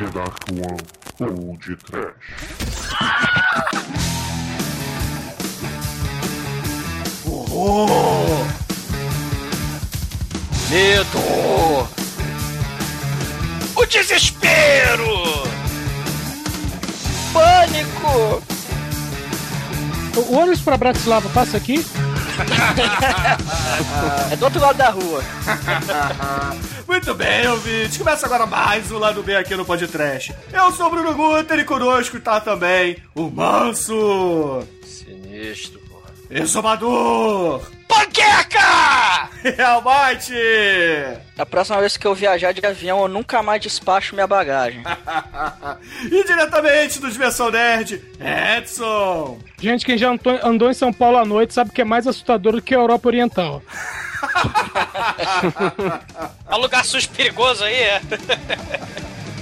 The 0.00 0.06
Dark 0.06 0.48
One 0.48 0.80
ou 1.20 1.56
de 1.58 1.76
Trash. 1.76 2.14
Horror! 7.26 8.46
Medo! 10.70 11.86
O 13.76 13.84
desespero! 13.84 15.44
Pânico! 17.34 18.42
O 20.16 20.34
ônibus 20.34 20.62
pra 20.62 20.78
Bratislava 20.78 21.28
passa 21.28 21.58
aqui? 21.58 21.84
é 24.32 24.36
do 24.36 24.46
outro 24.46 24.62
lado 24.62 24.78
da 24.78 24.88
rua. 24.88 25.22
Muito 26.90 27.14
bem, 27.14 27.46
ouvinte. 27.46 27.98
Começa 27.98 28.26
agora 28.26 28.46
mais 28.46 28.90
um 28.90 28.98
Lado 28.98 29.22
B 29.22 29.36
aqui 29.36 29.54
no 29.54 29.64
Podcast. 29.64 30.34
Eu 30.52 30.72
sou 30.72 30.88
o 30.88 30.90
Bruno 30.90 31.14
Guter 31.14 31.60
e 31.60 31.64
conosco 31.64 32.18
tá 32.18 32.40
também 32.40 32.96
o 33.14 33.30
Manso. 33.30 34.66
Sinistro, 34.84 35.78
porra. 35.88 36.10
Exumador. 36.28 37.62
Panqueca! 37.86 39.30
Almighty. 39.70 40.34
A 41.38 41.46
próxima 41.46 41.78
vez 41.78 41.96
que 41.96 42.08
eu 42.08 42.14
viajar 42.14 42.50
de 42.50 42.66
avião, 42.66 43.02
eu 43.02 43.08
nunca 43.08 43.40
mais 43.40 43.62
despacho 43.62 44.16
minha 44.16 44.26
bagagem. 44.26 44.82
e 46.10 46.24
diretamente 46.24 46.98
do 46.98 47.08
Dimensão 47.08 47.52
Nerd, 47.52 48.02
Edson. 48.58 49.38
Gente, 49.60 49.86
quem 49.86 49.96
já 49.96 50.12
andou 50.42 50.68
em 50.68 50.74
São 50.74 50.92
Paulo 50.92 51.18
à 51.18 51.24
noite 51.24 51.54
sabe 51.54 51.70
que 51.70 51.82
é 51.82 51.84
mais 51.84 52.08
assustador 52.08 52.54
do 52.54 52.60
que 52.60 52.74
a 52.74 52.78
Europa 52.78 53.06
Oriental. 53.06 53.62
É 56.48 56.54
um 56.54 56.58
lugar 56.58 56.84
sujo 56.84 57.08
perigoso 57.10 57.64
aí, 57.64 57.74
é? 57.74 58.00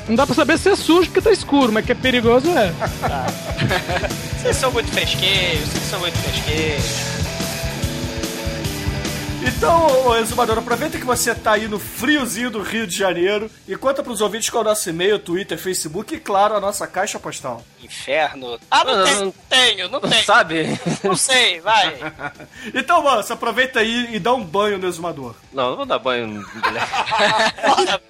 Não 0.08 0.14
dá 0.16 0.24
pra 0.26 0.34
saber 0.34 0.58
se 0.58 0.70
é 0.70 0.76
sujo 0.76 1.06
porque 1.10 1.20
tá 1.20 1.30
escuro, 1.30 1.70
mas 1.72 1.84
que 1.84 1.92
é 1.92 1.94
perigoso 1.94 2.48
é. 2.50 2.72
Vocês 4.40 4.56
são 4.56 4.70
muito 4.72 4.90
fresqueiros, 4.90 5.68
vocês 5.68 5.84
são 5.84 6.00
muito 6.00 6.16
fresqueiros. 6.18 7.17
Então, 9.48 10.14
Exumador, 10.18 10.58
aproveita 10.58 10.98
que 10.98 11.06
você 11.06 11.34
tá 11.34 11.52
aí 11.52 11.66
no 11.66 11.78
friozinho 11.78 12.50
do 12.50 12.60
Rio 12.60 12.86
de 12.86 12.94
Janeiro 12.94 13.50
e 13.66 13.74
conta 13.76 14.02
pros 14.02 14.20
ouvintes 14.20 14.50
qual 14.50 14.62
é 14.62 14.66
o 14.66 14.68
nosso 14.68 14.90
e-mail, 14.90 15.18
Twitter, 15.18 15.56
Facebook 15.56 16.14
e, 16.14 16.20
claro, 16.20 16.54
a 16.54 16.60
nossa 16.60 16.86
caixa 16.86 17.18
postal. 17.18 17.64
Inferno. 17.82 18.60
Ah, 18.70 18.84
não, 18.84 18.96
não 18.98 19.04
tenho, 19.04 19.24
não 19.24 19.32
tenho, 19.48 19.88
não 19.88 20.00
tenho. 20.00 20.24
Sabe? 20.24 20.78
Não 21.02 21.16
sei, 21.16 21.60
vai. 21.60 21.96
então, 22.74 23.02
moço, 23.02 23.32
aproveita 23.32 23.80
aí 23.80 24.14
e 24.14 24.18
dá 24.18 24.34
um 24.34 24.44
banho 24.44 24.76
no 24.76 24.86
Exumador. 24.86 25.34
Não, 25.50 25.70
não 25.70 25.76
vou 25.76 25.86
dar 25.86 25.98
banho 25.98 26.26
no 26.26 26.44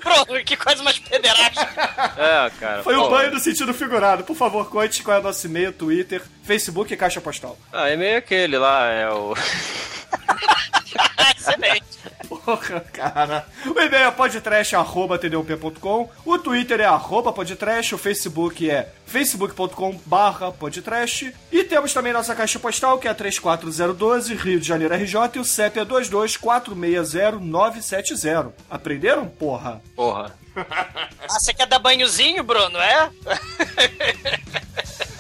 Pronto, 0.03 0.45
que 0.45 0.57
coisa 0.57 0.83
mais 0.83 0.99
pederástica. 0.99 2.15
É, 2.17 2.51
cara. 2.59 2.83
Foi 2.83 2.97
um 2.97 3.09
banho 3.09 3.31
no 3.31 3.39
sentido 3.39 3.73
figurado. 3.73 4.25
Por 4.25 4.37
favor, 4.37 4.69
conte 4.69 5.05
qual 5.05 5.19
é 5.19 5.21
o 5.21 5.23
nosso 5.23 5.47
e-mail, 5.47 5.73
Twitter, 5.73 6.21
Facebook 6.43 6.93
e 6.93 6.97
caixa 6.97 7.21
postal. 7.21 7.57
Ah, 7.73 7.89
e-mail 7.91 8.15
é 8.15 8.17
aquele 8.17 8.59
lá, 8.59 8.89
é 8.89 9.09
o... 9.09 9.37
Excelente. 11.37 11.99
Porra, 12.29 12.81
cara. 12.93 13.45
O 13.67 13.79
e-mail 13.79 14.05
é 14.05 14.11
podtrash.tdump.com, 14.11 16.11
o 16.25 16.39
Twitter 16.39 16.81
é 16.81 16.85
arroba 16.85 17.33
podtrash, 17.33 17.93
o 17.93 17.99
Facebook 17.99 18.71
é 18.71 18.93
facebook.com 19.07 20.01
barra 20.05 20.53
podtrash 20.53 21.33
e 21.51 21.65
temos 21.65 21.95
também 21.95 22.13
nossa 22.13 22.35
caixa 22.35 22.59
postal 22.59 22.99
que 22.99 23.09
é 23.09 23.15
34012, 23.15 24.35
Rio 24.35 24.61
de 24.61 24.67
Janeiro 24.67 24.95
RJ 24.95 25.37
e 25.37 25.39
o 25.39 25.45
CEP 25.45 25.81
é 25.81 25.85
22460 25.85 28.53
Aprenderam, 28.69 29.29
porra? 29.29 29.81
Porra. 29.95 30.37
Ah, 30.57 30.99
você 31.29 31.55
quer 31.55 31.67
dar 31.67 31.79
banhozinho, 31.79 32.43
Bruno, 32.43 32.79
é? 32.79 33.11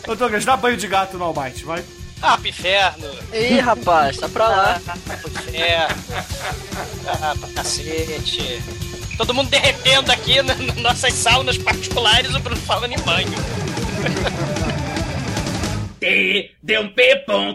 Ô 0.06 0.14
Douglas, 0.14 0.44
dá 0.44 0.54
banho 0.56 0.76
de 0.76 0.88
gato 0.88 1.16
no 1.16 1.24
Almighty, 1.24 1.64
vai. 1.64 1.82
Ah, 2.20 2.36
pro 2.36 2.48
inferno. 2.48 3.08
Ih, 3.32 3.60
rapaz, 3.60 4.16
tá 4.16 4.28
pra 4.28 4.48
lá. 4.48 4.80
Ah, 4.86 5.16
pro 5.16 5.30
inferno. 5.30 6.04
Ah, 7.06 7.34
pra 7.38 7.48
cacete. 7.50 8.62
Todo 9.16 9.34
mundo 9.34 9.50
derretendo 9.50 10.12
aqui 10.12 10.40
nas 10.42 10.58
nossas 10.76 11.12
saunas 11.14 11.58
particulares, 11.58 12.34
o 12.34 12.40
Bruno 12.40 12.60
falando 12.60 12.92
em 12.92 12.98
banho. 13.00 13.34
tdump.com 16.62 17.48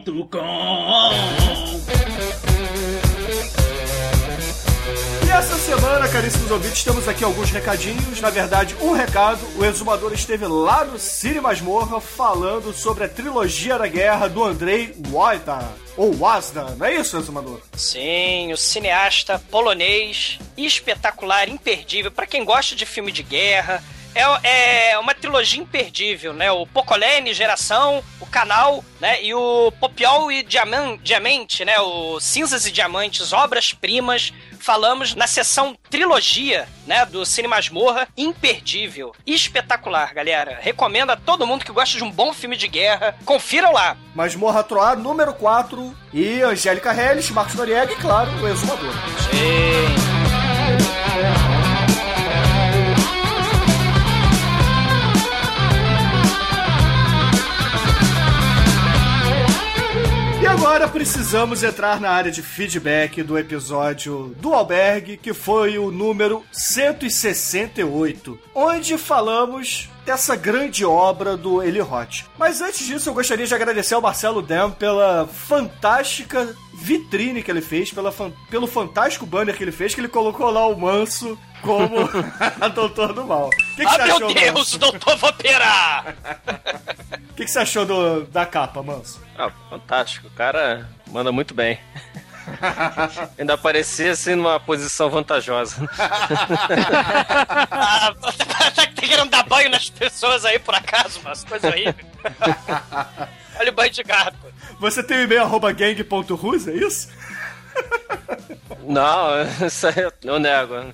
essa 5.33 5.57
semana, 5.57 6.07
caríssimos 6.07 6.51
ouvintes, 6.51 6.83
temos 6.83 7.07
aqui 7.07 7.23
alguns 7.23 7.49
recadinhos. 7.49 8.21
Na 8.21 8.29
verdade, 8.29 8.75
um 8.79 8.91
recado: 8.91 9.39
o 9.57 9.65
exumador 9.65 10.13
esteve 10.13 10.45
lá 10.45 10.85
no 10.85 10.99
Cine 10.99 11.41
Masmorra 11.41 11.99
falando 11.99 12.71
sobre 12.71 13.05
a 13.05 13.09
trilogia 13.09 13.77
da 13.79 13.87
guerra 13.87 14.27
do 14.27 14.43
Andrei 14.43 14.95
Wojda. 15.09 15.59
Ou 15.95 16.15
Wazda, 16.15 16.75
não 16.75 16.85
é 16.85 16.95
isso, 16.95 17.17
exumador? 17.17 17.61
Sim, 17.75 18.51
o 18.51 18.57
cineasta 18.57 19.39
polonês, 19.51 20.39
espetacular, 20.57 21.47
imperdível. 21.47 22.11
para 22.11 22.25
quem 22.25 22.43
gosta 22.43 22.75
de 22.75 22.85
filme 22.85 23.11
de 23.11 23.21
guerra, 23.21 23.83
é, 24.15 24.91
é 24.91 24.99
uma 24.99 25.13
trilogia 25.13 25.61
imperdível, 25.61 26.33
né? 26.33 26.51
O 26.51 26.65
Pocolene, 26.65 27.33
Geração, 27.33 28.03
o 28.19 28.25
Canal, 28.25 28.83
né? 28.99 29.23
E 29.23 29.33
o 29.33 29.71
Popiol 29.79 30.31
e 30.31 30.43
Diamant, 30.43 30.99
Diamante, 31.01 31.65
né? 31.65 31.79
O 31.79 32.19
Cinzas 32.19 32.65
e 32.65 32.71
Diamantes, 32.71 33.33
Obras-Primas. 33.33 34.33
Falamos 34.59 35.13
na 35.13 35.27
sessão 35.27 35.77
trilogia, 35.89 36.67
né? 36.87 37.05
Do 37.05 37.25
Cine 37.25 37.47
Masmorra. 37.47 38.07
Imperdível. 38.17 39.13
Espetacular, 39.25 40.13
galera. 40.13 40.57
Recomendo 40.61 41.11
a 41.11 41.17
todo 41.17 41.47
mundo 41.47 41.65
que 41.65 41.71
gosta 41.71 41.97
de 41.97 42.03
um 42.03 42.11
bom 42.11 42.33
filme 42.33 42.55
de 42.55 42.67
guerra. 42.67 43.15
Confiram 43.25 43.73
lá. 43.73 43.97
Masmorra 44.15 44.63
Troar, 44.63 44.97
número 44.97 45.33
4. 45.33 45.95
E 46.13 46.41
Angélica 46.41 46.93
Helles, 46.93 47.29
Marcos 47.29 47.55
Noriega 47.55 47.91
e, 47.91 47.95
claro, 47.95 48.31
o 48.41 48.47
Exumador. 48.47 48.93
Sim. 49.31 50.02
Agora 60.53 60.87
precisamos 60.87 61.63
entrar 61.63 61.99
na 61.99 62.11
área 62.11 62.31
de 62.31 62.43
feedback 62.43 63.23
do 63.23 63.39
episódio 63.39 64.35
do 64.39 64.53
Albergue, 64.53 65.17
que 65.17 65.33
foi 65.33 65.79
o 65.79 65.89
número 65.89 66.43
168, 66.51 68.39
onde 68.53 68.95
falamos 68.95 69.89
dessa 70.05 70.35
grande 70.35 70.85
obra 70.85 71.35
do 71.35 71.63
Eli 71.63 71.79
Roth. 71.79 72.25
Mas 72.37 72.61
antes 72.61 72.85
disso, 72.85 73.09
eu 73.09 73.15
gostaria 73.15 73.47
de 73.47 73.55
agradecer 73.55 73.95
ao 73.95 74.01
Marcelo 74.01 74.43
Dem 74.43 74.69
pela 74.69 75.27
fantástica 75.27 76.55
vitrine 76.75 77.41
que 77.41 77.49
ele 77.49 77.61
fez, 77.61 77.91
pela, 77.91 78.13
pelo 78.51 78.67
fantástico 78.67 79.25
banner 79.25 79.57
que 79.57 79.63
ele 79.63 79.71
fez, 79.71 79.95
que 79.95 80.01
ele 80.01 80.07
colocou 80.07 80.51
lá 80.51 80.67
o 80.67 80.79
Manso 80.79 81.37
como 81.63 81.97
a 82.61 82.67
Doutor 82.69 83.13
do 83.13 83.25
Mal. 83.25 83.49
Que 83.75 83.77
que 83.77 83.85
ah, 83.87 84.05
meu 84.05 84.15
achou, 84.17 84.33
Deus, 84.33 84.53
Manso? 84.53 84.77
Doutor 84.77 85.17
Vampira! 85.17 86.15
O 87.33 87.35
que, 87.35 87.45
que, 87.45 87.51
você 87.51 87.57
achou 87.57 87.83
do, 87.83 88.25
da 88.25 88.45
capa, 88.45 88.83
Manso? 88.83 89.19
Ah, 89.35 89.49
fantástico. 89.67 90.27
O 90.27 90.31
cara 90.31 90.87
manda 91.11 91.31
muito 91.31 91.51
bem. 91.51 91.79
Ainda 93.39 93.57
parecia 93.57 94.11
assim 94.11 94.35
numa 94.35 94.59
posição 94.59 95.09
vantajosa. 95.09 95.77
ah, 97.71 98.13
tá 98.75 98.85
querendo 98.85 99.31
dar 99.31 99.41
banho 99.47 99.71
nas 99.71 99.89
pessoas 99.89 100.45
aí 100.45 100.59
por 100.59 100.75
acaso, 100.75 101.21
mas 101.23 101.43
coisa 101.43 101.73
aí. 101.73 101.85
Olha 103.59 103.71
o 103.71 103.73
banho 103.73 103.91
de 103.91 104.03
gato. 104.03 104.37
Você 104.79 105.01
tem 105.01 105.17
o 105.17 105.21
e-mail 105.21 105.41
arroba 105.41 105.71
gang.rus, 105.71 106.67
é 106.67 106.73
isso? 106.73 107.09
Não, 108.85 109.29
isso 109.65 109.87
aí 109.87 109.95
eu 110.23 110.39
nego. 110.39 110.75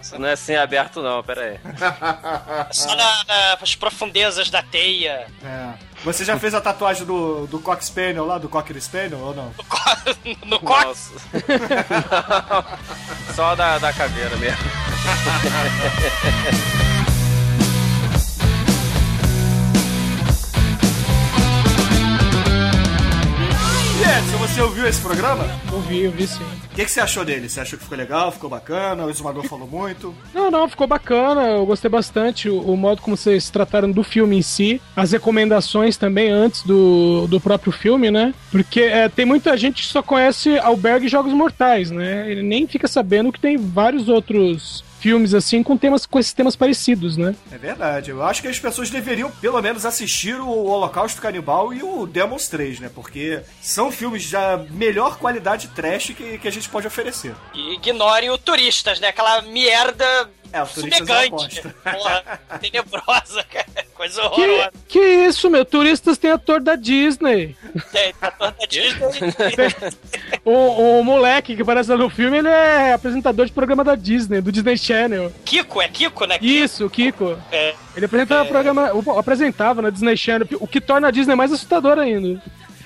Isso 0.00 0.18
não 0.18 0.28
é 0.28 0.32
assim 0.32 0.56
aberto, 0.56 1.00
não, 1.00 1.22
pera 1.22 1.42
aí. 1.42 1.60
Só 2.72 2.94
na, 2.96 3.24
nas 3.60 3.74
profundezas 3.76 4.50
da 4.50 4.62
teia. 4.62 5.26
É. 5.44 5.72
Você 6.04 6.24
já 6.24 6.36
fez 6.38 6.54
a 6.54 6.60
tatuagem 6.60 7.06
do, 7.06 7.46
do 7.46 7.60
Cock 7.60 7.84
Spaniel 7.84 8.26
lá, 8.26 8.36
do 8.36 8.48
Cocker 8.48 8.80
Spaniel, 8.82 9.20
ou 9.20 9.34
não? 9.34 9.54
No, 10.44 10.58
Cock? 10.58 10.98
Só 13.34 13.54
da, 13.54 13.78
da 13.78 13.92
caveira 13.92 14.36
mesmo. 14.36 14.58
Edson, 24.02 24.36
você 24.38 24.60
ouviu 24.60 24.86
esse 24.86 25.00
programa? 25.00 25.44
Ouvi, 25.72 26.06
ouvi 26.06 26.26
sim. 26.26 26.42
O 26.42 26.74
que, 26.74 26.84
que, 26.84 26.90
você 26.90 27.00
achou 27.00 27.24
dele? 27.24 27.48
Você 27.48 27.60
achou 27.60 27.78
que 27.78 27.84
ficou 27.84 27.96
legal, 27.96 28.32
ficou 28.32 28.50
bacana? 28.50 29.04
O 29.04 29.10
Exumador 29.10 29.44
falou 29.44 29.68
muito? 29.68 30.14
Não, 30.34 30.50
não, 30.50 30.68
ficou 30.68 30.86
bacana. 30.86 31.42
Eu 31.42 31.66
gostei 31.66 31.88
bastante 31.90 32.48
o, 32.48 32.58
o, 32.60 32.76
modo 32.76 33.00
como 33.00 33.16
vocês 33.16 33.48
trataram 33.50 33.90
do 33.90 34.02
filme 34.02 34.38
em 34.38 34.42
si, 34.42 34.80
as 34.96 35.12
recomendações 35.12 35.96
também 35.96 36.30
antes 36.30 36.62
do, 36.62 37.26
do 37.28 37.40
próprio 37.40 37.70
filme, 37.70 38.10
né? 38.10 38.34
Porque 38.50 38.80
é, 38.80 39.08
tem 39.08 39.24
muita 39.24 39.56
gente 39.56 39.82
que 39.82 39.88
só 39.88 40.02
conhece 40.02 40.58
Albergue 40.58 41.06
e 41.06 41.10
Jogos 41.10 41.32
Mortais, 41.32 41.90
né? 41.90 42.30
Ele 42.30 42.42
nem 42.42 42.66
fica 42.66 42.88
sabendo 42.88 43.30
que 43.30 43.38
tem 43.38 43.56
vários 43.56 44.08
outros 44.08 44.82
filmes 45.02 45.34
assim 45.34 45.64
com 45.64 45.76
temas 45.76 46.06
com 46.06 46.18
esses 46.18 46.32
temas 46.32 46.54
parecidos, 46.54 47.16
né? 47.16 47.34
É 47.50 47.58
verdade. 47.58 48.10
Eu 48.10 48.22
acho 48.22 48.40
que 48.40 48.46
as 48.46 48.58
pessoas 48.58 48.88
deveriam, 48.88 49.30
pelo 49.30 49.60
menos, 49.60 49.84
assistir 49.84 50.40
o 50.40 50.66
Holocausto 50.66 51.20
Canibal 51.20 51.74
e 51.74 51.82
o 51.82 52.06
Demons 52.06 52.46
3, 52.48 52.78
né? 52.78 52.90
Porque 52.94 53.40
são 53.60 53.90
filmes 53.90 54.30
da 54.30 54.64
melhor 54.70 55.18
qualidade 55.18 55.68
trash 55.68 56.12
que, 56.16 56.38
que 56.38 56.46
a 56.48 56.52
gente 56.52 56.68
pode 56.68 56.86
oferecer. 56.86 57.34
E 57.52 57.74
ignorem 57.74 58.30
o 58.30 58.38
Turistas, 58.38 59.00
né? 59.00 59.08
Aquela 59.08 59.42
merda 59.42 60.30
É, 60.52 60.62
o 60.62 60.66
Turistas 60.66 61.08
é 61.08 61.12
uma 61.12 61.22
fumegante. 61.22 61.62
bosta. 61.62 61.74
Porra, 61.82 62.40
tenebrosa, 62.60 63.44
cara. 63.44 63.66
Coisa 63.94 64.20
Que, 64.20 64.26
horrorosa. 64.26 64.72
que 64.88 64.98
isso, 64.98 65.48
meu? 65.50 65.64
Turistas 65.64 66.18
tem 66.18 66.30
ator 66.30 66.60
da 66.60 66.74
Disney. 66.76 67.56
Tem, 67.92 68.12
tá 68.14 68.30
toda 68.32 68.54
a 68.62 68.66
Disney. 68.66 69.00
O, 70.44 70.98
o 70.98 71.04
moleque 71.04 71.54
que 71.54 71.62
aparece 71.62 71.88
lá 71.90 71.96
no 71.96 72.10
filme, 72.10 72.38
ele 72.38 72.48
é 72.48 72.92
apresentador 72.94 73.46
de 73.46 73.52
programa 73.52 73.84
da 73.84 73.94
Disney, 73.94 74.40
do 74.40 74.50
Disney 74.50 74.76
Channel. 74.76 75.32
Kiko, 75.44 75.80
é 75.80 75.86
Kiko, 75.88 76.24
né? 76.26 76.36
Isso, 76.40 76.86
o 76.86 76.90
Kiko. 76.90 77.38
É. 77.52 77.74
Ele 77.96 78.06
apresenta 78.06 78.44
programa, 78.46 78.92
o- 78.92 79.18
apresentava 79.18 79.80
na 79.80 79.88
Disney 79.90 80.16
Channel, 80.16 80.48
o 80.58 80.66
que 80.66 80.80
torna 80.80 81.06
a 81.08 81.10
Disney 81.12 81.36
mais 81.36 81.52
assustador 81.52 81.96
ainda. 81.98 82.42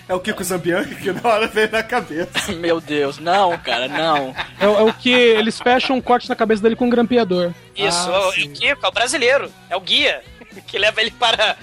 É 0.09 0.15
o 0.15 0.21
Kiko 0.21 0.45
Zambianchi 0.45 0.95
que 0.95 1.11
na 1.13 1.29
hora 1.29 1.47
veio 1.49 1.71
na 1.71 1.83
cabeça. 1.83 2.53
Meu 2.55 2.81
Deus, 2.81 3.19
não, 3.19 3.57
cara, 3.59 3.89
não. 3.89 4.35
É, 4.61 4.67
o- 4.69 4.79
é 4.79 4.83
o 4.83 4.93
que 4.93 5.11
eles 5.11 5.59
fecham 5.59 5.97
um 5.97 6.01
corte 6.01 6.29
na 6.29 6.37
cabeça 6.37 6.63
dele 6.63 6.77
com 6.77 6.87
um 6.87 6.91
grampeador. 6.91 7.53
Isso, 7.75 8.09
Ah, 8.11 8.15
é 8.37 8.45
o. 8.45 8.51
Kiko, 8.53 8.87
é 8.87 8.89
o 8.89 8.93
brasileiro. 8.93 9.53
É 9.69 9.77
o 9.77 9.81
guia. 9.81 10.23
Que 10.67 10.79
leva 10.79 11.03
ele 11.03 11.11
para. 11.11 11.55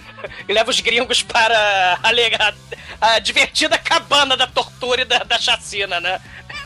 Que 0.45 0.53
leva 0.53 0.69
os 0.69 0.79
gringos 0.79 1.23
para 1.23 1.97
a, 2.03 2.11
lega- 2.11 2.53
a 3.01 3.17
divertida 3.17 3.75
cabana 3.77 4.37
da 4.37 4.45
tortura 4.45 5.01
e 5.01 5.05
da, 5.05 5.19
da 5.19 5.39
chacina, 5.39 5.99
né? 5.99 6.19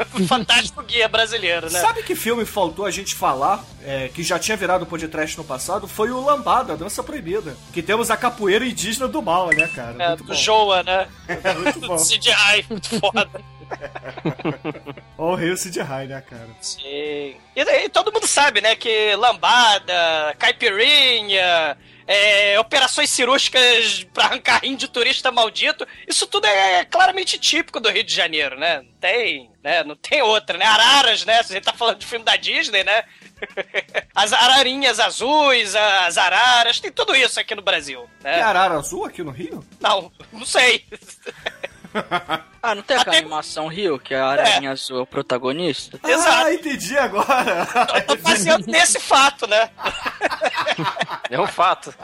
Fantástico 0.27 0.83
guia 0.83 1.07
brasileiro, 1.07 1.71
né? 1.71 1.79
Sabe 1.79 2.03
que 2.03 2.15
filme 2.15 2.45
faltou 2.45 2.85
a 2.85 2.91
gente 2.91 3.15
falar, 3.15 3.63
é, 3.83 4.09
que 4.09 4.23
já 4.23 4.37
tinha 4.37 4.57
virado 4.57 4.85
podcast 4.85 5.37
no 5.37 5.43
passado? 5.43 5.87
Foi 5.87 6.11
o 6.11 6.23
Lambada, 6.23 6.73
a 6.73 6.75
Dança 6.75 7.03
Proibida. 7.03 7.55
Que 7.73 7.81
temos 7.81 8.09
a 8.11 8.17
capoeira 8.17 8.65
indígena 8.65 9.07
do 9.07 9.21
mal, 9.21 9.49
né, 9.49 9.67
cara? 9.67 9.95
É, 10.03 10.07
Muito 10.09 10.23
do 10.23 10.27
bom. 10.29 10.33
Joa, 10.33 10.83
né? 10.83 11.07
É, 11.27 11.53
muito 11.53 11.79
bom. 11.79 11.95
CGI, 12.01 12.65
muito 12.69 12.99
foda. 12.99 13.29
Ó, 15.17 15.31
o 15.31 15.35
Rei 15.35 15.55
Sid 15.57 15.79
High, 15.79 16.07
né, 16.07 16.21
cara? 16.21 16.47
Sim. 16.61 17.35
E 17.55 17.65
daí 17.65 17.89
todo 17.89 18.11
mundo 18.13 18.27
sabe, 18.27 18.61
né? 18.61 18.75
Que 18.75 19.15
lambada, 19.15 20.35
caipirinha, 20.39 21.77
é, 22.07 22.57
operações 22.59 23.09
cirúrgicas 23.09 24.05
pra 24.13 24.25
arrancar 24.25 24.61
rim 24.63 24.75
de 24.75 24.87
turista 24.87 25.31
maldito, 25.31 25.85
isso 26.07 26.25
tudo 26.25 26.45
é 26.47 26.85
claramente 26.85 27.37
típico 27.37 27.79
do 27.79 27.89
Rio 27.89 28.03
de 28.03 28.13
Janeiro, 28.13 28.57
né? 28.57 28.81
Não 28.81 28.93
tem, 28.99 29.51
né? 29.61 29.83
Não 29.83 29.95
tem 29.95 30.21
outra, 30.21 30.57
né? 30.57 30.65
Araras, 30.65 31.25
né? 31.25 31.43
Se 31.43 31.51
a 31.51 31.55
gente 31.55 31.65
tá 31.65 31.73
falando 31.73 31.99
de 31.99 32.05
filme 32.05 32.23
da 32.23 32.37
Disney, 32.37 32.83
né? 32.83 33.03
As 34.15 34.33
ararinhas 34.33 34.99
azuis, 34.99 35.75
as 35.75 36.17
araras, 36.17 36.79
tem 36.79 36.91
tudo 36.91 37.15
isso 37.15 37.39
aqui 37.39 37.53
no 37.53 37.61
Brasil, 37.61 38.09
Tem 38.23 38.31
né? 38.31 38.41
arara 38.41 38.75
azul 38.75 39.05
aqui 39.05 39.21
no 39.21 39.29
Rio? 39.29 39.63
Não, 39.79 40.11
não 40.31 40.43
sei. 40.45 40.83
Ah, 42.61 42.75
não 42.75 42.81
tem 42.81 42.97
aquela 42.97 43.15
Até- 43.15 43.21
animação 43.23 43.67
Rio, 43.67 43.97
que 43.97 44.13
a 44.13 44.25
Aranha 44.27 44.71
Azul 44.71 44.97
é 44.97 45.01
o 45.01 45.05
protagonista? 45.05 45.97
Exato. 46.05 46.47
Ah, 46.47 46.53
entendi 46.53 46.97
agora. 46.97 47.65
Eu 47.95 48.05
tô 48.07 48.15
baseando 48.17 48.65
nesse 48.67 48.99
fato, 48.99 49.47
né? 49.47 49.69
É 51.29 51.39
um 51.39 51.47
fato. 51.47 51.93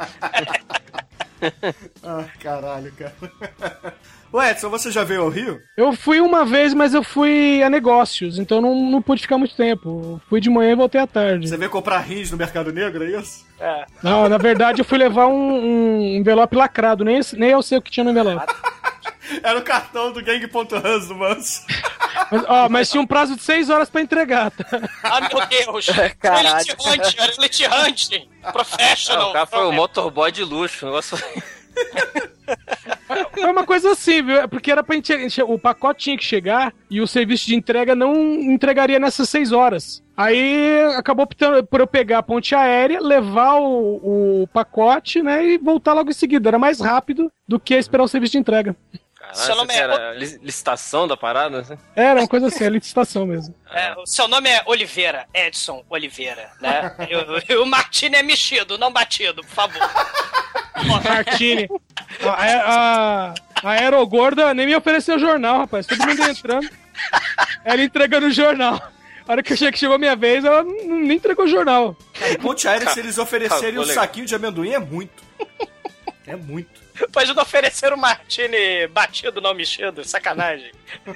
ah, 2.04 2.24
caralho, 2.40 2.92
cara. 2.94 3.14
Ô 4.32 4.42
Edson, 4.42 4.70
você 4.70 4.90
já 4.90 5.04
veio 5.04 5.22
ao 5.24 5.30
Rio? 5.30 5.62
Eu 5.78 5.94
fui 5.94 6.20
uma 6.20 6.44
vez, 6.44 6.74
mas 6.74 6.94
eu 6.94 7.04
fui 7.04 7.62
a 7.62 7.70
negócios, 7.70 8.40
então 8.40 8.60
não, 8.62 8.74
não 8.90 9.02
pude 9.02 9.22
ficar 9.22 9.38
muito 9.38 9.56
tempo. 9.56 10.20
Fui 10.30 10.42
de 10.42 10.50
manhã 10.50 10.72
e 10.72 10.76
voltei 10.76 11.00
à 11.00 11.06
tarde. 11.08 11.48
Você 11.48 11.58
veio 11.58 11.70
comprar 11.70 12.00
rins 12.00 12.32
no 12.32 12.38
Mercado 12.38 12.72
Negro, 12.74 13.04
é 13.04 13.20
isso? 13.20 13.46
É. 13.60 13.86
Não, 14.02 14.28
na 14.28 14.38
verdade 14.38 14.82
eu 14.82 14.86
fui 14.86 14.98
levar 14.98 15.28
um, 15.28 16.00
um 16.00 16.02
envelope 16.16 16.56
lacrado, 16.56 17.04
nem, 17.04 17.20
nem 17.34 17.52
eu 17.52 17.62
sei 17.62 17.78
o 17.78 17.82
que 17.82 17.92
tinha 17.92 18.04
no 18.04 18.12
envelope. 18.12 18.52
Era 19.42 19.58
o 19.58 19.62
cartão 19.62 20.12
do 20.12 20.22
Gang.Hans 20.24 21.08
do 21.08 21.16
Manso. 21.16 21.62
Mas, 22.32 22.44
ó, 22.48 22.70
mas 22.70 22.90
tinha 22.90 23.02
um 23.02 23.08
prazo 23.08 23.36
de 23.36 23.44
seis 23.44 23.70
horas 23.70 23.90
pra 23.90 24.02
entregar, 24.02 24.52
tá? 24.52 24.66
Ah, 25.04 25.22
meu 25.22 25.46
Deus! 25.48 25.86
Caralho. 26.20 26.58
Elite 26.58 26.76
Hunt, 26.80 27.16
era 27.18 27.34
Elite 27.34 27.66
Hunt! 27.66 28.10
Professional! 28.52 29.24
Não, 29.24 29.30
o 29.30 29.34
cara 29.34 29.46
foi 29.46 29.68
um 29.68 29.72
motorboy 29.72 30.32
de 30.32 30.44
luxo. 30.44 30.86
O 30.86 30.90
negócio 30.90 31.18
Foi 33.32 33.50
uma 33.50 33.66
coisa 33.66 33.92
assim, 33.92 34.22
viu? 34.22 34.38
É 34.38 34.48
Porque 34.48 34.72
era 34.72 34.84
pra 34.84 34.96
gente. 34.96 35.42
O 35.42 35.58
pacote 35.58 36.04
tinha 36.04 36.18
que 36.18 36.24
chegar 36.24 36.74
e 36.90 37.02
o 37.02 37.08
serviço 37.08 37.48
de 37.48 37.56
entrega 37.56 37.96
não 37.96 38.16
entregaria 38.16 39.00
nessas 39.00 39.30
seis 39.30 39.52
horas. 39.52 40.04
Aí 40.16 40.80
acabou 40.96 41.24
optando 41.24 41.66
por 41.66 41.80
eu 41.80 41.88
pegar 41.88 42.20
a 42.20 42.24
ponte 42.24 42.54
aérea, 42.54 43.00
levar 43.02 43.56
o, 43.56 44.44
o 44.44 44.48
pacote, 44.48 45.22
né? 45.22 45.46
E 45.46 45.58
voltar 45.58 45.94
logo 45.94 46.10
em 46.10 46.14
seguida. 46.14 46.50
Era 46.50 46.60
mais 46.60 46.80
rápido 46.80 47.32
do 47.48 47.60
que 47.60 47.74
esperar 47.74 48.04
o 48.04 48.08
serviço 48.08 48.34
de 48.34 48.38
entrega. 48.40 48.76
Caralho, 49.34 49.46
Seu 49.46 49.56
nome 49.56 49.74
é- 49.74 49.78
era 49.78 50.14
li- 50.14 50.40
licitação 50.42 51.08
da 51.08 51.18
parada? 51.18 51.60
Assim? 51.60 51.78
Era 51.96 52.22
uma 52.22 52.28
coisa 52.28 52.48
assim, 52.48 52.66
a 52.66 52.70
licitação 52.70 53.26
mesmo. 53.26 53.54
É, 53.74 53.96
o 53.98 54.06
seu 54.06 54.28
nome 54.28 54.48
é 54.50 54.62
Oliveira, 54.68 55.26
Edson 55.34 55.84
Oliveira, 55.90 56.52
né? 56.62 56.96
E 57.10 57.54
o- 57.56 57.64
o 57.64 57.66
Martini 57.66 58.18
é 58.18 58.22
mexido, 58.22 58.78
não 58.78 58.92
batido, 58.94 59.42
por 59.44 59.50
favor. 59.50 59.82
Martini. 61.04 61.68
A, 62.22 62.30
a, 63.32 63.34
a 63.64 63.70
aerogorda 63.72 64.54
nem 64.54 64.68
me 64.68 64.76
ofereceu 64.76 65.18
jornal, 65.18 65.58
rapaz. 65.60 65.88
Todo 65.88 66.06
mundo 66.06 66.22
entrando. 66.24 66.70
Ela 67.66 67.82
entregando 67.84 68.28
o 68.28 68.32
jornal. 68.32 68.76
A 69.28 69.32
hora 69.32 69.42
que 69.42 69.54
eu 69.54 69.58
cheguei, 69.58 69.72
que 69.72 69.80
chegou 69.80 69.96
a 69.96 70.00
minha 70.00 70.16
vez, 70.16 70.44
ela 70.46 70.64
não- 70.64 71.00
nem 71.00 71.18
entregou 71.18 71.46
o 71.46 71.48
jornal. 71.48 71.96
Ponte 72.42 72.68
aérea, 72.68 72.90
se 72.90 73.00
eles 73.00 73.18
oferecerem 73.18 73.78
um 73.80 73.82
legal. 73.82 73.96
saquinho 73.96 74.26
de 74.28 74.36
amendoim, 74.36 74.74
é 74.74 74.80
muito. 74.80 75.24
É 76.28 76.36
muito. 76.36 76.83
Pode 77.12 77.34
não 77.34 77.42
oferecer 77.44 77.92
o 77.92 77.98
Martini 77.98 78.88
batido, 78.88 79.42
não 79.42 79.54
mexido, 79.54 80.04
sacanagem. 80.04 80.72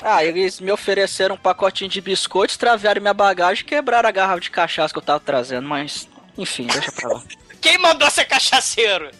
Ah, 0.00 0.24
eles 0.24 0.60
me 0.60 0.70
ofereceram 0.70 1.34
um 1.34 1.38
pacotinho 1.38 1.90
de 1.90 2.00
biscoitos, 2.00 2.56
travearam 2.56 3.00
minha 3.00 3.12
bagagem 3.12 3.64
e 3.64 3.66
quebraram 3.66 4.08
a 4.08 4.12
garrafa 4.12 4.40
de 4.40 4.50
cachaça 4.50 4.94
que 4.94 4.98
eu 4.98 5.02
tava 5.02 5.18
trazendo, 5.18 5.66
mas 5.66 6.08
enfim, 6.36 6.66
deixa 6.66 6.92
pra 6.92 7.14
lá. 7.14 7.22
Quem 7.60 7.76
mandou 7.78 8.08
ser 8.08 8.24
cachaceiro? 8.24 9.10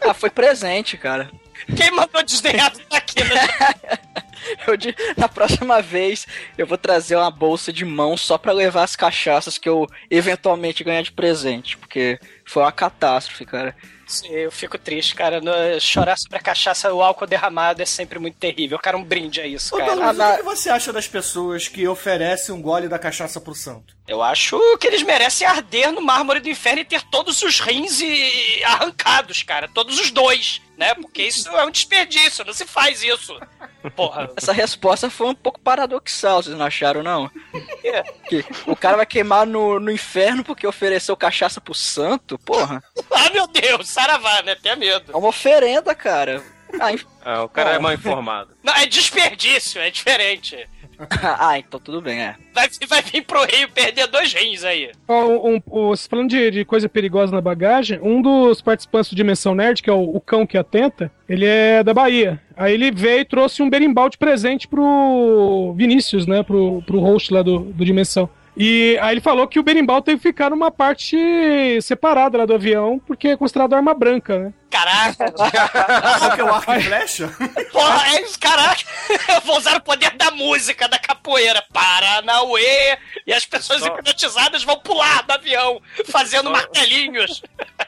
Ah, 0.00 0.14
foi 0.14 0.30
presente, 0.30 0.96
cara. 0.96 1.30
Quem 1.76 1.90
mandou 1.90 2.22
desdenhado 2.22 2.80
daqui, 2.90 3.22
né? 3.24 3.48
Eu 4.66 4.74
na 5.16 5.28
próxima 5.28 5.80
vez 5.80 6.26
eu 6.58 6.66
vou 6.66 6.76
trazer 6.76 7.14
uma 7.14 7.30
bolsa 7.30 7.72
de 7.72 7.84
mão 7.84 8.16
só 8.16 8.36
pra 8.36 8.52
levar 8.52 8.82
as 8.82 8.96
cachaças 8.96 9.56
que 9.56 9.68
eu 9.68 9.86
eventualmente 10.10 10.82
ganhar 10.82 11.02
de 11.02 11.12
presente, 11.12 11.78
porque 11.78 12.18
foi 12.44 12.62
uma 12.64 12.72
catástrofe, 12.72 13.46
cara. 13.46 13.76
Sim, 14.04 14.28
Eu 14.30 14.50
fico 14.50 14.76
triste, 14.76 15.14
cara. 15.14 15.40
No- 15.40 15.80
chorar 15.80 16.18
sobre 16.18 16.36
a 16.36 16.40
cachaça, 16.42 16.92
o 16.92 17.00
álcool 17.00 17.26
derramado 17.26 17.80
é 17.80 17.86
sempre 17.86 18.18
muito 18.18 18.36
terrível. 18.36 18.76
Eu 18.76 18.82
quero 18.82 18.98
um 18.98 19.04
brinde 19.04 19.40
a 19.40 19.46
isso, 19.46 19.74
Ô, 19.74 19.78
cara. 19.78 20.12
Na- 20.12 20.34
o 20.34 20.36
que 20.38 20.42
você 20.42 20.68
acha 20.68 20.92
das 20.92 21.08
pessoas 21.08 21.66
que 21.68 21.86
oferecem 21.88 22.54
um 22.54 22.60
gole 22.60 22.88
da 22.88 22.98
cachaça 22.98 23.40
pro 23.40 23.54
santo? 23.54 23.96
Eu 24.06 24.20
acho 24.22 24.58
que 24.78 24.86
eles 24.86 25.02
merecem 25.02 25.46
arder 25.46 25.92
no 25.92 26.02
mármore 26.02 26.40
do 26.40 26.48
inferno 26.50 26.80
e 26.80 26.84
ter 26.84 27.00
todos 27.04 27.40
os 27.42 27.60
rins 27.60 28.00
e- 28.00 28.62
arrancados, 28.64 29.42
cara. 29.44 29.66
Todos 29.72 29.98
os 29.98 30.10
dois, 30.10 30.60
né? 30.76 30.94
Porque 30.94 31.22
isso 31.22 31.48
é 31.50 31.64
um 31.64 31.70
desperdício, 31.70 32.44
não 32.44 32.52
se 32.52 32.66
faz 32.66 33.02
isso. 33.02 33.38
Porra. 33.96 34.30
Essa 34.36 34.52
resposta 34.52 35.10
foi 35.10 35.28
um 35.28 35.34
pouco 35.34 35.60
paradoxal, 35.60 36.42
vocês 36.42 36.56
não 36.56 36.64
acharam, 36.66 37.02
não? 37.02 37.30
É. 37.84 38.02
Que 38.28 38.44
o 38.66 38.76
cara 38.76 38.96
vai 38.96 39.06
queimar 39.06 39.46
no, 39.46 39.78
no 39.80 39.90
inferno 39.90 40.44
porque 40.44 40.66
ofereceu 40.66 41.16
cachaça 41.16 41.60
pro 41.60 41.74
santo? 41.74 42.38
Porra, 42.38 42.82
Ah, 43.10 43.30
meu 43.30 43.46
Deus, 43.48 43.88
saravá, 43.88 44.42
né? 44.42 44.54
Tenha 44.54 44.76
medo. 44.76 45.12
é 45.12 45.16
uma 45.16 45.28
oferenda, 45.28 45.94
cara. 45.94 46.42
Ah, 46.80 46.92
enf- 46.92 47.04
Ah, 47.24 47.42
o 47.42 47.48
cara 47.48 47.70
é 47.74 47.78
mal 47.78 47.92
informado. 47.92 48.56
Não, 48.62 48.72
é 48.74 48.86
desperdício, 48.86 49.80
é 49.80 49.90
diferente. 49.90 50.56
ah, 51.38 51.58
então 51.58 51.80
tudo 51.80 52.00
bem, 52.00 52.20
é. 52.20 52.34
Vai, 52.54 52.68
vai 52.88 53.02
vir 53.02 53.22
pro 53.22 53.44
Rio 53.44 53.68
perder 53.70 54.06
dois 54.06 54.32
rins 54.32 54.64
aí. 54.64 54.90
Ó, 55.08 55.26
um, 55.48 55.60
um, 55.70 55.96
falando 55.96 56.30
de, 56.30 56.50
de 56.50 56.64
coisa 56.64 56.88
perigosa 56.88 57.32
na 57.32 57.40
bagagem, 57.40 57.98
um 58.02 58.20
dos 58.20 58.60
participantes 58.60 59.10
do 59.10 59.16
Dimensão 59.16 59.54
Nerd, 59.54 59.82
que 59.82 59.90
é 59.90 59.92
o, 59.92 60.02
o 60.02 60.20
cão 60.20 60.46
que 60.46 60.58
atenta, 60.58 61.10
ele 61.28 61.46
é 61.46 61.82
da 61.82 61.94
Bahia. 61.94 62.40
Aí 62.56 62.74
ele 62.74 62.90
veio 62.90 63.20
e 63.20 63.24
trouxe 63.24 63.62
um 63.62 63.70
berimbau 63.70 64.08
de 64.08 64.18
presente 64.18 64.68
pro 64.68 65.74
Vinícius, 65.76 66.26
né? 66.26 66.42
Pro, 66.42 66.82
pro 66.82 67.00
host 67.00 67.32
lá 67.32 67.42
do, 67.42 67.60
do 67.60 67.84
Dimensão. 67.84 68.28
E 68.56 68.98
aí 69.00 69.14
ele 69.14 69.20
falou 69.20 69.48
que 69.48 69.58
o 69.58 69.62
berimbau 69.62 70.02
tem 70.02 70.16
que 70.16 70.22
ficar 70.22 70.50
numa 70.50 70.70
parte 70.70 71.16
separada 71.80 72.38
lá 72.38 72.44
do 72.44 72.54
avião, 72.54 73.00
porque 73.06 73.28
é 73.28 73.36
considerado 73.36 73.74
arma 73.74 73.94
branca, 73.94 74.38
né? 74.38 74.52
Caraca, 74.72 75.30
Qual 75.30 76.30
que 76.34 76.40
é 76.40 76.44
o 76.44 76.54
arco 76.54 76.72
e 76.72 76.82
flecha? 76.82 77.28
porra, 77.70 78.16
é 78.16 78.22
isso, 78.22 78.38
caraca. 78.40 78.82
Eu 79.34 79.40
vou 79.42 79.58
usar 79.58 79.76
o 79.76 79.80
poder 79.82 80.10
da 80.16 80.30
música, 80.30 80.88
da 80.88 80.98
capoeira. 80.98 81.62
Paranauê. 81.72 82.96
E 83.26 83.32
as 83.34 83.44
pessoas 83.44 83.80
Só- 83.80 83.86
hipnotizadas 83.86 84.64
vão 84.64 84.78
pular 84.80 85.22
do 85.24 85.32
avião, 85.32 85.80
fazendo 86.06 86.44
Só- 86.44 86.50
martelinhos. 86.52 87.42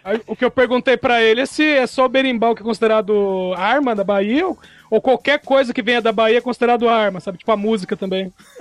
Aí, 0.04 0.20
o 0.26 0.36
que 0.36 0.44
eu 0.44 0.50
perguntei 0.50 0.96
pra 0.96 1.22
ele 1.22 1.40
é 1.40 1.46
se 1.46 1.64
é 1.66 1.86
só 1.86 2.04
o 2.04 2.08
berimbau 2.08 2.54
que 2.54 2.60
é 2.60 2.64
considerado 2.64 3.54
arma 3.56 3.94
da 3.94 4.04
Bahia 4.04 4.46
ou, 4.46 4.58
ou 4.90 5.00
qualquer 5.00 5.38
coisa 5.40 5.72
que 5.72 5.80
venha 5.82 6.02
da 6.02 6.12
Bahia 6.12 6.38
é 6.38 6.42
considerado 6.42 6.88
arma, 6.88 7.18
sabe? 7.20 7.38
Tipo 7.38 7.50
a 7.52 7.56
música 7.56 7.96
também. 7.96 8.30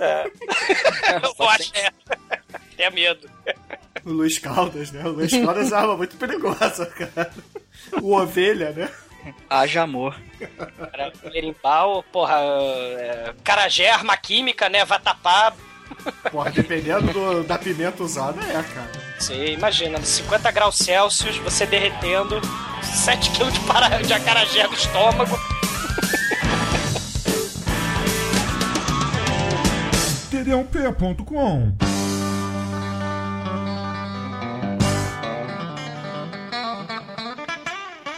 Eu 1.38 1.48
acho, 1.50 1.70
é. 1.74 1.90
Tenha 2.76 2.90
medo. 2.90 3.28
O 4.04 4.10
Luiz 4.12 4.38
Caldas, 4.38 4.90
né? 4.92 5.02
O 5.04 5.10
Luiz 5.10 5.32
Caldas 5.32 5.72
é 5.72 5.74
uma 5.74 5.80
arma 5.82 5.96
muito 5.96 6.16
perigosa, 6.16 6.86
cara. 6.86 7.30
O 8.02 8.14
ovelha, 8.14 8.70
né? 8.70 8.90
Haja 9.48 9.82
amor. 9.82 10.14
Cara, 10.90 11.12
berimbau, 11.22 12.02
porra, 12.12 12.36
é, 12.40 13.34
carajé, 13.42 13.90
arma 13.90 14.16
química, 14.16 14.68
né? 14.68 14.84
Vatapá. 14.84 15.54
Porra, 16.30 16.50
dependendo 16.50 17.12
do- 17.12 17.44
da 17.44 17.56
pimenta 17.58 18.02
usada, 18.02 18.42
é, 18.42 18.62
cara. 18.62 18.90
Você 19.18 19.52
imagina, 19.52 20.02
50 20.02 20.50
graus 20.50 20.76
Celsius, 20.76 21.36
você 21.38 21.64
derretendo, 21.64 22.40
7 22.82 23.30
kg 23.30 23.50
de, 23.50 23.60
para... 23.60 23.88
de 24.02 24.12
acarajé 24.12 24.66
no 24.66 24.74
estômago. 24.74 25.38
td1p.com 30.44 31.72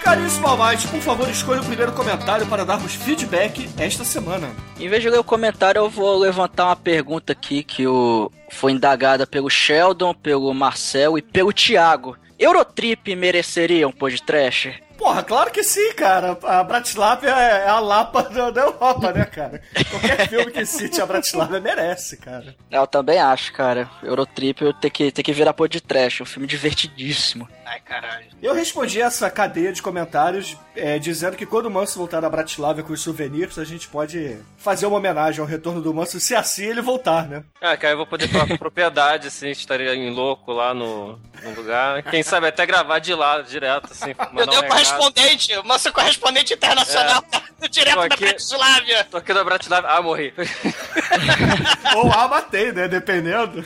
Caríssimo 0.07 0.47
Almighty, 0.47 0.87
por 0.87 1.01
favor, 1.01 1.29
escolha 1.29 1.61
o 1.61 1.65
primeiro 1.65 1.91
comentário 1.91 2.47
para 2.47 2.65
darmos 2.65 2.95
feedback 2.95 3.69
esta 3.77 4.05
semana. 4.05 4.49
Em 4.79 4.89
vez 4.89 5.03
de 5.03 5.11
ler 5.11 5.19
o 5.19 5.25
comentário, 5.25 5.81
eu 5.81 5.91
vou 5.91 6.17
levantar 6.17 6.67
uma 6.67 6.77
pergunta 6.77 7.33
aqui 7.33 7.65
que 7.65 7.89
o... 7.89 8.31
foi 8.49 8.71
indagada 8.71 9.27
pelo 9.27 9.51
Sheldon, 9.51 10.15
pelo 10.15 10.55
Marcel 10.55 11.19
e 11.19 11.23
pelo 11.23 11.53
Thiago. 11.53 12.17
Eurotrip 12.39 13.17
mereceria 13.17 13.89
um 13.89 13.91
podcast? 13.91 14.81
Porra, 14.97 15.23
claro 15.25 15.51
que 15.51 15.63
sim, 15.63 15.93
cara. 15.95 16.39
A 16.45 16.63
Bratislava 16.63 17.27
é 17.27 17.65
é 17.65 17.69
a 17.69 17.81
Lapa 17.81 18.23
da, 18.23 18.51
da 18.51 18.61
Europa, 18.63 19.13
né, 19.13 19.25
cara? 19.25 19.61
Qualquer 19.91 20.29
filme 20.31 20.53
que 20.53 20.65
cite 20.65 21.01
a 21.01 21.07
Bratislava 21.07 21.61
merece, 21.61 22.17
cara. 22.17 22.55
Eu 22.71 22.87
também 22.87 23.19
acho, 23.19 23.53
cara. 23.53 23.91
Eurotrip 24.03 24.63
eu 24.63 24.73
ter 24.73 24.91
que, 24.91 25.11
ter 25.11 25.23
que 25.23 25.33
virar 25.33 25.53
podcast, 25.53 26.23
um 26.23 26.27
filme 26.27 26.47
divertidíssimo. 26.47 27.49
Ai, 27.69 27.81
caralho. 27.81 28.27
Eu 28.41 28.55
respondi 28.55 29.01
essa 29.01 29.29
cadeia 29.29 29.73
de 29.73 29.83
comentários 29.83 30.57
é, 30.77 31.01
dizendo 31.01 31.37
que 31.37 31.45
quando 31.45 31.67
o 31.67 31.71
Manso 31.71 31.99
voltar 31.99 32.21
da 32.21 32.31
Bratislava 32.31 32.81
com 32.83 32.93
os 32.93 33.01
souvenirs, 33.03 33.59
a 33.59 33.65
gente 33.65 33.89
pode 33.89 34.39
fazer 34.57 34.87
uma 34.87 34.99
homenagem 34.99 35.41
ao 35.41 35.47
retorno 35.47 35.81
do 35.83 35.93
Manso, 35.93 36.21
se 36.21 36.35
assim 36.37 36.65
ele 36.67 36.81
voltar, 36.81 37.27
né? 37.27 37.43
Ah, 37.61 37.77
cara, 37.77 37.95
eu 37.95 37.97
vou 37.97 38.07
poder 38.07 38.29
falar 38.29 38.47
com 38.47 38.57
propriedade, 38.57 39.27
assim, 39.27 39.49
estaria 39.49 39.93
em 39.97 40.11
louco 40.11 40.53
lá 40.53 40.73
no, 40.73 41.19
no 41.43 41.55
lugar. 41.57 42.05
Quem 42.05 42.23
sabe 42.23 42.47
até 42.47 42.65
gravar 42.65 43.01
de 43.01 43.13
lá, 43.15 43.41
direto, 43.43 43.89
assim, 43.91 44.15
Meu 44.33 44.47
Deus, 44.47 44.63
um 44.63 44.69
correspondente, 44.69 45.53
o 45.55 45.63
nosso 45.65 45.93
correspondente 45.93 46.55
internacional, 46.55 47.25
direto 47.69 47.95
Tô 47.95 48.01
da 48.01 48.07
aqui. 48.15 48.25
Bratislávia. 48.27 49.05
Tô 49.11 49.17
aqui 49.17 49.33
na 49.35 49.43
Bratislava. 49.43 49.89
Ah, 49.89 50.01
morri. 50.03 50.33
Ou 51.97 52.13
ah, 52.13 52.29
matei, 52.29 52.73
né? 52.73 52.87
Dependendo. 52.89 53.65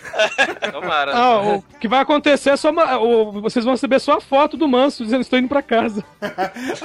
Tomara. 0.72 1.12
Ah, 1.14 1.40
o 1.42 1.62
que 1.80 1.88
vai 1.88 2.00
acontecer 2.00 2.50
é 2.50 2.56
só. 2.56 2.70
uma- 2.70 2.98
o- 2.98 3.40
vocês 3.42 3.64
vão 3.64 3.74
receber 3.90 4.00
só 4.00 4.18
a 4.18 4.20
foto 4.20 4.56
do 4.56 4.68
Manso 4.68 5.04
dizendo 5.04 5.22
estou 5.22 5.38
indo 5.38 5.48
pra 5.48 5.62
casa. 5.62 6.04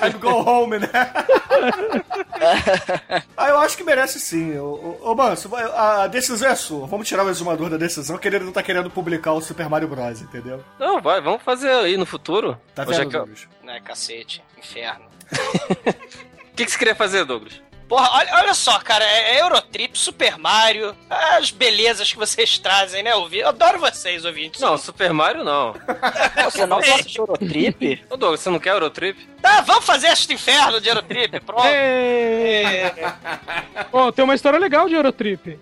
I'm 0.02 0.20
go 0.20 0.30
home, 0.30 0.80
né? 0.80 0.90
ah, 3.38 3.50
eu 3.50 3.58
acho 3.60 3.78
que 3.78 3.84
merece 3.84 4.20
sim. 4.20 4.58
Ô, 4.58 4.98
ô, 5.02 5.12
ô, 5.12 5.16
Manso, 5.16 5.54
a 5.56 6.08
decisão 6.08 6.50
é 6.50 6.56
sua. 6.56 6.88
Vamos 6.88 7.08
tirar 7.08 7.26
o 7.26 7.30
exumador 7.30 7.70
da 7.70 7.78
decisão, 7.78 8.18
que 8.18 8.28
ele 8.28 8.40
não 8.40 8.52
tá 8.52 8.64
querendo 8.64 8.90
publicar 8.90 9.34
o 9.34 9.42
Super 9.42 9.70
Mario 9.70 9.88
Bros, 9.88 10.22
entendeu? 10.22 10.64
Não, 10.80 11.02
vai, 11.02 11.22
vamos 11.22 11.44
fazer 11.44 11.70
aí 11.70 11.98
no 11.98 12.06
futuro. 12.06 12.58
Tá 12.74 12.84
Hoje 12.84 12.94
é 12.94 12.98
vendo, 13.00 13.10
que 13.10 13.16
eu- 13.16 13.20
Douglas? 13.22 13.48
Né, 13.64 13.80
cacete, 13.82 14.44
inferno. 14.58 15.06
O 16.46 16.56
que, 16.56 16.64
que 16.64 16.72
você 16.72 16.78
queria 16.78 16.96
fazer, 16.96 17.26
Douglas? 17.26 17.62
Porra, 17.88 18.10
olha, 18.14 18.30
olha 18.36 18.54
só, 18.54 18.80
cara, 18.80 19.06
é, 19.06 19.36
é 19.36 19.42
Eurotrip, 19.42 19.98
Super 19.98 20.38
Mario, 20.38 20.96
as 21.10 21.52
belezas 21.52 22.12
que 22.12 22.18
vocês 22.18 22.58
trazem, 22.58 23.04
né, 23.04 23.14
ouvintes? 23.16 23.44
Eu 23.44 23.50
adoro 23.50 23.80
vocês, 23.80 24.26
ouvintes. 24.26 24.60
Não, 24.60 24.78
Super 24.78 25.14
Mario 25.14 25.44
não. 25.44 25.76
Você 26.46 26.66
não 26.66 26.78
gosta 26.78 27.04
de 27.04 27.20
Eurotrip? 27.20 28.04
Ô, 28.10 28.18
Douglas, 28.18 28.40
você 28.40 28.50
não 28.50 28.60
quer 28.60 28.72
Eurotrip? 28.72 29.35
Tá, 29.46 29.62
vamos 29.62 29.86
fazer 29.86 30.08
este 30.08 30.34
inferno 30.34 30.82
de 30.82 30.90
Eurotrip, 30.90 31.40
pronto. 31.42 31.64
Ê! 31.68 32.86
Pô, 33.92 34.12
tem 34.12 34.26
uma 34.26 34.34
história 34.34 34.58
legal 34.58 34.90
de 34.90 34.96
Eurotrip. 34.96 35.60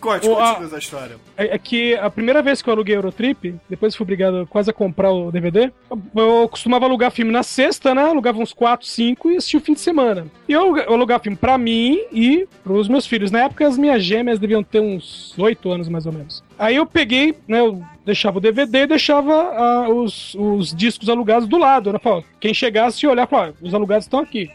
Conte, 0.00 0.28
O- 0.28 0.36
conte-nos 0.36 0.72
a 0.72 0.78
história. 0.78 1.16
É, 1.36 1.54
é 1.54 1.58
que 1.58 1.96
a 1.96 2.08
primeira 2.08 2.40
vez 2.42 2.62
que 2.62 2.68
eu 2.68 2.74
aluguei 2.74 2.94
Eurotrip, 2.94 3.56
depois 3.68 3.96
fui 3.96 4.04
obrigado 4.04 4.46
quase 4.48 4.70
a 4.70 4.72
comprar 4.72 5.10
o 5.10 5.32
DVD, 5.32 5.72
eu, 6.14 6.48
costumava 6.48 6.84
alugar 6.84 7.10
filme 7.10 7.32
na 7.32 7.42
sexta, 7.42 7.92
né? 7.92 8.02
Alugava 8.04 8.38
uns 8.38 8.52
4, 8.52 8.86
5 8.86 9.30
e 9.32 9.36
assistia 9.36 9.58
o 9.58 9.62
fim 9.62 9.74
de 9.74 9.80
semana. 9.80 10.26
E 10.48 10.52
eu, 10.52 10.76
eu 10.76 10.92
alugava 10.94 11.22
filme 11.24 11.36
pra 11.36 11.58
mim 11.58 12.00
e 12.12 12.46
pros 12.62 12.86
meus 12.86 13.04
filhos. 13.04 13.32
Na 13.32 13.40
época 13.44 13.66
as 13.66 13.76
minhas 13.76 14.04
gêmeas 14.04 14.38
deviam 14.38 14.62
ter 14.62 14.78
uns 14.80 15.34
8 15.36 15.72
anos 15.72 15.88
mais 15.88 16.06
ou 16.06 16.12
menos. 16.12 16.42
Aí 16.62 16.76
eu 16.76 16.86
peguei, 16.86 17.34
né? 17.48 17.60
Eu 17.60 17.82
deixava 18.04 18.38
o 18.38 18.40
DVD 18.40 18.82
e 18.82 18.86
deixava 18.86 19.32
ah, 19.34 19.88
os, 19.88 20.34
os 20.34 20.74
discos 20.74 21.08
alugados 21.08 21.48
do 21.48 21.58
lado. 21.58 21.92
Né? 21.92 21.98
Falava, 21.98 22.24
quem 22.40 22.54
chegasse 22.54 23.04
e 23.04 23.08
olhar, 23.08 23.26
falava, 23.26 23.50
"Ah, 23.50 23.54
os 23.66 23.74
alugados 23.74 24.04
estão 24.06 24.20
aqui. 24.20 24.50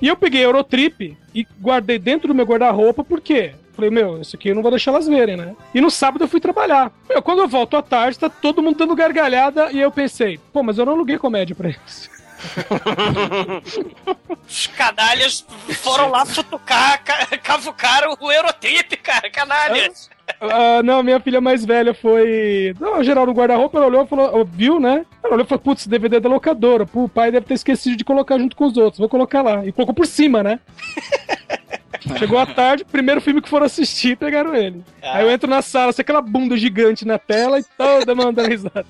E 0.00 0.08
eu 0.08 0.16
peguei 0.16 0.40
a 0.40 0.44
Eurotrip 0.44 1.16
e 1.34 1.46
guardei 1.60 1.98
dentro 1.98 2.28
do 2.28 2.34
meu 2.34 2.44
guarda-roupa, 2.44 3.04
por 3.04 3.20
quê? 3.20 3.54
Falei, 3.74 3.90
meu, 3.90 4.20
isso 4.20 4.34
aqui 4.36 4.48
eu 4.48 4.54
não 4.54 4.62
vou 4.62 4.70
deixar 4.72 4.90
elas 4.90 5.06
verem, 5.06 5.36
né? 5.36 5.54
E 5.72 5.80
no 5.80 5.90
sábado 5.90 6.24
eu 6.24 6.28
fui 6.28 6.40
trabalhar. 6.40 6.90
Meu, 7.08 7.22
quando 7.22 7.38
eu 7.38 7.48
volto 7.48 7.76
à 7.76 7.82
tarde, 7.82 8.18
tá 8.18 8.28
todo 8.28 8.62
mundo 8.62 8.76
dando 8.78 8.94
gargalhada 8.96 9.70
e 9.72 9.80
eu 9.80 9.90
pensei, 9.90 10.38
pô, 10.52 10.62
mas 10.62 10.76
eu 10.78 10.84
não 10.84 10.92
aluguei 10.94 11.16
comédia 11.16 11.54
pra 11.56 11.68
eles. 11.68 12.10
Os 14.48 14.66
canalhas 14.66 15.46
foram 15.80 16.10
lá 16.10 16.26
futucar, 16.26 17.02
ca- 17.04 17.26
cavucaram 17.38 18.16
o 18.20 18.32
Eurotrip, 18.32 18.96
cara, 18.96 19.30
canalhas. 19.30 20.10
Ah, 20.44 20.82
não, 20.82 21.04
minha 21.04 21.20
filha 21.20 21.40
mais 21.40 21.64
velha 21.64 21.94
foi. 21.94 22.74
Não, 22.80 23.02
geral 23.04 23.24
no 23.24 23.32
guarda-roupa, 23.32 23.78
ela 23.78 23.86
olhou 23.86 24.02
e 24.02 24.08
falou, 24.08 24.44
viu, 24.44 24.80
né? 24.80 25.06
Ela 25.22 25.34
olhou 25.34 25.44
e 25.44 25.48
falou, 25.48 25.62
putz, 25.62 25.86
DVD 25.86 26.16
é 26.16 26.20
da 26.20 26.28
locadora. 26.28 26.84
Pô, 26.84 27.04
o 27.04 27.08
pai 27.08 27.30
deve 27.30 27.46
ter 27.46 27.54
esquecido 27.54 27.96
de 27.96 28.04
colocar 28.04 28.38
junto 28.38 28.56
com 28.56 28.64
os 28.64 28.76
outros. 28.76 28.98
Vou 28.98 29.08
colocar 29.08 29.40
lá. 29.40 29.64
E 29.64 29.70
colocou 29.70 29.94
por 29.94 30.06
cima, 30.06 30.42
né? 30.42 30.58
Chegou 32.18 32.38
à 32.38 32.46
tarde, 32.46 32.84
primeiro 32.84 33.20
filme 33.20 33.40
que 33.40 33.48
foram 33.48 33.66
assistir, 33.66 34.16
pegaram 34.16 34.56
ele. 34.56 34.82
Aí 35.00 35.24
eu 35.24 35.30
entro 35.30 35.48
na 35.48 35.62
sala, 35.62 35.92
sei 35.92 36.02
aquela 36.02 36.20
bunda 36.20 36.56
gigante 36.56 37.06
na 37.06 37.16
tela 37.16 37.60
e 37.60 37.64
toda 37.78 38.12
mandando 38.12 38.48
risada. 38.48 38.84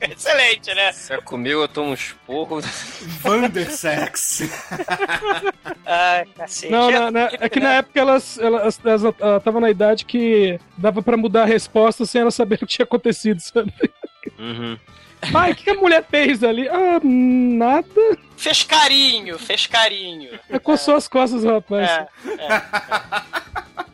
Excelente, 0.00 0.72
né? 0.74 0.92
Se 0.92 1.12
é 1.12 1.16
comigo, 1.20 1.60
eu 1.62 1.68
tomo 1.68 1.92
uns 1.92 2.12
porros. 2.26 2.64
Vandersex. 3.20 4.42
Ai, 5.86 6.24
cacete. 6.36 6.70
Não, 6.72 6.90
não, 6.90 7.10
não, 7.10 7.20
é 7.32 7.48
que 7.48 7.58
na 7.60 7.74
época 7.74 7.98
elas 7.98 8.38
elas 8.38 8.78
estavam 9.38 9.60
na 9.60 9.70
idade 9.70 10.04
que 10.04 10.58
dava 10.76 11.02
pra 11.02 11.16
mudar 11.16 11.42
a 11.42 11.46
resposta 11.46 12.04
sem 12.04 12.20
elas 12.20 12.34
saberem 12.34 12.64
o 12.64 12.66
que 12.66 12.74
tinha 12.74 12.84
acontecido, 12.84 13.40
sabe? 13.40 13.72
Uhum. 14.38 14.78
Pai, 15.32 15.50
o 15.52 15.56
que 15.56 15.64
que 15.64 15.70
a 15.70 15.74
mulher 15.74 16.04
fez 16.08 16.44
ali? 16.44 16.68
Ah, 16.68 17.00
nada. 17.02 18.18
Fez 18.36 18.62
carinho, 18.62 19.36
fez 19.38 19.66
carinho. 19.66 20.38
É, 20.48 20.58
Coçou 20.60 20.94
as 20.94 21.08
costas, 21.08 21.42
rapaz. 21.42 21.88
É, 21.88 22.08
é, 22.26 22.54
é. 22.54 22.62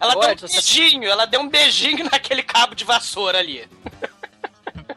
Ela 0.00 0.14
deu 0.16 0.31
um 0.33 0.37
você- 0.37 0.52
beijinho, 0.52 1.04
ela 1.09 1.25
deu 1.25 1.40
um 1.40 1.49
beijinho 1.49 2.04
naquele 2.12 2.43
cabo 2.43 2.75
de 2.75 2.85
vassoura 2.85 3.38
ali. 3.38 3.66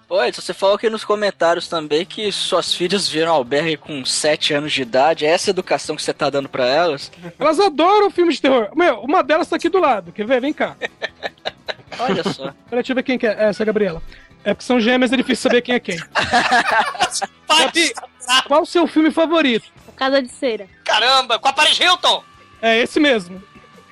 Oi, 0.09 0.31
você 0.31 0.53
falou 0.53 0.75
aqui 0.75 0.89
nos 0.89 1.03
comentários 1.03 1.67
também 1.67 2.05
que 2.05 2.31
suas 2.31 2.73
filhas 2.73 3.09
viram 3.09 3.33
albergue 3.33 3.75
com 3.75 4.05
7 4.05 4.53
anos 4.53 4.71
de 4.71 4.81
idade. 4.81 5.25
É 5.25 5.29
essa 5.29 5.49
a 5.49 5.51
educação 5.51 5.97
que 5.97 6.01
você 6.01 6.13
tá 6.13 6.29
dando 6.29 6.47
pra 6.47 6.65
elas? 6.65 7.11
Elas 7.37 7.59
adoram 7.59 8.09
filme 8.09 8.31
de 8.31 8.41
terror. 8.41 8.69
Meu, 8.73 9.01
uma 9.01 9.21
delas 9.21 9.49
tá 9.49 9.57
aqui 9.57 9.67
do 9.67 9.79
lado. 9.79 10.13
Quer 10.13 10.25
ver? 10.25 10.39
Vem 10.39 10.53
cá. 10.53 10.77
Olha 11.99 12.23
só. 12.23 12.53
Peraí, 12.69 12.83
deixa 12.83 12.91
eu 12.93 12.95
ver 12.95 13.03
quem 13.03 13.17
que 13.19 13.27
é. 13.27 13.35
Essa 13.49 13.63
é 13.63 13.65
a 13.65 13.65
Gabriela. 13.65 14.01
É 14.45 14.53
porque 14.53 14.65
são 14.65 14.79
gêmeas, 14.79 15.11
é 15.11 15.17
difícil 15.17 15.43
saber 15.43 15.61
quem 15.61 15.75
é 15.75 15.79
quem. 15.79 15.97
Gabi, 17.49 17.91
qual 18.47 18.61
o 18.61 18.65
seu 18.65 18.87
filme 18.87 19.11
favorito? 19.11 19.65
Casa 19.97 20.21
de 20.21 20.29
Cera. 20.29 20.67
caramba, 20.85 21.37
com 21.37 21.49
a 21.49 21.53
Paris 21.53 21.77
Hilton. 21.77 22.23
É 22.61 22.77
esse 22.79 22.97
mesmo. 22.97 23.43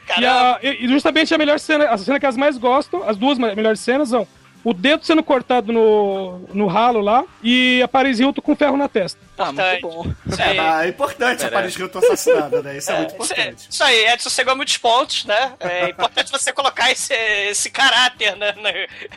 E, 0.04 0.08
Caramba. 0.08 0.56
a- 0.56 0.60
e- 0.64 0.88
justamente 0.88 1.34
a 1.34 1.38
melhor 1.38 1.60
cena, 1.60 1.90
a 1.90 1.98
cena 1.98 2.20
que 2.20 2.26
elas 2.26 2.38
mais 2.38 2.58
gostam, 2.58 3.04
as 3.10 3.18
duas 3.18 3.38
melhores 3.38 3.82
cenas 3.82 4.10
são 4.10 4.26
o 4.66 4.74
dedo 4.74 5.06
sendo 5.06 5.24
cortado 5.24 5.72
no, 5.72 6.40
no 6.54 6.66
ralo 6.68 7.00
lá 7.00 7.24
e 7.42 7.82
a 7.82 7.88
Paris 7.88 8.20
Hilton 8.20 8.42
com 8.42 8.56
ferro 8.56 8.76
na 8.76 8.90
testa. 8.90 9.18
Ah, 9.38 9.52
muito 9.52 9.82
bom. 9.82 10.06
Ah, 10.60 10.86
é 10.86 10.90
importante 10.90 11.42
a 11.42 11.50
Pera. 11.50 11.52
Paris 11.52 11.76
Hilton 11.78 12.00
assassinada, 12.00 12.62
né? 12.64 12.78
Isso 12.78 12.92
é, 12.92 12.98
muito 13.00 13.22
Isso, 13.24 13.34
é- 13.34 13.42
importante. 13.42 13.68
isso 13.70 13.84
aí, 13.84 14.06
Edson, 14.08 14.30
você 14.30 14.44
ganhou 14.44 14.58
muitos 14.58 14.78
pontos, 14.78 15.26
né? 15.26 15.54
É 15.60 15.90
importante 15.90 16.32
você 16.32 16.52
colocar 16.52 16.90
esse, 16.92 17.14
esse 17.14 17.70
caráter, 17.70 18.36
né? 18.38 18.54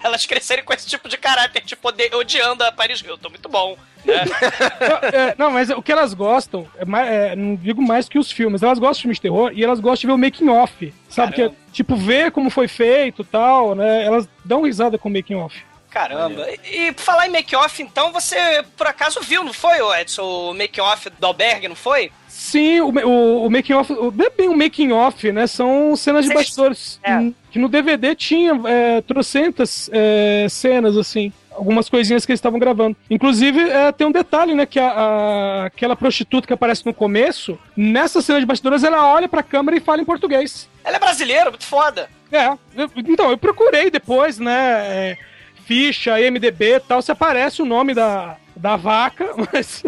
Elas 0.05 0.27
crescerem 0.27 0.65
com 0.65 0.73
esse 0.75 0.87
tipo 0.87 1.09
de 1.09 1.17
caráter, 1.17 1.63
tipo, 1.63 1.89
ode- 1.89 2.15
odiando 2.15 2.63
a 2.65 2.71
Paris 2.71 3.01
Hilton. 3.01 3.31
Muito 3.31 3.49
bom. 3.49 3.77
Né? 4.05 4.15
Não, 4.81 5.21
é, 5.21 5.35
não, 5.37 5.51
mas 5.51 5.71
o 5.71 5.83
que 5.83 5.91
elas 5.93 6.15
gostam, 6.15 6.67
é 6.79 6.85
mais- 6.85 7.09
é, 7.09 7.35
não 7.37 7.57
digo 7.57 7.83
mais 7.83 8.09
que 8.09 8.17
os 8.19 8.31
filmes, 8.31 8.63
elas 8.63 8.79
gostam 8.79 8.95
de 8.95 9.03
filmes 9.03 9.17
de 9.19 9.23
terror 9.23 9.51
e 9.53 9.63
elas 9.65 9.81
gostam 9.81 10.01
de 10.03 10.07
ver 10.07 10.13
o 10.13 10.19
making 10.19 10.49
off. 10.49 10.95
Sabe? 11.09 11.33
Que, 11.33 11.43
é, 11.43 11.51
tipo, 11.73 11.97
ver 11.97 12.31
como 12.31 12.49
foi 12.49 12.69
feito 12.69 13.23
e 13.23 13.25
tal, 13.25 13.75
né? 13.75 14.05
Elas 14.05 14.29
dão 14.49 14.63
risada 14.63 14.97
com 14.99 15.09
o 15.09 15.13
making 15.13 15.35
off. 15.37 15.63
Caramba. 15.91 16.47
E, 16.65 16.89
e 16.89 16.93
por 16.93 17.03
falar 17.03 17.27
em 17.27 17.31
make-off, 17.31 17.83
então, 17.83 18.13
você 18.13 18.37
por 18.77 18.87
acaso 18.87 19.21
viu, 19.21 19.43
não 19.43 19.53
foi, 19.53 19.79
Edson, 20.01 20.51
o 20.51 20.55
make-off 20.55 21.09
do 21.11 21.27
Albergue, 21.27 21.69
não 21.69 21.77
foi? 21.77 22.11
Sim, 22.29 22.81
o, 22.81 22.89
o, 22.91 23.47
o 23.47 23.51
making 23.51 23.73
off, 23.73 23.93
o- 23.93 24.13
não 24.15 24.27
é 24.27 24.31
bem 24.31 24.49
um 24.49 24.57
making 24.57 24.93
off, 24.93 25.33
né? 25.33 25.47
São 25.47 25.97
cenas 25.97 26.27
de 26.27 26.33
bastidores 26.35 27.01
é. 27.03 27.19
que 27.19 27.35
que 27.51 27.59
no 27.59 27.69
DVD 27.69 28.15
tinha 28.15 28.53
é, 28.67 29.01
trocentas 29.01 29.89
é, 29.93 30.47
cenas, 30.51 30.97
assim. 30.97 31.33
Algumas 31.59 31.89
coisinhas 31.89 32.25
que 32.25 32.33
eles 32.33 32.39
estavam 32.39 32.59
gravando. 32.59 32.97
Inclusive, 33.11 33.61
é, 33.69 33.91
tem 33.93 34.07
um 34.07 34.13
detalhe, 34.13 34.55
né? 34.55 34.65
Que 34.65 34.79
a, 34.79 34.89
a- 34.91 35.65
aquela 35.67 35.97
prostituta 35.97 36.47
que 36.47 36.53
aparece 36.53 36.87
no 36.87 36.95
começo, 36.95 37.59
nessa 37.77 38.23
cena 38.23 38.39
de 38.41 38.47
bastidores, 38.47 38.85
ela 38.85 39.13
olha 39.13 39.29
pra 39.29 39.43
câmera 39.43 39.77
e 39.77 39.81
fala 39.81 40.01
em 40.01 40.05
português. 40.05 40.69
Ela 40.85 40.97
é 40.97 41.01
brasileira, 41.01 41.51
muito 41.51 41.67
foda. 41.67 42.09
É, 42.31 42.47
eu- 42.75 42.91
então, 42.97 43.31
eu 43.31 43.37
procurei 43.39 43.91
depois, 43.91 44.39
né? 44.39 44.53
é, 44.55 45.19
ficha, 45.67 46.19
MDB 46.19 46.77
e 46.77 46.81
tal, 46.81 47.03
se 47.03 47.13
aparece 47.13 47.61
o 47.61 47.67
nome 47.67 47.93
da, 47.93 48.37
da 48.57 48.77
vaca, 48.77 49.29
mas 49.53 49.83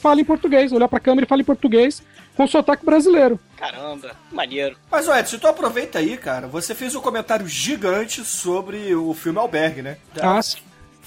fala 0.00 0.20
em 0.20 0.24
português. 0.24 0.72
Olhar 0.72 0.88
pra 0.88 1.00
câmera 1.00 1.26
e 1.26 1.28
fala 1.28 1.42
em 1.42 1.44
português 1.44 2.02
com 2.36 2.46
sotaque 2.46 2.84
brasileiro. 2.86 3.38
Caramba, 3.56 4.12
maneiro. 4.30 4.76
Mas, 4.90 5.08
Edson, 5.08 5.38
tu 5.38 5.48
aproveita 5.48 5.98
aí, 5.98 6.16
cara. 6.16 6.46
Você 6.46 6.72
fez 6.74 6.94
um 6.94 7.00
comentário 7.00 7.48
gigante 7.48 8.24
sobre 8.24 8.94
o 8.94 9.12
filme 9.12 9.38
Albergue, 9.40 9.82
né? 9.82 9.96
Ah, 10.20 10.40
sim. 10.40 10.58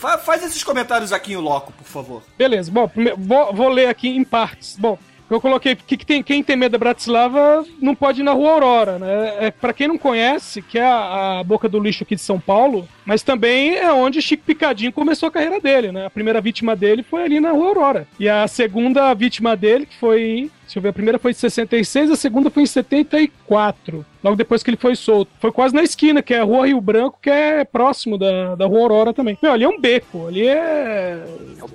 Fa- 0.02 0.18
faz 0.18 0.44
esses 0.44 0.64
comentários 0.64 1.14
aqui 1.14 1.34
em 1.34 1.38
loco, 1.38 1.72
por 1.74 1.86
favor. 1.86 2.24
Beleza, 2.36 2.72
bom, 2.72 2.90
vou, 3.20 3.54
vou 3.54 3.70
ler 3.70 3.86
aqui 3.88 4.10
em 4.10 4.24
partes. 4.24 4.76
Bom, 4.76 4.98
eu 5.36 5.42
coloquei 5.42 5.76
que, 5.76 5.98
tem, 5.98 6.22
quem 6.22 6.44
tem 6.44 6.56
medo 6.56 6.74
da 6.74 6.78
Bratislava 6.78 7.66
não 7.82 7.96
pode 7.96 8.22
ir 8.22 8.24
na 8.24 8.34
Rua 8.34 8.52
Aurora, 8.52 9.00
né? 9.00 9.48
É, 9.48 9.52
pra 9.52 9.74
quem 9.74 9.88
não 9.88 9.98
conhece, 9.98 10.62
que 10.62 10.78
é 10.78 10.84
a, 10.84 11.40
a 11.40 11.44
boca 11.44 11.70
do 11.70 11.80
lixo 11.80 12.04
aqui 12.04 12.16
de 12.16 12.22
São 12.22 12.40
Paulo, 12.40 12.88
mas 13.06 13.24
também 13.24 13.76
é 13.76 13.92
onde 13.92 14.22
Chico 14.22 14.44
Picadinho 14.44 14.92
começou 14.92 15.28
a 15.28 15.32
carreira 15.32 15.60
dele, 15.60 15.92
né? 15.92 16.06
A 16.06 16.10
primeira 16.10 16.42
vítima 16.42 16.76
dele 16.76 17.04
foi 17.04 17.24
ali 17.24 17.40
na 17.40 17.52
Rua 17.52 17.68
Aurora. 17.68 18.08
E 18.20 18.28
a 18.28 18.48
segunda 18.48 19.14
vítima 19.14 19.56
dele, 19.56 19.86
que 19.86 19.98
foi. 19.98 20.52
Deixa 20.64 20.80
eu 20.80 20.84
ver, 20.84 20.90
a 20.90 20.94
primeira 20.94 21.20
foi 21.20 21.32
em 21.32 21.34
66, 21.34 22.12
a 22.12 22.16
segunda 22.16 22.50
foi 22.50 22.64
em 22.64 22.66
74. 22.66 24.06
Logo 24.24 24.36
depois 24.38 24.64
que 24.64 24.70
ele 24.70 24.78
foi 24.78 24.96
solto. 24.96 25.32
Foi 25.40 25.52
quase 25.52 25.74
na 25.74 25.84
esquina, 25.84 26.22
que 26.22 26.34
é 26.34 26.40
a 26.40 26.44
Rua 26.44 26.68
Rio 26.68 26.80
Branco, 26.80 27.20
que 27.22 27.30
é 27.30 27.66
próximo 27.66 28.18
da, 28.18 28.56
da 28.56 28.66
Rua 28.66 28.82
Aurora 28.82 29.14
também. 29.14 29.38
Meu, 29.42 29.52
ali 29.52 29.64
é 29.64 29.68
um 29.68 29.80
beco, 29.80 30.28
ali 30.28 30.48
é. 30.48 31.24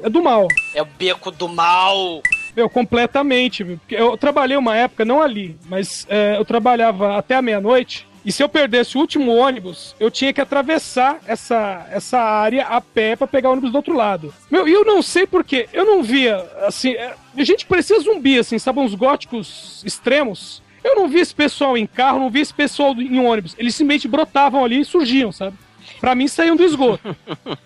É 0.02 0.08
do 0.08 0.22
mal. 0.22 0.48
É 0.74 0.82
o 0.82 0.86
beco 0.86 1.30
do 1.30 1.48
mal. 1.48 2.22
Meu, 2.56 2.70
completamente. 2.70 3.62
viu? 3.62 3.76
Porque 3.76 3.94
Eu 3.94 4.16
trabalhei 4.16 4.56
uma 4.56 4.74
época, 4.74 5.04
não 5.04 5.20
ali, 5.20 5.56
mas 5.68 6.06
é, 6.08 6.36
eu 6.38 6.44
trabalhava 6.44 7.18
até 7.18 7.36
a 7.36 7.42
meia-noite. 7.42 8.08
E 8.24 8.32
se 8.32 8.42
eu 8.42 8.48
perdesse 8.48 8.96
o 8.96 9.00
último 9.00 9.32
ônibus, 9.36 9.94
eu 10.00 10.10
tinha 10.10 10.32
que 10.32 10.40
atravessar 10.40 11.20
essa, 11.28 11.86
essa 11.92 12.18
área 12.18 12.66
a 12.66 12.80
pé 12.80 13.14
pra 13.14 13.26
pegar 13.26 13.50
o 13.50 13.52
ônibus 13.52 13.70
do 13.70 13.76
outro 13.76 13.94
lado. 13.94 14.34
Meu, 14.50 14.66
e 14.66 14.72
eu 14.72 14.84
não 14.84 15.00
sei 15.00 15.28
porquê. 15.28 15.68
Eu 15.72 15.84
não 15.84 16.02
via, 16.02 16.44
assim. 16.66 16.94
é, 16.94 17.14
a 17.36 17.44
gente 17.44 17.66
parecia 17.66 18.00
zumbi, 18.00 18.36
assim, 18.38 18.58
sabe? 18.58 18.80
Uns 18.80 18.94
góticos 18.94 19.80
extremos. 19.86 20.60
Eu 20.82 20.96
não 20.96 21.06
vi 21.08 21.20
esse 21.20 21.34
pessoal 21.34 21.76
em 21.78 21.86
carro, 21.86 22.18
não 22.18 22.30
vi 22.30 22.40
esse 22.40 22.54
pessoal 22.54 22.94
em 22.94 23.20
ônibus. 23.20 23.54
Eles 23.58 23.76
simplesmente 23.76 24.08
brotavam 24.08 24.64
ali 24.64 24.80
e 24.80 24.84
surgiam, 24.84 25.30
sabe? 25.30 25.56
Pra 26.00 26.14
mim 26.14 26.26
saíam 26.26 26.56
do 26.56 26.64
esgoto. 26.64 27.16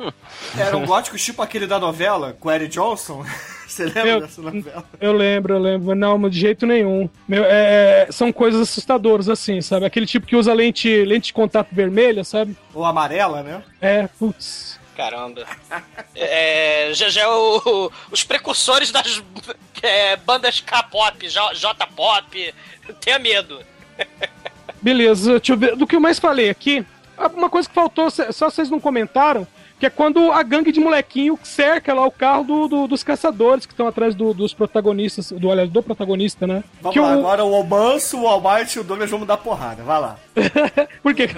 Era 0.58 0.76
um 0.76 0.84
gótico 0.84 1.16
tipo 1.16 1.40
aquele 1.40 1.66
da 1.66 1.78
novela, 1.78 2.36
com 2.38 2.50
Eric 2.50 2.70
Johnson. 2.74 3.24
Você 3.70 3.84
lembra 3.84 4.04
Meu- 4.04 4.20
dessa 4.20 4.42
novela? 4.42 4.84
Eu 5.00 5.12
lembro, 5.12 5.54
eu 5.54 5.58
lembro. 5.60 5.94
Não, 5.94 6.18
mas 6.18 6.32
de 6.32 6.40
jeito 6.40 6.66
nenhum. 6.66 7.08
Meu, 7.28 7.44
é, 7.46 8.08
são 8.10 8.32
coisas 8.32 8.60
assustadoras, 8.62 9.28
assim, 9.28 9.60
sabe? 9.60 9.86
Aquele 9.86 10.06
tipo 10.06 10.26
que 10.26 10.34
usa 10.34 10.52
lente, 10.52 11.04
lente 11.04 11.26
de 11.26 11.32
contato 11.32 11.68
vermelha, 11.72 12.24
sabe? 12.24 12.56
Ou 12.74 12.84
amarela, 12.84 13.42
né? 13.42 13.62
É, 13.80 14.08
putz. 14.18 14.78
Caramba. 14.96 15.44
É, 16.16 16.90
já, 16.92 17.08
já 17.08 17.22
é 17.22 17.28
o- 17.28 17.90
os 18.10 18.24
precursores 18.24 18.90
das 18.90 19.22
é, 19.82 20.16
bandas 20.16 20.60
K-pop, 20.60 21.26
J-pop. 21.28 22.54
Tenha 23.00 23.18
medo. 23.18 23.60
Beleza, 24.82 25.38
deixa 25.38 25.52
eu 25.52 25.56
ver. 25.56 25.76
Do 25.76 25.86
que 25.86 25.96
eu 25.96 26.00
mais 26.00 26.18
falei 26.18 26.50
aqui, 26.50 26.84
uma 27.34 27.48
coisa 27.48 27.68
que 27.68 27.74
faltou, 27.74 28.10
só 28.10 28.50
vocês 28.50 28.68
não 28.70 28.80
comentaram, 28.80 29.46
que 29.80 29.86
é 29.86 29.90
quando 29.90 30.30
a 30.30 30.42
gangue 30.42 30.70
de 30.70 30.78
molequinho 30.78 31.38
cerca 31.42 31.92
lá 31.94 32.06
o 32.06 32.10
carro 32.10 32.44
do- 32.44 32.68
do- 32.68 32.86
dos 32.86 33.02
caçadores 33.02 33.64
que 33.66 33.72
estão 33.72 33.88
atrás 33.88 34.14
do- 34.14 34.34
dos 34.34 34.52
protagonistas, 34.54 35.32
do, 35.32 35.50
aliás, 35.50 35.70
do 35.70 35.82
protagonista, 35.82 36.46
né? 36.46 36.62
Vamos 36.82 36.92
que 36.94 37.00
lá, 37.00 37.16
o- 37.16 37.18
agora 37.20 37.44
o 37.44 37.54
Almanso, 37.54 38.20
o 38.20 38.26
Almighty 38.28 38.76
e 38.76 38.80
o 38.80 38.84
Douglas 38.84 39.10
vão 39.10 39.24
dar 39.24 39.38
porrada. 39.38 39.82
Vai 39.82 39.98
lá. 40.00 40.16
Por 41.02 41.14
quê? 41.14 41.28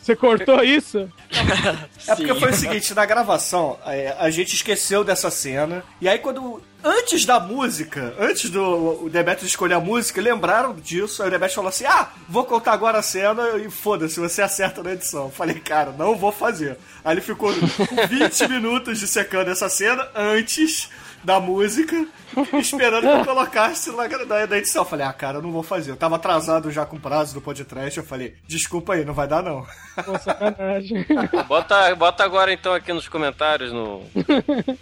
Você 0.00 0.14
cortou 0.14 0.62
isso? 0.62 1.10
É 2.06 2.14
porque 2.14 2.34
foi 2.34 2.50
o 2.50 2.54
seguinte, 2.54 2.92
na 2.94 3.06
gravação, 3.06 3.78
é, 3.86 4.14
a 4.18 4.28
gente 4.28 4.54
esqueceu 4.54 5.02
dessa 5.02 5.30
cena, 5.30 5.82
e 6.00 6.08
aí 6.08 6.18
quando, 6.18 6.62
antes 6.82 7.24
da 7.24 7.40
música, 7.40 8.14
antes 8.18 8.50
do 8.50 9.04
o 9.04 9.08
Demetrius 9.10 9.50
escolher 9.50 9.74
a 9.74 9.80
música, 9.80 10.20
lembraram 10.20 10.74
disso, 10.74 11.22
aí 11.22 11.28
o 11.28 11.30
Demetrius 11.30 11.54
falou 11.54 11.68
assim, 11.70 11.86
ah, 11.86 12.10
vou 12.28 12.44
contar 12.44 12.72
agora 12.72 12.98
a 12.98 13.02
cena 13.02 13.56
e 13.56 13.70
foda-se, 13.70 14.20
você 14.20 14.42
acerta 14.42 14.82
na 14.82 14.92
edição. 14.92 15.24
Eu 15.24 15.30
Falei, 15.30 15.58
cara, 15.60 15.92
não 15.92 16.14
vou 16.14 16.30
fazer. 16.30 16.76
Aí 17.04 17.14
ele 17.14 17.20
ficou 17.22 17.50
20 18.08 18.48
minutos 18.48 18.98
dissecando 18.98 19.50
essa 19.50 19.68
cena 19.68 20.06
antes 20.14 20.90
da 21.24 21.40
música, 21.40 22.06
esperando 22.54 23.02
que 23.02 23.20
eu 23.20 23.24
colocasse 23.24 23.90
lá 23.90 24.06
na, 24.06 24.46
na 24.46 24.58
edição. 24.58 24.82
Eu 24.82 24.88
falei, 24.88 25.06
ah, 25.06 25.12
cara, 25.12 25.38
eu 25.38 25.42
não 25.42 25.50
vou 25.50 25.62
fazer. 25.62 25.90
Eu 25.90 25.96
tava 25.96 26.16
atrasado 26.16 26.70
já 26.70 26.84
com 26.84 26.96
o 26.96 27.00
prazo 27.00 27.34
do 27.34 27.40
podcast, 27.40 27.98
eu 27.98 28.04
falei, 28.04 28.34
desculpa 28.46 28.94
aí, 28.94 29.04
não 29.04 29.14
vai 29.14 29.26
dar 29.26 29.42
não. 29.42 29.66
Pô, 30.04 30.18
sacanagem. 30.18 31.06
Bota, 31.48 31.94
bota 31.94 32.24
agora 32.24 32.52
então 32.52 32.74
aqui 32.74 32.92
nos 32.92 33.08
comentários 33.08 33.72
no, 33.72 34.02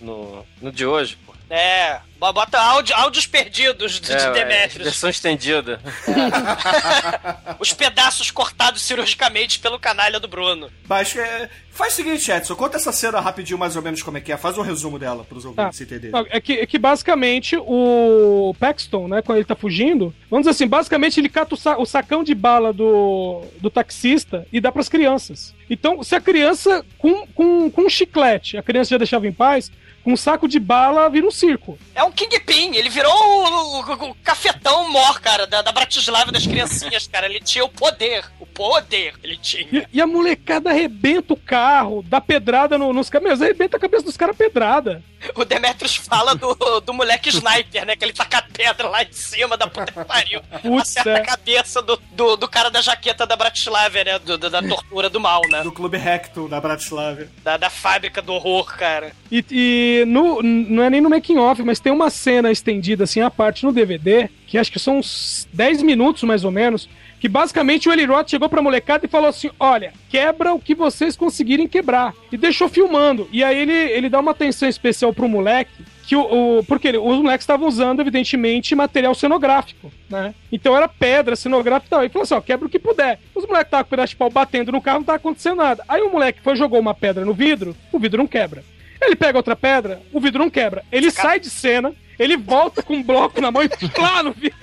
no, 0.01 0.45
no 0.61 0.73
de 0.73 0.85
hoje, 0.85 1.17
pô. 1.25 1.32
É, 1.55 2.01
bo- 2.19 2.33
bota 2.33 2.59
áudio, 2.59 2.97
áudios 2.97 3.27
perdidos 3.27 4.01
de, 4.01 4.07
de 4.07 4.13
É, 4.15 4.31
Demetrius. 4.33 4.85
Versão 4.85 5.11
estendida. 5.11 5.79
Os 7.61 7.75
pedaços 7.75 8.31
cortados 8.31 8.81
cirurgicamente 8.81 9.59
pelo 9.59 9.79
canalha 9.79 10.19
do 10.19 10.27
Bruno. 10.27 10.71
Mas 10.89 11.15
é, 11.15 11.51
faz 11.71 11.93
o 11.93 11.97
seguinte, 11.97 12.31
Edson, 12.31 12.55
conta 12.57 12.79
essa 12.79 12.91
cena 12.91 13.21
rapidinho 13.21 13.59
mais 13.59 13.77
ou 13.77 13.83
menos 13.83 14.03
como 14.03 14.17
é 14.17 14.21
que 14.23 14.33
é. 14.33 14.37
Faz 14.39 14.57
um 14.57 14.63
resumo 14.63 14.99
dela 14.99 15.25
pros 15.25 15.45
ouvintes 15.45 15.79
entenderem. 15.79 16.11
Não, 16.13 16.27
é, 16.31 16.41
que, 16.41 16.55
é 16.55 16.65
que 16.67 16.79
basicamente 16.79 17.55
o 17.59 18.55
Paxton, 18.59 19.09
né, 19.09 19.21
quando 19.21 19.37
ele 19.37 19.45
tá 19.45 19.55
fugindo, 19.55 20.15
vamos 20.31 20.45
dizer 20.47 20.51
assim, 20.57 20.67
basicamente 20.67 21.21
ele 21.21 21.29
cata 21.29 21.55
o, 21.55 21.59
sa- 21.59 21.77
o 21.77 21.85
sacão 21.85 22.25
de 22.25 22.35
bala 22.35 22.73
do, 22.73 23.43
do 23.61 23.69
taxista 23.69 24.47
e 24.51 24.59
dá 24.59 24.73
pras 24.73 24.89
crianças. 24.89 25.55
Então, 25.69 26.03
se 26.03 26.15
a 26.15 26.21
criança, 26.21 26.83
com, 26.97 27.27
com, 27.29 27.71
com 27.71 27.83
um 27.83 27.91
chiclete, 27.91 28.57
a 28.57 28.63
criança 28.63 28.91
já 28.91 28.97
deixava 28.99 29.27
em 29.27 29.33
paz, 29.33 29.71
com 30.03 30.13
um 30.13 30.17
saco 30.17 30.49
de 30.49 30.59
bala 30.59 31.09
vira 31.09 31.27
um 31.27 31.31
circo. 31.31 31.79
É 31.95 32.03
um 32.03 32.11
Kingpin, 32.13 32.75
ele 32.75 32.89
virou 32.89 33.13
o, 33.13 33.81
o- 33.81 34.11
o 34.11 34.15
cafetão 34.17 34.91
mor, 34.91 35.21
cara, 35.21 35.47
da, 35.47 35.63
da 35.63 35.73
Bratislava 35.73 36.33
das 36.33 36.47
criancinhas, 36.47 37.07
cara. 37.07 37.27
Ele 37.27 37.41
tinha 37.41 37.65
o 37.65 37.69
poder. 37.69 38.25
O 38.41 38.47
poder 38.47 39.15
ele 39.23 39.37
tinha. 39.37 39.67
E, 39.73 39.87
e 39.99 40.01
a 40.01 40.07
molecada 40.07 40.71
arrebenta 40.71 41.33
o 41.35 41.37
carro, 41.37 42.03
dá 42.07 42.21
pedrada 42.21 42.77
no- 42.79 42.93
nos 42.93 43.09
caras. 43.09 43.39
Meu, 43.39 43.47
arrebenta 43.47 43.77
a 43.77 43.81
cabeça 43.81 44.05
dos 44.05 44.17
caras 44.17 44.37
pedrada. 44.37 45.03
O 45.37 45.45
Demetrius 45.45 45.95
fala 45.95 46.35
do, 46.35 46.81
do 46.81 46.93
moleque 46.93 47.29
sniper, 47.29 47.87
né? 47.87 47.95
Que 47.95 48.05
ele 48.05 48.13
taca 48.13 48.39
a 48.39 48.43
pedra 48.43 48.89
lá 48.89 49.03
em 49.05 49.13
cima 49.13 49.57
da 49.57 49.69
puta 49.69 49.93
que 49.93 50.05
pariu. 50.05 50.41
Putz, 50.61 50.97
Acerta 50.99 51.11
é. 51.11 51.15
a 51.21 51.25
cabeça 51.25 51.81
do, 51.81 51.97
do, 52.11 52.37
do 52.37 52.49
cara 52.49 52.71
da 52.71 52.81
jaqueta 52.81 53.25
da 53.25 53.37
Bratislava, 53.37 54.03
né? 54.03 54.19
Do, 54.19 54.37
do- 54.37 54.51
da 54.51 54.61
tortura 54.61 55.09
do 55.09 55.21
mal, 55.21 55.41
né? 55.49 55.63
Do 55.63 55.71
Clube 55.71 55.97
Recto, 55.97 56.49
da 56.49 56.61
Bratislava. 56.61 57.29
Da, 57.45 57.57
da 57.57 57.71
fábrica 57.71 58.21
do 58.21 58.33
horror, 58.33 58.77
cara. 58.77 59.13
E, 59.31 59.45
e 59.51 59.92
no, 60.05 60.43
não 60.43 60.83
é 60.83 60.91
nem 60.91 61.01
no 61.01 61.11
making 61.11 61.37
off, 61.39 61.63
mas 61.63 61.81
tem 61.81 61.93
uma 61.93 62.11
cena 62.11 62.51
estendida 62.51 63.05
assim, 63.05 63.21
a 63.21 63.31
parte 63.31 63.65
no 63.65 63.73
DVD, 63.73 64.29
que 64.47 64.59
acho 64.59 64.71
que 64.73 64.79
são 64.79 64.99
uns 64.99 65.49
10 65.53 65.83
minutos 65.83 66.23
mais 66.25 66.45
ou 66.45 66.51
menos, 66.51 66.89
que 67.21 67.29
basicamente 67.29 67.89
o 67.89 67.93
Eli 67.93 68.05
Roth 68.05 68.29
chegou 68.31 68.49
pra 68.49 68.61
molecada 68.63 69.07
e 69.07 69.09
falou 69.09 69.29
assim: 69.29 69.51
olha, 69.61 69.93
quebra 70.09 70.53
o 70.53 70.59
que 70.61 70.75
vocês 70.75 71.17
conseguirem 71.17 71.69
quebrar. 71.69 72.13
E 72.33 72.37
deixou 72.37 72.69
filmando. 72.69 73.29
E 73.33 73.45
aí 73.45 73.57
ele, 73.59 73.73
ele 73.73 74.09
dá 74.09 74.19
uma 74.19 74.33
atenção 74.33 74.69
especial 74.69 75.13
pro 75.13 75.29
moleque. 75.29 75.71
Que 76.05 76.17
o, 76.17 76.59
o- 76.59 76.65
porque 76.65 76.89
ele- 76.89 76.99
os 76.99 77.19
moleques 77.19 77.45
estavam 77.45 77.69
usando, 77.69 78.01
evidentemente, 78.01 78.75
material 78.75 79.15
cenográfico, 79.15 79.91
né? 80.11 80.35
Então 80.51 80.77
era 80.77 80.89
pedra, 80.89 81.37
cenográfico 81.37 81.87
e 81.87 81.91
tal. 81.91 82.01
Ele 82.03 82.09
falou 82.11 82.25
assim: 82.25 82.35
ó, 82.35 82.41
quebra 82.41 82.67
o 82.67 82.69
que 82.69 82.79
puder. 82.79 83.21
Os 83.37 83.47
moleques 83.47 83.69
estavam 83.69 83.85
com 83.85 83.87
o 83.87 83.91
pedaço 83.91 84.11
de 84.11 84.17
pau 84.17 84.29
batendo 84.29 84.73
no 84.73 84.81
carro, 84.83 84.99
não 84.99 85.05
tá 85.05 85.15
acontecendo 85.15 85.57
nada. 85.59 85.85
Aí 85.89 86.03
o 86.03 86.11
moleque 86.11 86.41
foi 86.43 86.57
jogou 86.57 86.81
uma 86.81 86.93
pedra 86.93 87.25
no 87.25 87.33
vidro, 87.33 87.75
o 87.93 87.99
vidro 88.01 88.19
não 88.19 88.27
quebra. 88.27 88.65
Ele 89.03 89.17
pega 89.17 89.39
outra 89.39 89.57
pedra, 89.57 90.01
o 90.13 90.21
vidro 90.21 90.39
não 90.39 90.51
quebra. 90.51 90.85
Ele 90.91 91.11
sai 91.11 91.41
de 91.41 91.51
cena, 91.51 91.93
ele 92.19 92.37
volta 92.37 92.83
com 92.83 92.95
um 92.95 93.03
bloco 93.03 93.41
na 93.41 93.51
mão 93.51 93.63
e 93.63 93.69
lá 94.01 94.23
no 94.23 94.33
vidro. 94.33 94.59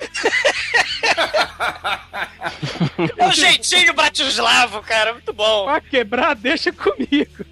É 3.16 3.26
o 3.26 3.32
jeitinho 3.32 3.92
bratislavo, 3.92 4.80
cara. 4.82 5.12
Muito 5.12 5.32
bom. 5.32 5.64
Pra 5.64 5.80
quebrar, 5.80 6.34
deixa 6.34 6.72
comigo. 6.72 7.44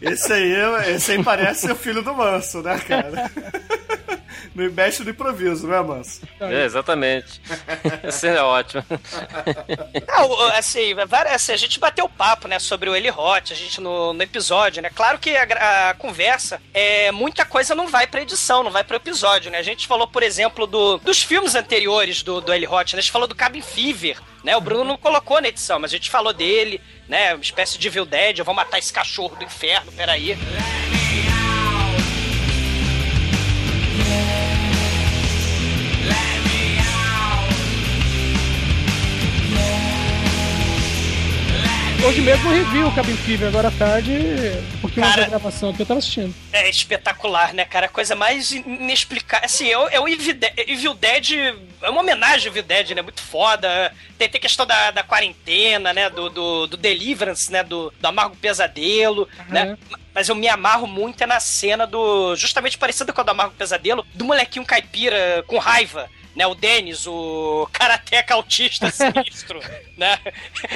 Esse 0.00 0.32
aí, 0.32 0.54
esse 0.94 1.12
aí 1.12 1.22
parece 1.22 1.70
o 1.70 1.76
filho 1.76 2.02
do 2.02 2.14
Manso, 2.14 2.62
né, 2.62 2.78
cara? 2.78 3.30
No 4.58 4.72
mexe 4.72 5.04
no 5.04 5.10
improviso, 5.10 5.68
não 5.68 5.74
é, 5.76 5.82
Manso? 5.82 6.22
É, 6.40 6.64
exatamente. 6.64 7.40
Essa 8.02 8.26
é 8.26 8.42
ótima. 8.42 8.84
Não, 10.08 10.28
o- 10.28 10.42
assim, 10.48 10.94
assim, 11.32 11.52
a 11.52 11.56
gente 11.56 11.78
bateu 11.78 12.08
papo, 12.08 12.48
né, 12.48 12.58
sobre 12.58 12.90
o 12.90 12.96
Eli 12.96 13.08
Roth, 13.08 13.52
a 13.52 13.54
gente 13.54 13.80
no, 13.80 14.12
no 14.12 14.20
episódio, 14.20 14.82
né? 14.82 14.90
Claro 14.92 15.16
que 15.20 15.36
a, 15.36 15.90
a 15.90 15.94
conversa, 15.94 16.60
é, 16.74 17.12
muita 17.12 17.44
coisa 17.44 17.72
não 17.72 17.86
vai 17.86 18.08
pra 18.08 18.20
edição, 18.22 18.64
não 18.64 18.70
vai 18.72 18.82
pro 18.82 18.96
episódio, 18.96 19.48
né? 19.48 19.58
A 19.58 19.62
gente 19.62 19.86
falou, 19.86 20.08
por 20.08 20.24
exemplo, 20.24 20.66
do, 20.66 20.98
dos 20.98 21.22
filmes 21.22 21.54
anteriores 21.54 22.24
do, 22.24 22.40
do 22.40 22.52
Eli 22.52 22.66
Roth, 22.66 22.94
né? 22.94 22.98
A 22.98 23.02
gente 23.02 23.12
falou 23.12 23.28
do 23.28 23.36
Cabin 23.36 23.62
Fever, 23.62 24.18
né? 24.42 24.56
O 24.56 24.60
Bruno 24.60 24.82
não 24.82 24.96
colocou 24.96 25.40
na 25.40 25.46
edição, 25.46 25.78
mas 25.78 25.92
a 25.92 25.96
gente 25.96 26.10
falou 26.10 26.32
dele, 26.32 26.80
né? 27.08 27.32
Uma 27.34 27.42
espécie 27.42 27.78
de 27.78 27.86
Evil 27.86 28.04
Dead, 28.06 28.40
eu 28.40 28.44
vou 28.44 28.54
matar 28.54 28.78
esse 28.80 28.92
cachorro 28.92 29.36
do 29.36 29.44
inferno, 29.44 29.92
peraí. 29.92 30.36
Hoje 42.06 42.20
mesmo 42.20 42.50
eu 42.50 42.64
revi 42.64 42.78
o 42.84 42.94
Cabin 42.94 43.16
Fever 43.16 43.48
agora 43.48 43.68
à 43.68 43.70
tarde, 43.72 44.12
um 44.76 44.80
pouquinho 44.80 45.04
Cara- 45.04 45.22
da 45.22 45.28
gravação 45.28 45.72
que 45.74 45.82
eu 45.82 45.86
tava 45.86 45.98
assistindo. 45.98 46.32
É 46.52 46.70
espetacular, 46.70 47.52
né, 47.52 47.64
cara? 47.64 47.86
A 47.86 47.88
coisa 47.88 48.14
mais 48.14 48.52
inexplicável. 48.52 49.44
Assim, 49.44 49.68
é 49.68 49.76
o, 49.76 49.88
é 49.88 50.00
o 50.00 50.08
Evil 50.08 50.34
Dead, 50.34 50.52
Evil 50.56 50.94
Dead. 50.94 51.30
É 51.82 51.90
uma 51.90 52.00
homenagem 52.00 52.46
ao 52.46 52.52
Evil 52.52 52.62
Dead, 52.62 52.90
né? 52.90 53.02
Muito 53.02 53.20
foda. 53.20 53.92
Tem, 54.16 54.28
tem 54.28 54.40
questão 54.40 54.64
da, 54.64 54.92
da 54.92 55.02
quarentena, 55.02 55.92
né? 55.92 56.08
Do, 56.08 56.30
do, 56.30 56.66
do 56.68 56.76
Deliverance, 56.76 57.50
né? 57.50 57.64
Do, 57.64 57.92
do 58.00 58.06
Amargo 58.06 58.36
Pesadelo, 58.36 59.28
né? 59.48 59.76
Mas 60.14 60.28
eu 60.28 60.34
me 60.34 60.48
amarro 60.48 60.86
muito 60.86 61.22
é 61.22 61.26
na 61.26 61.40
cena 61.40 61.84
do. 61.86 62.34
Justamente 62.36 62.78
parecida 62.78 63.12
com 63.12 63.20
a 63.20 63.24
do 63.24 63.30
Amargo 63.32 63.54
Pesadelo, 63.54 64.06
do 64.14 64.24
molequinho 64.24 64.64
caipira 64.64 65.44
com 65.46 65.58
raiva. 65.58 66.08
Né, 66.38 66.46
o 66.46 66.54
Denis, 66.54 67.04
o 67.04 67.68
karateca 67.72 68.32
autista 68.34 68.88
sinistro, 68.94 69.58
né? 69.96 70.20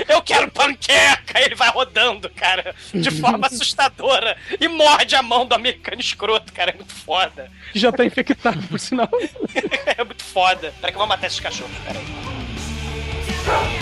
Eu 0.08 0.20
quero 0.20 0.50
panqueca! 0.50 1.40
Ele 1.40 1.54
vai 1.54 1.70
rodando, 1.70 2.28
cara, 2.30 2.74
de 2.92 3.08
forma 3.22 3.46
assustadora 3.46 4.36
e 4.60 4.66
morde 4.66 5.14
a 5.14 5.22
mão 5.22 5.46
do 5.46 5.54
americano 5.54 6.00
escroto, 6.00 6.52
cara. 6.52 6.72
É 6.72 6.74
muito 6.74 6.92
foda. 6.92 7.48
Que 7.72 7.78
já 7.78 7.92
tá 7.92 8.04
infectado, 8.04 8.60
por 8.66 8.80
sinal. 8.80 9.08
É 9.96 10.02
muito 10.02 10.24
foda. 10.24 10.74
Peraí 10.80 10.90
que 10.90 10.96
eu 10.96 10.98
vou 10.98 11.06
matar 11.06 11.28
esses 11.28 11.38
cachorros, 11.38 11.70
peraí. 11.84 13.81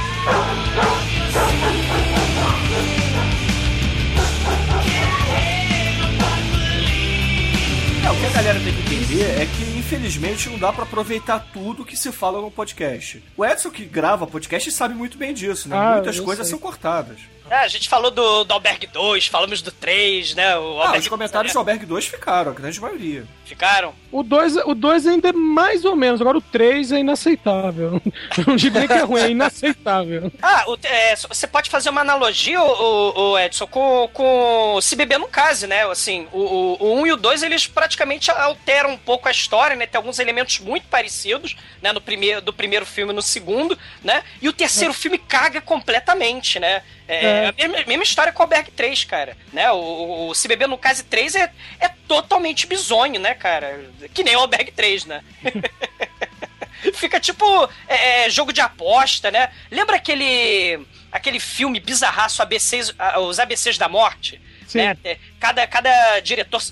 É, 8.11 8.13
o 8.13 8.17
que 8.17 8.27
a 8.27 8.31
galera 8.31 8.59
tem 8.59 8.73
que 8.75 8.81
entender 8.95 9.41
é 9.41 9.47
que, 9.47 9.79
infelizmente, 9.79 10.49
não 10.49 10.59
dá 10.59 10.73
pra 10.73 10.83
aproveitar 10.83 11.39
tudo 11.53 11.85
que 11.85 11.97
se 11.97 12.11
fala 12.11 12.41
no 12.41 12.51
podcast. 12.51 13.23
O 13.37 13.45
Edson, 13.45 13.71
que 13.71 13.85
grava 13.85 14.27
podcast, 14.27 14.73
sabe 14.73 14.95
muito 14.95 15.17
bem 15.17 15.33
disso, 15.33 15.69
né? 15.69 15.77
Ah, 15.79 15.93
Muitas 15.95 16.19
coisas 16.19 16.49
sei. 16.49 16.51
são 16.51 16.59
cortadas. 16.59 17.21
É, 17.51 17.57
a 17.57 17.69
gente 17.69 17.89
falou 17.89 18.13
do, 18.13 18.45
do 18.45 18.55
Alberg 18.55 18.87
2, 18.87 19.27
falamos 19.27 19.61
do 19.61 19.73
3, 19.73 20.35
né? 20.37 20.57
O 20.57 20.81
Ah, 20.81 20.97
os 20.97 21.09
comentários 21.09 21.53
do 21.53 21.59
Alberg 21.59 21.85
2 21.85 22.07
ficaram, 22.07 22.53
a 22.53 22.55
grande 22.55 22.81
maioria. 22.81 23.25
ficaram. 23.45 23.93
O 24.13 24.23
2 24.23 24.57
o 24.59 24.75
dois 24.75 25.07
ainda 25.07 25.29
é 25.31 25.33
mais 25.33 25.85
ou 25.85 25.95
menos, 25.97 26.21
agora 26.21 26.39
o 26.39 26.41
3 26.41 26.93
é 26.93 26.99
inaceitável. 27.01 28.01
Não 28.47 28.55
digo 28.57 28.79
nem 28.79 28.87
que 28.87 28.93
é 28.95 29.01
ruim, 29.03 29.21
é 29.21 29.31
inaceitável. 29.31 30.31
Ah, 30.41 30.65
o- 30.69 30.79
é, 30.85 31.17
você 31.17 31.47
pode 31.49 31.69
fazer 31.71 31.91
uma 31.91 32.01
analogia, 32.03 32.61
o, 32.63 33.31
o 33.33 33.39
Edson, 33.39 33.67
com, 33.67 34.09
com 34.13 34.79
Se 34.81 34.95
Beber 34.95 35.19
Não 35.19 35.29
Case, 35.29 35.67
né? 35.67 35.85
Assim, 35.91 36.29
o, 36.33 36.39
o, 36.41 36.77
o 36.85 37.01
1 37.03 37.07
e 37.09 37.13
o 37.13 37.17
2, 37.17 37.43
eles 37.43 37.67
praticamente 37.67 38.31
alteram 38.31 38.91
um 38.93 38.97
pouco 38.99 39.27
a 39.27 39.31
história, 39.33 39.75
né? 39.75 39.87
Tem 39.87 39.99
alguns 39.99 40.19
elementos 40.21 40.61
muito 40.61 40.87
parecidos, 40.87 41.57
né? 41.83 41.93
No 41.93 42.01
primeiro, 42.01 42.41
do 42.41 42.53
primeiro 42.53 42.87
filme 42.87 43.13
e 43.13 43.17
no 43.17 43.23
segundo, 43.23 43.77
né? 44.05 44.23
E 44.41 44.49
o 44.49 44.53
terceiro 44.53 44.95
filme 44.95 45.19
caga 45.19 45.61
completamente, 45.61 46.59
né? 46.61 46.83
É, 47.11 47.25
É. 47.25 47.49
a 47.49 47.53
mesma, 47.53 47.87
mesma 47.87 48.03
história 48.05 48.33
com 48.33 48.41
o 48.41 48.45
Alberg 48.45 48.71
3, 48.71 49.05
cara. 49.05 49.37
Né? 49.53 49.71
O, 49.73 49.77
o, 49.77 50.29
o 50.29 50.35
Se 50.35 50.47
Beber 50.49 50.69
No 50.69 50.79
Case 50.79 51.03
3 51.05 51.35
é, 51.35 51.53
é 51.81 51.89
totalmente 52.07 52.67
bizonho, 52.67 53.21
né, 53.21 53.35
cara? 53.35 53.91
Que 54.15 54.23
nem 54.23 54.37
o 54.37 54.41
Alberg 54.41 54.71
3, 54.73 55.05
né? 55.07 55.23
Fica 56.95 57.21
tipo 57.21 57.45
é, 57.87 58.25
é, 58.27 58.31
jogo 58.31 58.53
de 58.53 58.61
aposta, 58.61 59.31
né? 59.31 59.51
Lembra 59.71 59.97
aquele 59.97 60.81
aquele 61.13 61.41
filme 61.41 61.79
bizarraço 61.81 62.41
ABCs, 62.41 62.95
os 63.21 63.39
ABCs 63.39 63.77
da 63.77 63.89
morte? 63.89 64.41
Sim. 64.67 64.79
Né? 64.79 64.97
É, 65.05 65.19
Cada, 65.41 65.67
cada 65.67 66.21
diretor 66.21 66.63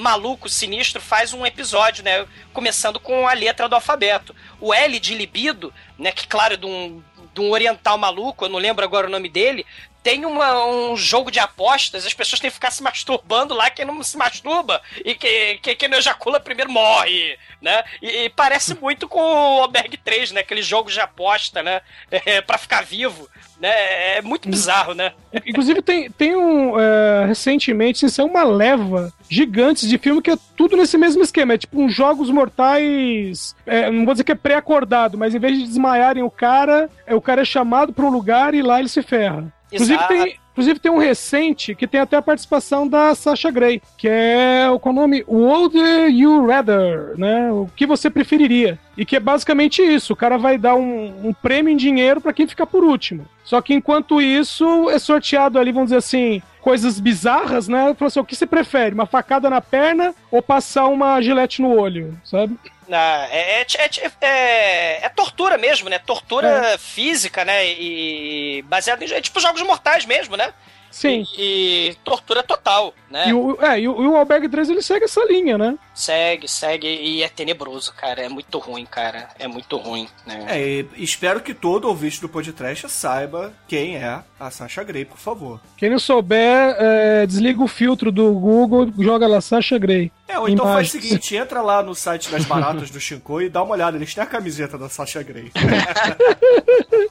maluco, 0.00 0.48
sinistro, 0.48 1.00
faz 1.00 1.32
um 1.32 1.46
episódio, 1.46 2.02
né? 2.02 2.26
Começando 2.52 2.98
com 2.98 3.28
a 3.28 3.32
letra 3.32 3.68
do 3.68 3.74
alfabeto. 3.74 4.34
O 4.60 4.74
L 4.74 4.98
de 4.98 5.14
libido, 5.14 5.72
né? 5.98 6.10
Que, 6.10 6.26
claro, 6.26 6.56
de 6.56 6.66
um, 6.66 7.02
de 7.34 7.40
um 7.40 7.50
oriental 7.50 7.98
maluco, 7.98 8.44
eu 8.44 8.48
não 8.48 8.58
lembro 8.58 8.84
agora 8.84 9.08
o 9.08 9.10
nome 9.10 9.28
dele, 9.28 9.66
tem 10.04 10.26
uma- 10.26 10.66
um 10.66 10.94
jogo 10.96 11.30
de 11.30 11.38
apostas, 11.40 12.04
as 12.06 12.12
pessoas 12.12 12.38
têm 12.38 12.50
que 12.50 12.54
ficar 12.54 12.70
se 12.70 12.82
masturbando 12.82 13.54
lá, 13.54 13.70
quem 13.70 13.86
não 13.86 14.00
se 14.02 14.18
masturba 14.18 14.80
e 15.02 15.14
que, 15.14 15.58
que, 15.62 15.74
quem 15.74 15.88
não 15.88 15.96
ejacula 15.96 16.38
primeiro 16.38 16.70
morre, 16.70 17.38
né? 17.60 17.82
E, 18.02 18.24
e 18.24 18.28
parece 18.28 18.74
muito 18.78 19.08
com 19.08 19.18
o 19.18 19.62
Alberg 19.62 19.96
3, 19.96 20.30
né? 20.32 20.42
Aquele 20.42 20.60
jogo 20.62 20.90
de 20.90 21.00
aposta, 21.00 21.62
né? 21.62 21.80
É, 22.26 22.40
pra 22.40 22.58
ficar 22.58 22.82
vivo, 22.84 23.28
né? 23.58 24.16
É 24.18 24.22
muito 24.22 24.48
bizarro, 24.48 24.94
né? 24.94 25.12
Inclusive 25.46 25.80
tem, 25.82 26.10
tem 26.10 26.36
um. 26.36 26.78
é, 26.78 27.24
recentemente, 27.26 28.04
isso 28.06 28.20
é 28.20 28.24
uma 28.24 28.44
leva 28.44 29.12
gigante 29.28 29.86
de 29.88 29.96
filme 29.98 30.20
que 30.22 30.30
é 30.30 30.36
tudo 30.56 30.76
nesse 30.76 30.96
mesmo 30.98 31.22
esquema. 31.22 31.54
É 31.54 31.58
tipo 31.58 31.80
uns 31.80 31.94
jogos 31.94 32.30
mortais. 32.30 33.54
é, 33.66 33.90
não 33.90 34.04
vou 34.04 34.14
dizer 34.14 34.24
que 34.24 34.32
é 34.32 34.36
pré-acordado, 34.36 35.16
mas 35.16 35.34
em 35.34 35.38
vez 35.38 35.56
de 35.58 35.64
desmaiarem 35.64 36.22
o 36.22 36.30
cara, 36.30 36.90
é, 37.06 37.14
o 37.14 37.20
cara 37.20 37.42
é 37.42 37.44
chamado 37.44 37.92
pra 37.92 38.04
um 38.04 38.10
lugar 38.10 38.54
e 38.54 38.62
lá 38.62 38.78
ele 38.78 38.88
se 38.88 39.02
ferra. 39.02 39.52
Inclusive 39.74 40.08
tem, 40.08 40.36
inclusive 40.52 40.78
tem 40.78 40.92
um 40.92 40.98
recente 40.98 41.74
que 41.74 41.86
tem 41.86 42.00
até 42.00 42.16
a 42.16 42.22
participação 42.22 42.86
da 42.86 43.14
Sasha 43.14 43.50
Grey, 43.50 43.82
que 43.98 44.08
é 44.08 44.68
o- 44.70 44.78
qual 44.78 44.92
o 44.94 44.96
nome? 44.96 45.24
Would 45.26 45.76
You 46.12 46.46
Rather, 46.46 47.14
né? 47.18 47.50
O 47.52 47.68
que 47.74 47.86
você 47.86 48.08
preferiria? 48.08 48.78
E 48.96 49.04
que 49.04 49.16
é 49.16 49.20
basicamente 49.20 49.82
isso. 49.82 50.12
O 50.12 50.16
cara 50.16 50.38
vai 50.38 50.56
dar 50.56 50.76
um, 50.76 51.28
um 51.28 51.32
prêmio 51.32 51.72
em 51.72 51.76
dinheiro 51.76 52.20
pra 52.20 52.32
quem 52.32 52.46
ficar 52.46 52.66
por 52.66 52.84
último. 52.84 53.26
Só 53.42 53.60
que 53.60 53.74
enquanto 53.74 54.20
isso 54.22 54.88
é 54.90 54.98
sorteado 54.98 55.58
ali, 55.58 55.70
vamos 55.72 55.88
dizer 55.88 55.98
assim, 55.98 56.40
coisas 56.62 56.98
bizarras, 57.00 57.68
né? 57.68 57.92
Falou 57.94 58.06
assim, 58.06 58.20
o 58.20 58.24
que 58.24 58.34
você 58.36 58.46
prefere? 58.46 58.94
Uma 58.94 59.04
facada 59.06 59.50
na 59.50 59.60
perna 59.60 60.14
ou 60.30 60.40
passar 60.40 60.86
uma 60.86 61.20
gilete 61.20 61.60
no 61.60 61.76
olho, 61.76 62.16
sabe? 62.24 62.56
Ah, 62.94 63.26
é, 63.30 63.60
é, 63.60 63.66
é, 63.78 64.12
é- 64.20 65.06
é 65.06 65.08
tortura 65.08 65.58
mesmo, 65.58 65.88
né? 65.88 65.98
Tortura 65.98 66.78
física, 66.78 67.44
né? 67.44 67.66
E 67.66 68.62
baseado 68.68 69.02
em 69.02 69.12
é 69.12 69.20
tipo 69.20 69.40
jogos 69.40 69.62
mortais 69.62 70.04
mesmo, 70.06 70.36
né? 70.36 70.52
Sim. 70.94 71.26
E, 71.36 71.88
e 71.90 71.94
tortura 72.04 72.40
total, 72.40 72.94
né? 73.10 73.28
E 73.28 73.34
o, 73.34 73.58
é, 73.60 73.80
e 73.80 73.88
o, 73.88 74.00
e 74.00 74.06
o 74.06 74.16
Alberg 74.16 74.48
3 74.48 74.70
ele 74.70 74.80
segue 74.80 75.06
essa 75.06 75.24
linha, 75.24 75.58
né? 75.58 75.76
Segue, 75.92 76.46
segue 76.48 76.86
e 76.86 77.20
é 77.20 77.28
tenebroso, 77.28 77.92
cara. 77.92 78.22
É 78.22 78.28
muito 78.28 78.58
ruim, 78.58 78.86
cara. 78.86 79.28
É 79.36 79.48
muito 79.48 79.76
ruim, 79.76 80.08
né? 80.24 80.46
É, 80.48 80.84
e 80.96 81.02
espero 81.02 81.40
que 81.40 81.52
todo 81.52 81.88
ouvinte 81.88 82.20
do 82.20 82.28
podcast 82.28 82.88
saiba 82.88 83.52
quem 83.66 83.96
é 83.96 84.22
a 84.38 84.50
Sasha 84.52 84.84
Grey, 84.84 85.04
por 85.04 85.18
favor. 85.18 85.60
Quem 85.76 85.90
não 85.90 85.98
souber, 85.98 86.76
é, 86.78 87.26
desliga 87.26 87.60
o 87.60 87.68
filtro 87.68 88.12
do 88.12 88.32
Google, 88.32 88.92
joga 89.00 89.26
lá 89.26 89.40
Sasha 89.40 89.76
Grey. 89.78 90.12
É, 90.34 90.38
ou 90.38 90.48
então 90.48 90.66
faz 90.66 90.88
o 90.88 90.90
seguinte, 90.90 91.36
entra 91.36 91.62
lá 91.62 91.80
no 91.80 91.94
site 91.94 92.28
das 92.28 92.44
baratas 92.44 92.90
do 92.90 92.98
Shinkoi 93.00 93.44
e 93.44 93.48
dá 93.48 93.62
uma 93.62 93.72
olhada, 93.74 93.96
eles 93.96 94.12
têm 94.12 94.22
a 94.22 94.26
camiseta 94.26 94.76
da 94.76 94.88
Sasha 94.88 95.22
Grey. 95.22 95.52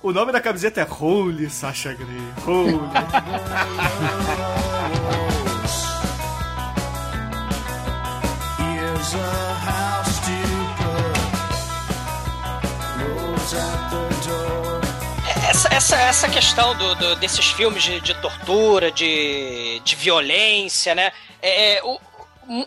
o 0.03 0.12
nome 0.12 0.33
da 0.33 0.41
camiseta 0.41 0.81
é 0.81 0.88
Holy 0.89 1.49
Sasha 1.49 1.93
Grey. 1.93 2.07
Holy. 2.45 2.79
Essa, 15.49 15.67
essa, 15.73 15.95
essa 15.97 16.29
questão 16.29 16.75
do, 16.75 16.95
do- 16.95 17.15
desses 17.17 17.47
filmes 17.51 17.83
de, 17.83 17.99
de 17.99 18.13
tortura, 18.15 18.91
de, 18.91 19.79
de 19.83 19.95
violência, 19.95 20.95
né? 20.95 21.12
É, 21.41 21.75
é, 21.77 21.83
o- 21.83 21.99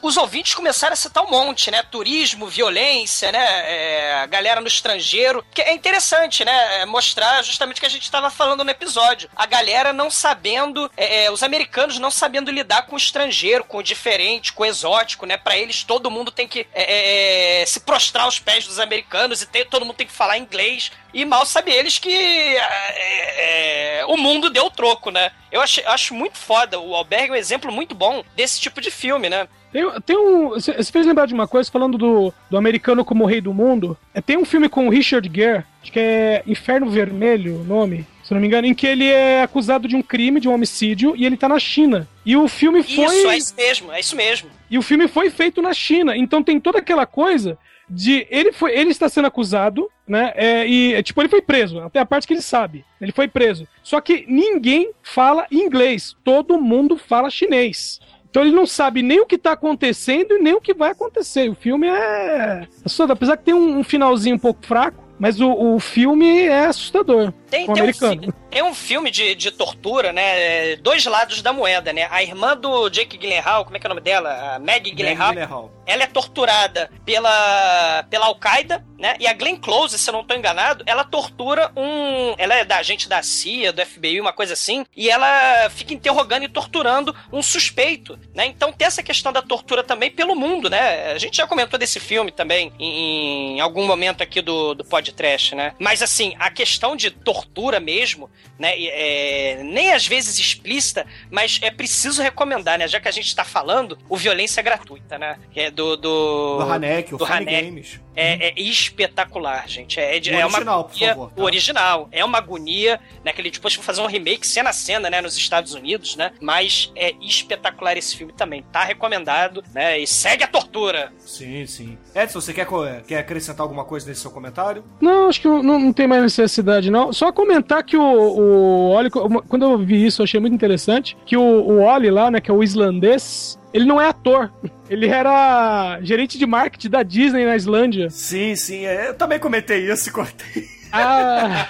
os 0.03 0.17
ouvintes 0.17 0.55
começaram 0.55 0.93
a 0.93 0.97
citar 0.97 1.25
um 1.25 1.31
monte, 1.31 1.71
né? 1.71 1.83
Turismo, 1.83 2.47
violência, 2.47 3.31
né? 3.31 3.45
É, 3.45 4.27
galera 4.27 4.61
no 4.61 4.67
estrangeiro. 4.67 5.45
Que 5.53 5.63
é 5.63 5.73
interessante, 5.73 6.45
né? 6.45 6.83
É 6.83 6.87
mostrar 6.87 7.43
justamente 7.43 7.79
o 7.79 7.81
que 7.81 7.87
a 7.87 7.91
gente 7.91 8.03
estava 8.03 8.31
falando 8.31 8.65
no 8.65 8.71
episódio. 8.71 9.29
A 9.37 9.47
galera 9.47 9.93
não 9.93 10.11
sabendo, 10.11 10.91
é, 10.97 11.25
é, 11.25 11.31
os 11.31 11.43
americanos 11.43 11.99
não 11.99 12.11
sabendo 12.11 12.51
lidar 12.51 12.87
com 12.87 12.95
o 12.95 12.99
estrangeiro, 12.99 13.65
com 13.65 13.79
o 13.79 13.83
diferente, 13.83 14.53
com 14.53 14.63
o 14.63 14.67
exótico, 14.67 15.27
né? 15.27 15.37
Pra 15.37 15.57
eles, 15.57 15.85
todo 15.85 16.11
mundo 16.11 16.31
tem 16.31 16.49
que 16.49 16.67
é, 16.73 17.63
é, 17.63 17.67
se 17.67 17.81
prostrar 17.81 18.25
aos 18.25 18.39
pés 18.39 18.67
dos 18.67 18.79
americanos 18.79 19.43
e 19.43 19.65
todo 19.65 19.85
mundo 19.85 19.97
tem 19.97 20.07
que 20.07 20.13
falar 20.13 20.39
inglês. 20.39 20.91
E 21.17 21.25
mal 21.25 21.47
sabe 21.47 21.73
eles 21.73 21.99
que 21.99 22.13
é, 22.13 24.01
é, 24.01 24.05
o 24.07 24.19
mundo 24.19 24.51
deu 24.51 24.71
troco, 24.71 25.11
né? 25.11 25.31
Eu 25.51 25.63
acho, 25.63 25.81
acho 25.87 26.15
muito 26.15 26.37
foda. 26.37 26.79
O 26.79 26.95
Albergue 26.95 27.31
é 27.31 27.33
um 27.33 27.37
exemplo 27.37 27.73
muito 27.73 27.95
bom 27.95 28.23
desse 28.37 28.61
tipo 28.61 28.83
de 28.83 28.91
filme, 28.91 29.31
né? 29.31 29.49
Tem, 29.73 29.83
tem 30.05 30.15
um. 30.15 30.51
Você 30.51 30.75
você 30.75 30.93
fez 30.93 31.07
lembrar 31.07 31.25
de 31.25 31.33
uma 31.33 31.49
coisa, 31.49 31.71
falando 31.71 31.97
do, 31.97 32.35
do 32.51 32.59
americano 32.59 33.03
como 33.03 33.25
o 33.25 33.27
rei 33.27 33.41
do 33.41 33.55
mundo. 33.55 33.97
É, 34.13 34.21
tem 34.21 34.37
um 34.37 34.45
filme 34.45 34.69
com 34.69 34.87
o 34.87 34.91
Richard 34.91 35.27
Gere, 35.35 35.65
acho 35.83 35.91
que 35.91 35.99
é 35.99 36.43
Inferno 36.47 36.91
Vermelho 36.91 37.63
o 37.63 37.65
nome, 37.65 38.07
se 38.23 38.35
não 38.35 38.41
me 38.41 38.47
engano, 38.47 38.67
em 38.67 38.75
que 38.75 38.87
ele 38.87 39.09
é 39.09 39.43
acusado 39.43 39.89
de 39.89 39.97
um 39.97 40.03
crime, 40.03 40.39
de 40.39 40.51
um 40.51 40.53
homicídio, 40.53 41.17
e 41.17 41.25
ele 41.25 41.39
tá 41.39 41.49
na 41.49 41.59
China. 41.59 42.07
E 42.27 42.37
o 42.37 42.47
filme 42.47 42.83
foi. 42.83 43.07
Isso, 43.07 43.31
é 43.31 43.39
isso 43.39 43.55
mesmo, 43.57 43.93
é 43.93 44.01
isso 44.01 44.17
mesmo. 44.17 44.51
E 44.71 44.77
o 44.77 44.83
filme 44.83 45.09
foi 45.09 45.31
feito 45.31 45.63
na 45.63 45.73
China. 45.73 46.15
Então 46.15 46.43
tem 46.43 46.61
toda 46.61 46.79
aquela 46.79 47.07
coisa 47.07 47.57
de 47.89 48.27
ele 48.31 48.53
foi, 48.53 48.77
ele 48.77 48.91
está 48.91 49.09
sendo 49.09 49.27
acusado, 49.27 49.89
né? 50.07 50.33
é, 50.35 50.67
e 50.67 50.95
é, 50.95 51.03
tipo 51.03 51.21
ele 51.21 51.29
foi 51.29 51.41
preso, 51.41 51.79
até 51.81 52.01
a 52.01 52.07
parte 52.07 52.27
que 52.27 52.35
ele 52.35 52.43
sabe. 52.43 52.85
Ele 53.01 53.13
foi 53.13 53.29
preso. 53.29 53.67
Só 53.83 54.01
que 54.01 54.25
ninguém 54.29 54.91
fala 55.03 55.47
inglês, 55.51 56.17
todo 56.25 56.61
mundo 56.61 56.97
fala 56.97 57.31
chinês. 57.31 58.01
Então 58.29 58.45
ele 58.45 58.55
não 58.55 58.67
sabe 58.67 59.03
nem 59.03 59.21
o 59.21 59.27
que 59.27 59.39
tá 59.39 59.53
acontecendo 59.53 60.35
e 60.35 60.39
nem 60.39 60.55
o 60.55 60.61
que 60.61 60.75
vai 60.75 60.91
acontecer. 60.91 61.49
O 61.49 61.55
filme 61.55 61.87
é 61.87 62.67
assustador, 62.85 63.17
apesar 63.17 63.37
que 63.37 63.45
tem 63.45 63.55
um, 63.55 63.79
um 63.79 63.85
finalzinho 63.85 64.37
um 64.37 64.39
pouco 64.39 64.67
fraco, 64.67 65.03
mas 65.19 65.41
o, 65.41 65.51
o 65.51 65.81
filme 65.81 66.43
é 66.43 66.67
assustador. 66.67 67.33
Tem, 67.51 67.65
tem, 67.65 67.71
um, 67.71 67.79
americano. 67.79 68.35
Tem 68.57 68.63
um 68.63 68.75
filme 68.75 69.11
de, 69.11 69.35
de 69.35 69.51
tortura, 69.51 70.15
né? 70.15 70.73
é, 70.73 70.77
Dois 70.77 71.05
lados 71.05 71.43
da 71.43 71.53
moeda, 71.53 71.93
né? 71.93 72.09
A 72.11 72.23
irmã 72.23 72.57
do 72.57 72.89
Jake 72.89 73.19
Gyllenhaal, 73.19 73.67
como 73.67 73.77
é 73.77 73.79
que 73.79 73.87
é 73.87 73.89
o 73.89 73.91
nome 73.91 74.01
dela? 74.01 74.55
A 74.55 74.59
Maggie 74.59 74.95
Gyllenhaal. 74.95 75.33
Gyllenhaal. 75.35 75.73
Ela 75.85 76.05
é 76.05 76.07
torturada 76.07 76.91
pela, 77.05 78.03
pela 78.09 78.25
Al-Qaeda, 78.25 78.83
né? 78.99 79.15
E 79.21 79.27
a 79.27 79.33
Glenn 79.35 79.57
Close, 79.57 79.99
se 79.99 80.09
eu 80.09 80.15
não 80.15 80.25
tô 80.25 80.35
enganado, 80.35 80.83
ela 80.87 81.05
tortura 81.05 81.71
um. 81.77 82.35
Ela 82.39 82.55
é 82.55 82.65
da 82.65 82.79
agente 82.79 83.09
da 83.09 83.23
CIA, 83.23 83.73
do 83.73 83.85
FBI, 83.85 84.21
uma 84.21 84.33
coisa 84.33 84.55
assim. 84.55 84.85
E 84.97 85.11
ela 85.11 85.69
fica 85.71 85.93
interrogando 85.93 86.45
e 86.45 86.49
torturando 86.49 87.15
um 87.33 87.43
suspeito, 87.43 88.19
né? 88.35 88.47
Então 88.47 88.73
tem 88.73 88.87
essa 88.87 89.03
questão 89.03 89.33
da 89.33 89.43
tortura 89.43 89.85
também 89.85 90.11
pelo 90.11 90.35
mundo, 90.35 90.71
né? 90.71 91.13
A 91.13 91.19
gente 91.19 91.37
já 91.37 91.47
comentou 91.47 91.79
desse 91.79 92.01
filme 92.01 92.33
também 92.33 92.73
em, 92.79 93.57
em 93.57 93.61
algum 93.61 93.87
momento 93.87 94.23
aqui 94.23 94.41
do, 94.41 94.75
do 94.75 94.85
podcast, 94.85 95.55
né? 95.55 95.75
Mas 95.79 96.03
assim, 96.03 96.35
a 96.39 96.51
questão 96.51 96.97
de 96.97 97.11
tortura 97.11 97.79
mesmo, 97.79 98.31
né? 98.59 98.73
é, 98.79 99.61
nem 99.63 99.93
às 99.93 100.07
vezes 100.07 100.39
explícita, 100.39 101.07
mas 101.31 101.59
é 101.63 101.71
preciso 101.71 102.23
recomendar, 102.23 102.79
né? 102.79 102.87
Já 102.89 103.01
que 103.01 103.09
a 103.09 103.13
gente 103.13 103.35
tá 103.35 103.45
falando, 103.45 103.99
o 104.09 104.17
Violência 104.17 104.63
Gratuita, 104.63 105.19
né? 105.19 105.39
Que 105.51 105.61
é 105.61 105.71
do. 105.71 105.97
Do, 105.97 106.59
Do 106.59 106.73
Hanek, 106.73 107.15
o 107.15 107.19
do 107.19 107.27
Funny 107.27 107.39
Hanek. 107.43 107.63
Games. 107.67 108.01
É, 108.19 108.49
é 108.49 108.55
espetacular, 108.61 109.69
gente. 109.69 110.01
É, 110.01 110.19
O 110.19 110.31
é 110.35 110.47
uma 110.47 110.57
original, 110.57 110.85
por 110.85 110.91
agonia- 110.97 111.09
favor, 111.09 111.31
tá? 111.33 111.43
O 111.43 111.45
original. 111.45 112.09
É 112.11 112.25
uma 112.25 112.39
agonia, 112.39 113.01
né? 113.23 113.33
Que 113.33 113.41
ele 113.43 113.51
depois 113.51 113.75
foi 113.75 113.85
fazer 113.85 114.01
um 114.01 114.07
remake 114.07 114.47
cena 114.47 114.71
a 114.71 114.73
cena, 114.73 115.11
né? 115.11 115.21
Nos 115.21 115.37
Estados 115.37 115.75
Unidos, 115.75 116.17
né? 116.17 116.33
Mas 116.41 116.91
é 116.97 117.13
espetacular 117.21 117.97
esse 117.97 118.17
filme 118.17 118.33
também. 118.33 118.63
Tá 118.73 118.85
recomendado, 118.85 119.63
né? 119.75 119.99
E 119.99 120.07
segue 120.07 120.45
a 120.45 120.47
tortura. 120.47 121.13
Sim, 121.19 121.67
sim. 121.67 121.99
Edson, 122.15 122.41
você 122.41 122.55
quer, 122.55 122.67
quer 123.07 123.19
acrescentar 123.19 123.61
alguma 123.63 123.85
coisa 123.85 124.09
nesse 124.09 124.23
seu 124.23 124.31
comentário? 124.31 124.83
Não, 124.99 125.29
acho 125.29 125.41
que 125.43 125.49
não, 125.49 125.63
não 125.63 125.93
tem 125.93 126.07
mais 126.07 126.23
necessidade, 126.23 126.91
não. 126.91 127.13
Só 127.13 127.31
comentar 127.31 127.85
que 127.85 127.97
o, 127.99 128.03
o 128.29 128.91
Oli, 128.91 129.11
quando 129.11 129.65
eu 129.65 129.79
vi 129.79 130.07
isso, 130.07 130.23
eu 130.23 130.25
achei 130.25 130.41
muito 130.41 130.55
interessante, 130.55 131.17
que 131.27 131.37
o, 131.37 131.43
o 131.43 131.83
Oli 131.83 132.11
lá, 132.11 132.31
né, 132.31 132.41
que 132.41 132.51
é 132.51 132.55
o 132.55 132.63
islandês, 132.63 133.59
ele 133.73 133.85
não 133.85 134.01
é 134.01 134.09
ator. 134.09 134.53
Ele 134.89 135.09
era 135.09 135.99
gerente 136.03 136.39
de 136.39 136.47
marketing 136.47 136.91
da 136.91 137.03
Disney 137.03 137.45
na 137.45 137.57
Islândia. 137.57 138.09
Sim, 138.09 138.55
sim. 138.55 138.87
é, 138.87 139.09
Eu 139.09 139.15
também 139.15 139.37
comentei 139.37 139.91
isso 139.91 140.09
e 140.09 140.13
cortei. 140.15 140.76
Ah. 140.93 141.67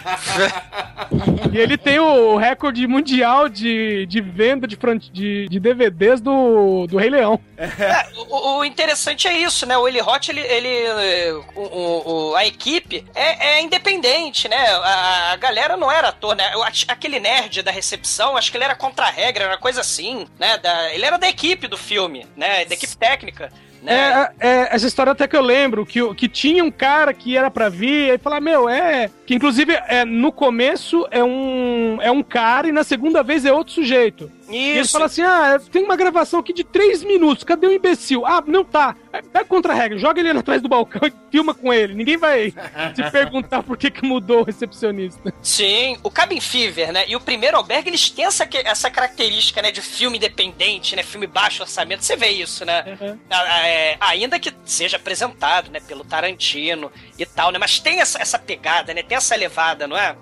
e 1.52 1.58
ele 1.58 1.76
tem 1.76 1.98
o 1.98 2.36
recorde 2.36 2.86
mundial 2.86 3.48
de, 3.48 4.06
de 4.06 4.20
venda 4.20 4.66
de, 4.66 4.76
de, 5.12 5.48
de 5.48 5.60
DVDs 5.60 6.20
do, 6.20 6.86
do 6.86 6.96
Rei 6.96 7.10
Leão. 7.10 7.40
É, 7.56 8.06
o, 8.28 8.58
o 8.58 8.64
interessante 8.64 9.26
é 9.26 9.36
isso, 9.38 9.64
né? 9.66 9.76
O 9.76 9.88
Eli 9.88 10.00
Roth, 10.00 10.28
ele. 10.28 10.40
ele 10.40 11.32
o, 11.54 12.30
o- 12.30 12.36
a 12.36 12.44
equipe 12.46 13.04
é, 13.14 13.56
é 13.56 13.62
independente, 13.62 14.48
né? 14.48 14.56
A, 14.68 15.32
a 15.32 15.36
galera 15.36 15.76
não 15.76 15.90
era 15.90 16.08
ator, 16.08 16.34
né? 16.36 16.44
Aquele 16.88 17.18
nerd 17.18 17.62
da 17.62 17.70
recepção, 17.70 18.36
acho 18.36 18.50
que 18.50 18.56
ele 18.56 18.64
era 18.64 18.74
contra 18.74 19.06
a 19.06 19.10
regra, 19.10 19.44
era 19.44 19.56
coisa 19.56 19.80
assim, 19.80 20.26
né? 20.38 20.58
Da- 20.58 20.92
ele 20.92 21.04
era 21.04 21.16
da 21.18 21.28
equipe 21.28 21.66
do 21.66 21.76
filme, 21.76 22.26
né? 22.36 22.64
Da 22.64 22.74
equipe 22.74 22.96
técnica. 22.96 23.50
Né? 23.82 23.92
É, 24.40 24.48
é, 24.48 24.74
essa 24.74 24.86
história 24.86 25.12
até 25.12 25.26
que 25.26 25.36
eu 25.36 25.42
lembro, 25.42 25.86
que, 25.86 26.14
que 26.14 26.28
tinha 26.28 26.64
um 26.64 26.70
cara 26.70 27.12
que 27.12 27.36
era 27.36 27.50
pra 27.50 27.68
vir, 27.68 28.14
e 28.14 28.18
falar, 28.18 28.40
meu, 28.40 28.68
é. 28.68 29.10
Que 29.24 29.34
inclusive 29.34 29.72
é, 29.88 30.04
no 30.04 30.32
começo 30.32 31.06
é 31.10 31.22
um, 31.22 31.98
é 32.00 32.10
um 32.10 32.22
cara 32.22 32.68
e 32.68 32.72
na 32.72 32.84
segunda 32.84 33.22
vez 33.22 33.44
é 33.44 33.52
outro 33.52 33.74
sujeito. 33.74 34.30
E 34.48 34.56
ele 34.70 34.80
Isso. 34.80 34.92
fala 34.92 35.06
assim: 35.06 35.22
ah, 35.22 35.60
tem 35.72 35.82
uma 35.84 35.96
gravação 35.96 36.40
aqui 36.40 36.52
de 36.52 36.62
três 36.64 37.02
minutos, 37.02 37.44
cadê 37.44 37.66
o 37.66 37.72
imbecil? 37.72 38.24
Ah, 38.26 38.42
não 38.46 38.64
tá. 38.64 38.94
Pega 39.32 39.44
contra 39.46 39.72
a 39.72 39.76
regra, 39.76 39.98
joga 39.98 40.20
ele 40.20 40.30
atrás 40.30 40.60
do 40.60 40.68
balcão 40.68 41.00
e 41.08 41.12
filma 41.30 41.54
com 41.54 41.72
ele. 41.72 41.94
Ninguém 41.94 42.16
vai 42.16 42.52
se 42.94 43.10
perguntar 43.10 43.62
por 43.62 43.76
que, 43.76 43.90
que 43.90 44.04
mudou 44.04 44.40
o 44.40 44.44
recepcionista. 44.44 45.32
Sim, 45.42 45.96
o 46.02 46.10
Cabin 46.10 46.40
Fever, 46.40 46.92
né? 46.92 47.04
E 47.08 47.16
o 47.16 47.20
primeiro 47.20 47.56
albergue, 47.56 47.88
eles 47.90 48.10
têm 48.10 48.26
essa, 48.26 48.46
que- 48.46 48.58
essa 48.58 48.90
característica, 48.90 49.62
né? 49.62 49.70
De 49.72 49.80
filme 49.80 50.18
independente, 50.18 50.94
né? 50.94 51.02
Filme 51.02 51.26
baixo 51.26 51.62
orçamento. 51.62 52.04
Você 52.04 52.14
vê 52.16 52.28
isso, 52.28 52.64
né? 52.64 52.84
Ah, 53.30 53.44
ah, 53.48 53.66
é, 53.68 53.96
ainda 54.00 54.38
que 54.38 54.52
seja 54.64 54.96
apresentado, 54.96 55.70
né? 55.70 55.80
Pelo 55.80 56.04
Tarantino 56.04 56.92
e 57.18 57.24
tal, 57.24 57.50
né? 57.50 57.58
Mas 57.58 57.80
tem 57.80 58.00
essa, 58.00 58.20
essa 58.20 58.38
pegada, 58.38 58.92
né? 58.92 59.02
Tem 59.02 59.16
essa 59.16 59.34
levada, 59.34 59.86
não 59.86 59.96
é? 59.96 60.14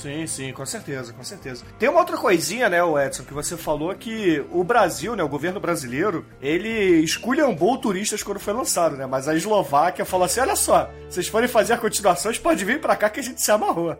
Sim, 0.00 0.26
sim, 0.26 0.52
com 0.52 0.64
certeza, 0.64 1.12
com 1.12 1.22
certeza. 1.22 1.62
Tem 1.78 1.88
uma 1.88 2.00
outra 2.00 2.16
coisinha, 2.16 2.70
né, 2.70 2.78
Edson, 3.04 3.22
que 3.22 3.34
você 3.34 3.54
falou 3.54 3.94
que 3.94 4.42
o 4.50 4.64
Brasil, 4.64 5.14
né, 5.14 5.22
o 5.22 5.28
governo 5.28 5.60
brasileiro, 5.60 6.24
ele 6.40 7.02
esculhambou 7.02 7.76
turistas 7.76 8.22
quando 8.22 8.40
foi 8.40 8.54
lançado, 8.54 8.96
né? 8.96 9.04
Mas 9.04 9.28
a 9.28 9.34
Eslováquia 9.34 10.06
falou 10.06 10.24
assim: 10.24 10.40
olha 10.40 10.56
só, 10.56 10.90
vocês 11.08 11.28
forem 11.28 11.48
fazer 11.48 11.74
a 11.74 11.78
continuação, 11.78 12.32
vocês 12.32 12.42
podem 12.42 12.64
vir 12.64 12.80
pra 12.80 12.96
cá 12.96 13.10
que 13.10 13.20
a 13.20 13.22
gente 13.22 13.42
se 13.42 13.50
amarrou. 13.52 13.94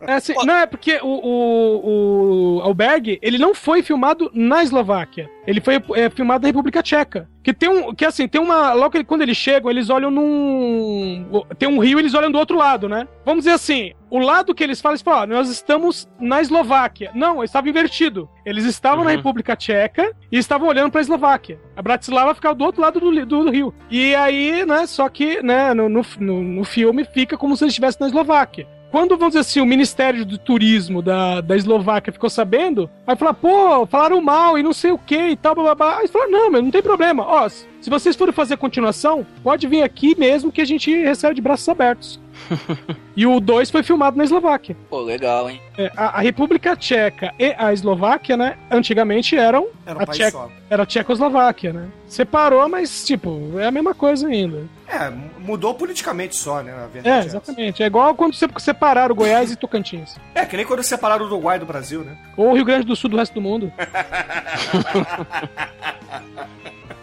É 0.00 0.14
assim, 0.14 0.34
não, 0.44 0.54
é 0.56 0.66
porque 0.66 0.98
o, 1.02 1.06
o, 1.06 2.56
o 2.58 2.60
Albergue, 2.62 3.18
ele 3.22 3.38
não 3.38 3.54
foi 3.54 3.82
filmado 3.82 4.30
na 4.34 4.62
Eslováquia. 4.62 5.28
Ele 5.46 5.60
foi 5.60 5.82
é, 5.94 6.08
filmado 6.10 6.42
na 6.42 6.48
República 6.48 6.82
Tcheca. 6.82 7.28
Que 7.42 7.52
tem 7.52 7.68
um. 7.68 7.92
Que 7.94 8.04
assim, 8.04 8.28
tem 8.28 8.40
uma. 8.40 8.72
Logo 8.74 8.90
que- 8.92 9.02
quando 9.04 9.22
eles 9.22 9.36
chegam, 9.36 9.68
eles 9.70 9.90
olham 9.90 10.10
num. 10.10 11.26
Tem 11.58 11.68
um 11.68 11.78
rio 11.80 11.98
eles 11.98 12.14
olham 12.14 12.30
do 12.30 12.38
outro 12.38 12.56
lado, 12.56 12.88
né? 12.88 13.08
Vamos 13.24 13.44
dizer 13.44 13.54
assim, 13.56 13.92
o 14.08 14.18
lado 14.18 14.54
que 14.54 14.62
eles 14.62 14.80
falam, 14.80 14.92
eles 14.94 15.02
falam, 15.02 15.22
ó, 15.22 15.26
nós 15.26 15.48
estamos 15.48 16.08
na 16.20 16.40
Eslováquia. 16.40 17.10
Não, 17.14 17.42
estava 17.42 17.68
invertido. 17.68 18.28
Eles 18.46 18.64
estavam 18.64 18.98
na 19.04 19.10
República 19.16 19.56
Tcheca 19.56 20.12
e 20.30 20.38
estavam 20.38 20.68
olhando 20.68 20.92
pra 20.92 21.00
Eslováquia. 21.00 21.58
A 21.76 21.82
Bratislava 21.82 22.34
ficava 22.34 22.54
do 22.54 22.64
outro 22.64 22.80
lado 22.80 23.00
do, 23.00 23.10
do, 23.26 23.44
do 23.44 23.50
rio. 23.50 23.74
E 23.90 24.14
aí, 24.14 24.64
né, 24.64 24.86
só 24.86 25.08
que, 25.08 25.42
né, 25.42 25.74
no, 25.74 25.88
no, 25.88 26.02
no- 26.20 26.42
no 26.42 26.64
filme 26.64 27.04
fica 27.04 27.36
como 27.36 27.56
se 27.56 27.64
eles 27.64 27.72
estivessem 27.72 27.98
na 28.00 28.06
Eslováquia. 28.06 28.68
Quando, 28.92 29.16
vamos 29.16 29.28
dizer 29.28 29.40
assim, 29.40 29.60
o 29.62 29.64
Ministério 29.64 30.22
do 30.22 30.36
Turismo 30.36 31.00
da, 31.00 31.40
da 31.40 31.56
Eslováquia 31.56 32.12
ficou 32.12 32.28
sabendo, 32.28 32.90
vai 33.06 33.16
falar, 33.16 33.32
pô, 33.32 33.86
falaram 33.86 34.20
mal 34.20 34.58
e 34.58 34.62
não 34.62 34.74
sei 34.74 34.92
o 34.92 34.98
que 34.98 35.30
e 35.30 35.36
tal, 35.36 35.54
blá. 35.54 35.74
Aí 35.98 36.06
falaram, 36.08 36.30
não, 36.30 36.50
mas 36.50 36.62
não 36.62 36.70
tem 36.70 36.82
problema. 36.82 37.22
Ó, 37.26 37.48
se 37.48 37.88
vocês 37.88 38.14
forem 38.14 38.34
fazer 38.34 38.58
continuação, 38.58 39.26
pode 39.42 39.66
vir 39.66 39.82
aqui 39.82 40.14
mesmo 40.18 40.52
que 40.52 40.60
a 40.60 40.66
gente 40.66 40.94
recebe 40.94 41.34
de 41.34 41.40
braços 41.40 41.70
abertos. 41.70 42.20
e 43.16 43.26
o 43.26 43.40
2 43.40 43.70
foi 43.70 43.82
filmado 43.82 44.16
na 44.16 44.24
Eslováquia. 44.24 44.76
Pô, 44.88 45.00
legal, 45.00 45.50
hein? 45.50 45.60
É, 45.76 45.90
a, 45.96 46.18
a 46.18 46.20
República 46.20 46.76
Tcheca 46.76 47.32
e 47.38 47.54
a 47.56 47.72
Eslováquia, 47.72 48.36
né, 48.36 48.56
antigamente 48.70 49.36
eram 49.36 49.68
Era 49.86 49.98
um 49.98 50.02
a 50.02 50.06
país 50.06 50.18
Tcheca, 50.18 50.30
só. 50.32 50.50
era 50.68 50.82
a 50.82 50.86
Tchecoslováquia, 50.86 51.72
né? 51.72 51.88
Separou, 52.06 52.68
mas, 52.68 53.04
tipo, 53.04 53.58
é 53.58 53.66
a 53.66 53.70
mesma 53.70 53.94
coisa 53.94 54.28
ainda. 54.28 54.64
É, 54.86 55.10
mudou 55.38 55.74
politicamente 55.74 56.36
só, 56.36 56.62
né, 56.62 56.72
na 56.72 57.10
É, 57.10 57.20
exatamente. 57.20 57.82
É 57.82 57.86
igual 57.86 58.14
quando 58.14 58.34
você 58.34 58.46
separaram 58.58 59.14
Goiás 59.14 59.50
e 59.50 59.56
Tocantins. 59.56 60.16
É, 60.34 60.44
que 60.44 60.56
nem 60.56 60.66
quando 60.66 60.82
separaram 60.82 61.24
o 61.24 61.28
Uruguai 61.28 61.58
do 61.58 61.64
Brasil, 61.64 62.04
né? 62.04 62.16
Ou 62.36 62.50
o 62.50 62.54
Rio 62.54 62.64
Grande 62.64 62.86
do 62.86 62.94
Sul 62.94 63.08
do 63.08 63.16
resto 63.16 63.34
do 63.34 63.40
mundo. 63.40 63.72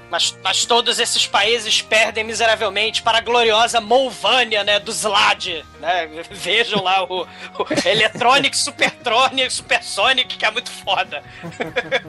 Mas, 0.10 0.36
mas 0.43 0.65
todos 0.65 1.00
esses 1.00 1.28
países 1.28 1.82
perdem 1.82 2.24
miseravelmente 2.24 3.02
para 3.04 3.19
a 3.19 3.22
gloriosa 3.22 3.80
Molvânia, 3.80 4.63
né? 4.63 4.80
Do 4.80 4.91
Zlad, 4.91 5.63
né? 5.80 6.10
Vejam 6.32 6.84
lá 6.84 7.04
o, 7.04 7.24
o 7.24 7.88
Electronic 7.88 8.58
Supertronic 8.58 9.52
Supersonic, 9.52 10.38
que 10.38 10.45
é 10.45 10.52
muito 10.52 10.72
foda. 10.72 11.24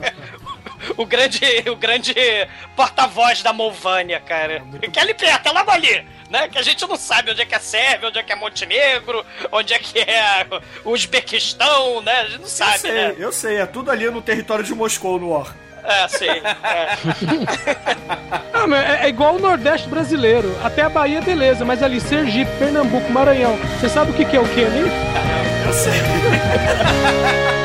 o 0.97 1.05
grande, 1.05 1.39
o 1.69 1.75
grande 1.75 2.13
porta-voz 2.75 3.41
da 3.43 3.53
Molvânia, 3.53 4.19
cara. 4.19 4.63
Que 4.91 4.99
é 4.99 5.01
ali 5.01 5.13
perto, 5.13 5.47
é 5.47 5.51
logo 5.51 5.71
ali. 5.71 6.05
Né? 6.29 6.47
Que 6.47 6.57
a 6.57 6.61
gente 6.61 6.87
não 6.87 6.95
sabe 6.95 7.31
onde 7.31 7.41
é 7.41 7.45
que 7.45 7.53
é 7.53 7.59
Sérvia, 7.59 8.07
onde 8.07 8.17
é 8.17 8.23
que 8.23 8.31
é 8.31 8.35
Montenegro, 8.35 9.25
onde 9.51 9.73
é 9.73 9.79
que 9.79 9.99
é 9.99 10.47
o 10.85 10.91
Uzbequistão, 10.91 12.01
né? 12.01 12.21
A 12.21 12.25
gente 12.25 12.37
não 12.37 12.43
eu 12.43 12.49
sabe, 12.49 12.79
sei, 12.79 12.91
né? 12.91 13.15
eu 13.17 13.31
sei, 13.31 13.57
é 13.57 13.65
tudo 13.65 13.91
ali 13.91 14.09
no 14.09 14.21
território 14.21 14.63
de 14.63 14.73
Moscou, 14.73 15.19
no 15.19 15.31
War. 15.31 15.53
É, 15.83 16.07
sim. 16.07 16.27
É. 16.63 16.97
Ah, 18.53 18.67
mas 18.67 18.83
é, 18.83 19.05
é 19.05 19.09
igual 19.09 19.37
o 19.37 19.39
Nordeste 19.39 19.89
brasileiro. 19.89 20.55
Até 20.63 20.83
a 20.83 20.89
Bahia, 20.89 21.19
beleza, 21.19 21.65
mas 21.65 21.81
ali, 21.81 21.99
Sergipe, 21.99 22.51
Pernambuco, 22.59 23.11
Maranhão. 23.11 23.57
Você 23.79 23.89
sabe 23.89 24.11
o 24.11 24.13
que, 24.13 24.23
que 24.23 24.37
é 24.37 24.39
o 24.39 24.47
que 24.47 24.63
ali? 24.63 24.91
Eu 25.65 25.73
sei. 25.73 25.93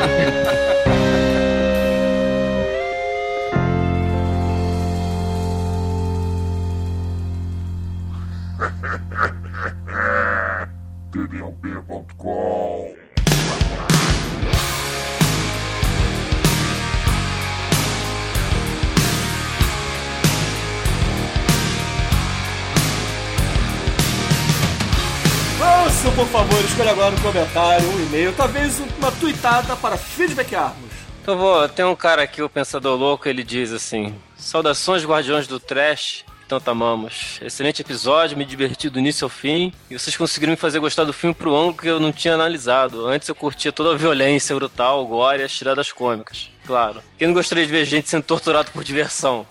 escolha 26.77 26.91
agora 26.91 27.15
um 27.15 27.19
comentário, 27.19 27.89
um 27.89 28.05
e-mail, 28.05 28.33
talvez 28.33 28.79
uma 28.99 29.11
tuitada 29.11 29.75
para 29.77 29.97
feedbackarmos. 29.97 30.91
Então 31.23 31.35
vou, 31.35 31.67
tem 31.67 31.83
um 31.83 31.95
cara 31.95 32.21
aqui, 32.21 32.39
o 32.39 32.47
Pensador 32.47 32.95
Louco, 32.95 33.27
ele 33.27 33.43
diz 33.43 33.73
assim: 33.73 34.13
Saudações, 34.35 35.03
guardiões 35.03 35.47
do 35.47 35.59
trash. 35.59 36.23
Tanto 36.47 36.69
amamos. 36.69 37.39
Excelente 37.41 37.81
episódio, 37.81 38.37
me 38.37 38.45
diverti 38.45 38.89
do 38.89 38.99
início 38.99 39.25
ao 39.25 39.29
fim. 39.29 39.73
E 39.89 39.97
vocês 39.97 40.15
conseguiram 40.15 40.51
me 40.51 40.57
fazer 40.57 40.79
gostar 40.79 41.03
do 41.03 41.11
filme 41.11 41.33
pro 41.33 41.53
ângulo 41.53 41.73
que 41.73 41.87
eu 41.87 41.99
não 41.99 42.11
tinha 42.11 42.35
analisado. 42.35 43.05
Antes 43.05 43.27
eu 43.27 43.35
curtia 43.35 43.71
toda 43.71 43.93
a 43.93 43.97
violência 43.97 44.55
brutal, 44.55 45.05
gore 45.05 45.41
e 45.41 45.43
as 45.43 45.51
tiradas 45.51 45.91
cômicas. 45.91 46.49
Claro. 46.67 47.01
Quem 47.17 47.27
não 47.29 47.33
gostaria 47.33 47.65
de 47.65 47.71
ver 47.71 47.85
gente 47.85 48.09
sendo 48.09 48.23
torturado 48.23 48.71
por 48.71 48.83
diversão? 48.83 49.47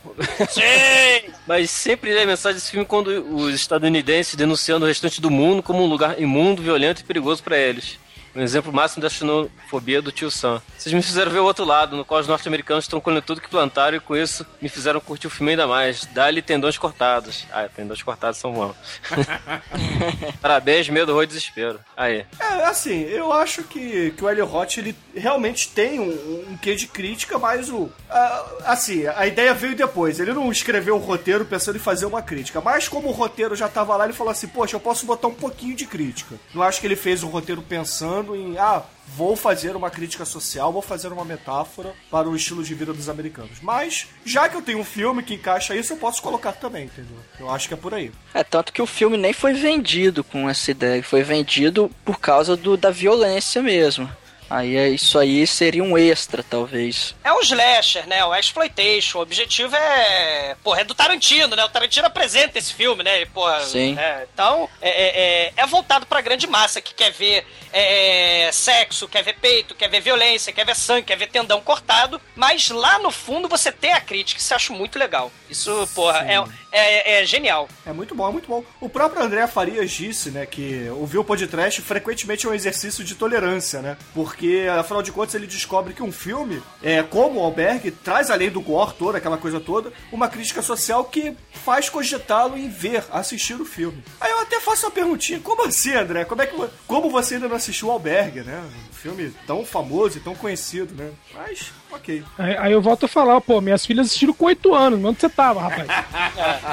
Sim! 0.50 1.33
Mas 1.48 1.70
sempre 1.70 2.12
li 2.12 2.18
a 2.20 2.26
mensagem 2.26 2.57
desse 2.57 2.70
filme 2.70 2.85
quando 2.85 3.09
os 3.35 3.55
estadunidenses 3.55 4.35
denunciando 4.35 4.85
o 4.85 4.88
restante 4.88 5.18
do 5.18 5.31
mundo 5.31 5.62
como 5.62 5.83
um 5.83 5.87
lugar 5.87 6.20
imundo, 6.20 6.62
violento 6.62 7.00
e 7.00 7.05
perigoso 7.05 7.42
para 7.42 7.57
eles. 7.57 7.98
Um 8.37 8.42
exemplo 8.42 8.70
máximo 8.72 9.01
da 9.03 9.09
xenofobia 9.09 10.03
do 10.03 10.12
tio 10.12 10.31
Sam. 10.31 10.61
Vocês 10.77 10.92
me 10.92 11.01
fizeram 11.01 11.33
ver 11.33 11.38
o 11.38 11.44
outro 11.44 11.64
lado, 11.64 11.96
no 11.96 12.05
qual 12.05 12.20
os 12.20 12.29
norte-americanos 12.29 12.85
estão 12.85 13.01
colhendo 13.01 13.22
tudo 13.22 13.40
que 13.40 13.49
plantaram 13.49 13.96
e 13.96 14.01
com 14.01 14.14
isso 14.14 14.44
me 14.61 14.68
fizeram 14.68 15.01
curtir 15.01 15.27
o 15.27 15.31
filme 15.31 15.53
ainda 15.53 15.66
mais. 15.66 16.05
Dá-lhe 16.12 16.42
tendões 16.42 16.77
cortados. 16.77 17.46
Ah, 17.51 17.66
tendões 17.75 18.03
cortados 18.03 18.38
são 18.38 18.53
bons. 18.53 18.77
Parabéns, 20.40 20.88
medo, 20.88 21.12
horror 21.12 21.25
e 21.25 21.27
desespero. 21.29 21.81
Aí. 21.96 22.27
É, 22.38 22.64
assim, 22.64 23.03
eu 23.05 23.33
acho 23.33 23.62
que, 23.64 24.11
que 24.11 24.25
o 24.25 24.29
Eli 24.29 24.40
Roth, 24.42 24.77
ele 24.79 24.94
realmente 25.14 25.68
tem 25.68 25.99
um, 25.99 26.44
um 26.51 26.57
quê 26.59 26.75
de 26.75 26.87
crítica, 26.87 27.38
mas 27.38 27.70
o... 27.70 27.90
a- 28.11 28.46
assim, 28.66 29.07
a 29.07 29.27
ideia 29.27 29.55
veio 29.55 29.75
depois. 29.75 30.20
Ele 30.20 30.33
não 30.35 30.53
escreveu 30.53 30.96
o 30.96 31.01
roteiro 31.01 31.44
pensando 31.46 31.77
em 31.77 31.81
fazer 31.81 32.05
uma 32.07 32.20
crítica, 32.20 32.61
mas 32.61 32.87
como 32.88 33.09
o 33.09 33.12
roteiro 33.12 33.57
já 33.57 33.68
tava 33.68 33.96
lá, 33.96 34.05
ele 34.05 34.12
falou 34.12 34.31
assim, 34.31 34.46
poxa, 34.49 34.77
eu 34.77 34.81
posso 34.81 35.07
botar 35.07 35.29
um 35.29 35.35
pouquinho 35.35 35.75
de 35.75 35.87
crítica. 35.87 36.37
Não 36.55 36.62
acho 36.62 36.81
que 36.81 36.87
ele 36.87 36.96
fez 36.96 37.22
o 37.22 37.29
roteiro 37.29 37.62
pensando 37.62 38.25
em, 38.34 38.58
ah, 38.58 38.82
vou 39.14 39.36
fazer 39.36 39.76
uma 39.76 39.90
crítica 39.90 40.24
social, 40.24 40.72
vou 40.72 40.82
fazer 40.82 41.12
uma 41.12 41.24
metáfora 41.24 41.92
para 42.10 42.28
o 42.28 42.34
estilo 42.34 42.62
de 42.64 42.74
vida 42.74 42.92
dos 42.92 43.08
americanos. 43.08 43.58
Mas, 43.62 44.08
já 44.24 44.48
que 44.48 44.56
eu 44.56 44.62
tenho 44.62 44.80
um 44.80 44.84
filme 44.84 45.22
que 45.22 45.34
encaixa 45.34 45.76
isso, 45.76 45.92
eu 45.92 45.96
posso 45.96 46.22
colocar 46.22 46.52
também, 46.52 46.86
entendeu? 46.86 47.16
Eu 47.38 47.50
acho 47.50 47.68
que 47.68 47.74
é 47.74 47.76
por 47.76 47.94
aí. 47.94 48.10
É, 48.34 48.42
tanto 48.42 48.72
que 48.72 48.82
o 48.82 48.86
filme 48.86 49.16
nem 49.16 49.32
foi 49.32 49.52
vendido 49.52 50.24
com 50.24 50.48
essa 50.48 50.70
ideia, 50.70 51.02
foi 51.02 51.22
vendido 51.22 51.90
por 52.04 52.18
causa 52.18 52.56
do, 52.56 52.76
da 52.76 52.90
violência 52.90 53.62
mesmo. 53.62 54.10
Aí 54.48 54.76
é- 54.76 54.88
isso 54.88 55.18
aí 55.18 55.46
seria 55.46 55.82
um 55.82 55.98
extra, 55.98 56.42
talvez. 56.42 57.14
É 57.24 57.32
um 57.32 57.40
slasher, 57.40 58.06
né? 58.06 58.24
O 58.24 58.35
exploitation. 58.35 59.18
O 59.18 59.22
objetivo 59.22 59.74
é. 59.74 60.56
Porra, 60.62 60.80
é 60.82 60.85
do 60.85 60.94
Tarantino, 60.94 61.56
né? 61.56 61.64
O 61.64 61.68
Tarantino 61.68 62.06
apresenta 62.06 62.59
esse 62.59 62.72
filme, 62.72 63.02
né? 63.02 63.22
E, 63.22 63.26
porra, 63.26 63.61
Sim. 63.64 63.94
né? 63.94 64.26
Então, 64.32 64.68
é, 64.80 64.88
é, 64.90 65.06
é- 65.48 65.52
é 65.56 65.66
voltado 65.66 66.06
pra 66.06 66.20
grande 66.20 66.46
massa 66.46 66.80
que 66.80 66.94
quer 66.94 67.11
ver 67.11 67.44
é, 67.72 68.48
sexo, 68.52 69.06
quer 69.09 69.22
ver 69.22 69.35
peito, 69.35 69.74
quer 69.74 69.88
ver 69.90 70.00
violência, 70.00 70.52
quer 70.52 70.64
ver 70.64 70.74
sangue, 70.76 71.02
quer 71.06 71.16
ver 71.16 71.26
tendão 71.28 71.61
cortado. 71.61 72.20
Mas 72.35 72.68
lá 72.70 72.98
no 72.98 73.11
fundo 73.11 73.48
você 73.48 73.70
tem 73.70 73.92
a 73.92 74.00
crítica, 74.00 74.40
isso 74.40 74.52
eu 74.52 74.56
acho 74.56 74.72
muito 74.72 74.98
legal. 74.98 75.30
Isso, 75.50 75.87
porra, 75.94 76.20
é, 76.20 76.42
é, 76.78 77.22
é 77.22 77.26
genial. 77.26 77.68
É 77.84 77.92
muito 77.92 78.14
bom, 78.14 78.28
é 78.28 78.32
muito 78.32 78.48
bom. 78.48 78.64
O 78.80 78.88
próprio 78.88 79.22
André 79.22 79.46
Farias 79.46 79.90
disse, 79.90 80.30
né, 80.30 80.46
que 80.46 80.88
ouvir 80.90 81.18
o 81.18 81.24
podcast 81.24 81.80
frequentemente 81.82 82.46
é 82.46 82.50
um 82.50 82.54
exercício 82.54 83.04
de 83.04 83.14
tolerância, 83.14 83.80
né? 83.80 83.96
Porque, 84.14 84.66
afinal 84.78 85.02
de 85.02 85.12
contas, 85.12 85.34
ele 85.34 85.46
descobre 85.46 85.94
que 85.94 86.02
um 86.02 86.12
filme, 86.12 86.62
é, 86.82 87.02
como 87.02 87.40
o 87.40 87.44
Alberg, 87.44 87.90
traz 87.90 88.30
além 88.30 88.50
do 88.50 88.60
gore 88.60 88.94
toda, 88.98 89.18
aquela 89.18 89.38
coisa 89.38 89.60
toda, 89.60 89.92
uma 90.12 90.28
crítica 90.28 90.62
social 90.62 91.04
que 91.04 91.36
faz 91.64 91.88
cogitá-lo 91.88 92.56
em 92.56 92.68
ver, 92.68 93.04
assistir 93.10 93.54
o 93.54 93.64
filme. 93.64 94.02
Aí 94.20 94.30
eu 94.30 94.40
até 94.40 94.60
faço 94.60 94.86
uma 94.86 94.92
perguntinha, 94.92 95.40
como 95.40 95.66
assim, 95.66 95.94
André? 95.94 96.24
Como 96.24 96.42
é 96.42 96.46
que 96.46 96.56
como 96.86 97.10
você 97.10 97.34
ainda 97.34 97.48
não 97.48 97.56
assistiu 97.56 97.88
o 97.88 97.90
Alberg, 97.90 98.40
né? 98.42 98.62
Um 98.90 98.94
filme 98.94 99.32
tão 99.46 99.64
famoso 99.64 100.18
e 100.18 100.20
tão 100.20 100.34
conhecido, 100.34 100.94
né? 100.94 101.10
Mas, 101.34 101.72
ok. 101.90 102.22
Aí, 102.38 102.56
aí 102.56 102.72
eu 102.72 102.82
volto 102.82 103.06
a 103.06 103.08
falar, 103.08 103.40
pô, 103.40 103.60
minhas 103.60 103.84
filhas 103.84 104.06
assistiram 104.06 104.32
com 104.32 104.46
8 104.46 104.74
anos. 104.74 105.04
Onde 105.04 105.20
você 105.20 105.28
tava, 105.28 105.60
rapaz? 105.60 105.86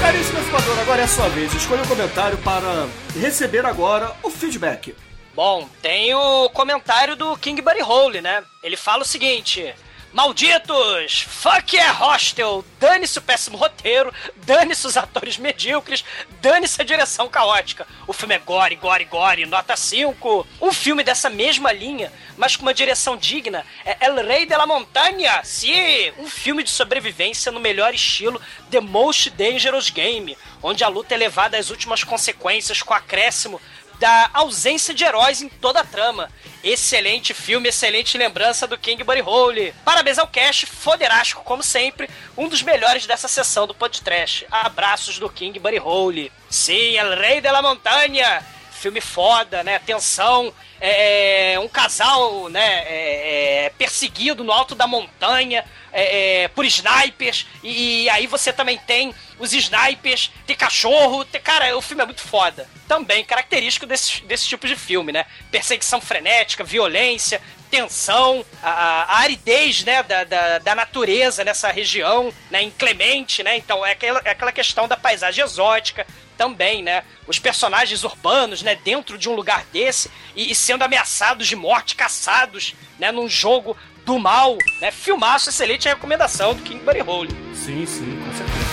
Caríssimo 0.00 0.40
Espador, 0.40 0.78
agora 0.78 1.00
é 1.00 1.04
a 1.04 1.08
sua 1.08 1.28
vez. 1.30 1.54
Escolha 1.54 1.82
um 1.82 1.86
comentário 1.86 2.36
para 2.38 2.86
receber 3.18 3.64
agora 3.64 4.12
o 4.22 4.28
feedback. 4.28 4.94
Bom, 5.34 5.66
tem 5.80 6.14
o 6.14 6.50
comentário 6.50 7.16
do 7.16 7.34
King 7.38 7.62
Buddy 7.62 7.82
Hole, 7.82 8.20
né? 8.20 8.44
Ele 8.62 8.76
fala 8.76 9.04
o 9.04 9.06
seguinte: 9.06 9.74
Malditos! 10.12 11.22
Fuck 11.22 11.76
yeah, 11.76 11.96
hostel! 11.96 12.64
Dane-se 12.80 13.16
o 13.20 13.22
péssimo 13.22 13.56
roteiro, 13.56 14.12
dane-se 14.38 14.84
os 14.84 14.96
atores 14.96 15.38
medíocres, 15.38 16.04
dane-se 16.40 16.82
a 16.82 16.84
direção 16.84 17.28
caótica. 17.28 17.86
O 18.08 18.12
filme 18.12 18.34
é 18.34 18.38
gore, 18.38 18.74
gore, 18.74 19.04
gore, 19.04 19.46
nota 19.46 19.76
5. 19.76 20.44
Um 20.60 20.72
filme 20.72 21.04
dessa 21.04 21.30
mesma 21.30 21.70
linha, 21.70 22.12
mas 22.36 22.56
com 22.56 22.62
uma 22.62 22.74
direção 22.74 23.16
digna, 23.16 23.64
é 23.84 24.04
El 24.04 24.16
Rei 24.26 24.46
de 24.46 24.56
la 24.56 24.66
Montanha. 24.66 25.42
Sim! 25.44 26.12
Um 26.18 26.28
filme 26.28 26.64
de 26.64 26.70
sobrevivência 26.70 27.52
no 27.52 27.60
melhor 27.60 27.94
estilo 27.94 28.40
The 28.68 28.80
Most 28.80 29.30
Dangerous 29.30 29.90
Game, 29.90 30.36
onde 30.60 30.82
a 30.82 30.88
luta 30.88 31.14
é 31.14 31.18
levada 31.18 31.56
às 31.56 31.70
últimas 31.70 32.02
consequências 32.02 32.82
com 32.82 32.92
acréscimo 32.92 33.60
da 34.00 34.30
ausência 34.32 34.94
de 34.94 35.04
heróis 35.04 35.42
em 35.42 35.48
toda 35.48 35.80
a 35.80 35.84
trama. 35.84 36.30
Excelente 36.64 37.34
filme, 37.34 37.68
excelente 37.68 38.16
lembrança 38.16 38.66
do 38.66 38.78
King 38.78 39.04
Buddy 39.04 39.20
Hole. 39.20 39.74
Parabéns 39.84 40.18
ao 40.18 40.26
Cash, 40.26 40.64
foderasco 40.64 41.44
como 41.44 41.62
sempre, 41.62 42.08
um 42.36 42.48
dos 42.48 42.62
melhores 42.62 43.06
dessa 43.06 43.28
sessão 43.28 43.66
do 43.66 43.74
podcast. 43.74 44.46
Abraços 44.50 45.18
do 45.18 45.28
King 45.28 45.58
Buddy 45.58 45.78
Hole. 45.78 46.32
Sim, 46.48 46.96
El 46.96 47.14
Rei 47.14 47.42
de 47.42 47.50
la 47.50 47.60
Montanha. 47.60 48.44
Filme 48.80 49.00
foda, 49.00 49.62
né? 49.62 49.78
Tensão, 49.78 50.54
é, 50.80 51.58
um 51.60 51.68
casal, 51.68 52.48
né? 52.48 52.82
é, 52.86 53.64
é, 53.66 53.70
perseguido 53.76 54.42
no 54.42 54.50
alto 54.50 54.74
da 54.74 54.86
montanha 54.86 55.62
é, 55.92 56.44
é, 56.44 56.48
por 56.48 56.64
snipers. 56.64 57.46
E, 57.62 58.08
aí 58.08 58.26
você 58.26 58.54
também 58.54 58.78
tem 58.78 59.14
os 59.38 59.52
snipers, 59.52 60.30
tem 60.46 60.56
cachorro. 60.56 61.26
Tem, 61.26 61.42
cara, 61.42 61.76
o 61.76 61.82
filme 61.82 62.02
é 62.02 62.06
muito 62.06 62.22
foda. 62.22 62.66
Também 62.88 63.22
característico 63.22 63.84
desse, 63.84 64.22
desse 64.22 64.48
tipo 64.48 64.66
de 64.66 64.76
filme, 64.76 65.12
né? 65.12 65.26
Perseguição 65.50 66.00
frenética, 66.00 66.64
violência, 66.64 67.38
tensão, 67.70 68.44
a, 68.62 68.70
a- 68.70 69.18
aridez, 69.20 69.84
né, 69.84 70.02
da, 70.02 70.24
da, 70.24 70.58
da 70.58 70.74
natureza 70.74 71.44
nessa 71.44 71.70
região, 71.70 72.32
né, 72.50 72.62
inclemente, 72.62 73.42
né? 73.42 73.56
Então 73.56 73.84
é 73.86 73.92
aquela, 73.92 74.20
é 74.24 74.30
aquela 74.30 74.52
questão 74.52 74.88
da 74.88 74.96
paisagem 74.96 75.44
exótica 75.44 76.06
também, 76.36 76.82
né? 76.82 77.04
Os 77.26 77.38
personagens 77.38 78.02
urbanos, 78.02 78.62
né, 78.62 78.74
dentro 78.82 79.16
de 79.18 79.28
um 79.28 79.34
lugar 79.34 79.64
desse 79.72 80.10
e, 80.34 80.50
e 80.50 80.54
sendo 80.54 80.82
ameaçados 80.82 81.46
de 81.46 81.54
morte, 81.56 81.94
caçados, 81.94 82.74
né, 82.98 83.12
num 83.12 83.28
jogo 83.28 83.76
do 84.04 84.18
mal, 84.18 84.56
né? 84.80 84.90
Filmaço, 84.90 85.50
excelente 85.50 85.86
recomendação 85.86 86.54
do 86.54 86.62
King 86.62 86.82
Buddy 86.84 87.02
Hole. 87.02 87.30
Sim, 87.54 87.84
sim, 87.86 88.18
com 88.24 88.32
certeza. 88.34 88.70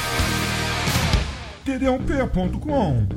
td1p.com 1.65 3.07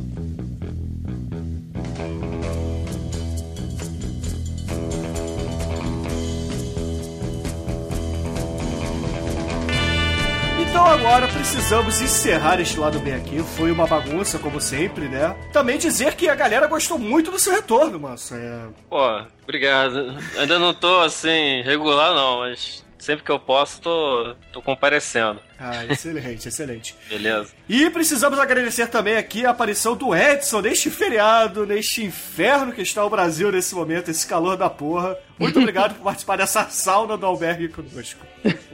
Então 10.71 10.87
agora 10.87 11.27
precisamos 11.27 12.01
encerrar 12.01 12.61
este 12.61 12.79
lado 12.79 13.01
bem 13.01 13.13
aqui. 13.13 13.43
Foi 13.57 13.73
uma 13.73 13.89
bagunça, 13.89 14.39
como 14.39 14.61
sempre, 14.61 15.09
né? 15.09 15.35
Também 15.53 15.77
dizer 15.77 16.15
que 16.15 16.29
a 16.29 16.35
galera 16.37 16.69
gostou 16.69 16.97
muito 16.97 17.33
do 17.33 17.41
seu 17.41 17.53
retorno, 17.53 17.99
manso. 17.99 18.37
É... 18.37 18.69
Pô, 18.89 19.21
obrigado. 19.43 20.17
Ainda 20.39 20.61
não 20.61 20.73
tô 20.73 21.01
assim, 21.01 21.61
regular 21.63 22.15
não, 22.15 22.39
mas 22.39 22.85
sempre 23.01 23.25
que 23.25 23.33
eu 23.33 23.41
posso 23.41 23.81
tô, 23.81 24.37
tô 24.53 24.63
comparecendo. 24.63 25.41
Ah, 25.59 25.85
excelente, 25.91 26.47
excelente. 26.47 26.95
Beleza? 27.09 27.51
E 27.69 27.91
precisamos 27.91 28.39
agradecer 28.39 28.87
também 28.87 29.17
aqui 29.17 29.45
a 29.45 29.51
aparição 29.51 29.97
do 29.97 30.15
Edson 30.15 30.61
neste 30.61 30.89
feriado, 30.89 31.67
neste 31.67 32.05
inferno 32.05 32.73
que 32.73 32.83
está 32.83 33.05
o 33.05 33.11
Brasil 33.11 33.51
nesse 33.51 33.75
momento, 33.75 34.09
esse 34.09 34.25
calor 34.25 34.57
da 34.57 34.71
porra. 34.71 35.19
Muito 35.37 35.59
obrigado 35.61 35.97
por 35.97 36.05
participar 36.05 36.37
dessa 36.37 36.69
sauna 36.69 37.17
do 37.17 37.27
albergue 37.27 37.69
conosco. 37.69 38.25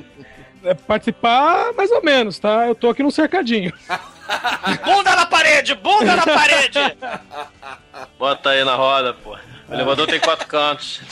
É 0.67 0.75
participar 0.75 1.73
mais 1.75 1.91
ou 1.93 2.03
menos, 2.03 2.39
tá? 2.39 2.67
Eu 2.67 2.75
tô 2.75 2.91
aqui 2.91 3.03
num 3.03 3.11
cercadinho. 3.11 3.73
Bunda 4.85 5.15
na 5.15 5.27
parede, 5.27 5.75
bunda 5.77 6.17
na 6.17 6.25
parede! 6.25 6.79
Bota 8.19 8.51
aí 8.51 8.65
na 8.65 8.75
roda, 8.75 9.15
pô. 9.15 9.37
O 9.69 9.75
elevador 9.75 10.07
tem 10.09 10.19
quatro 10.21 10.47
cantos. 10.49 11.01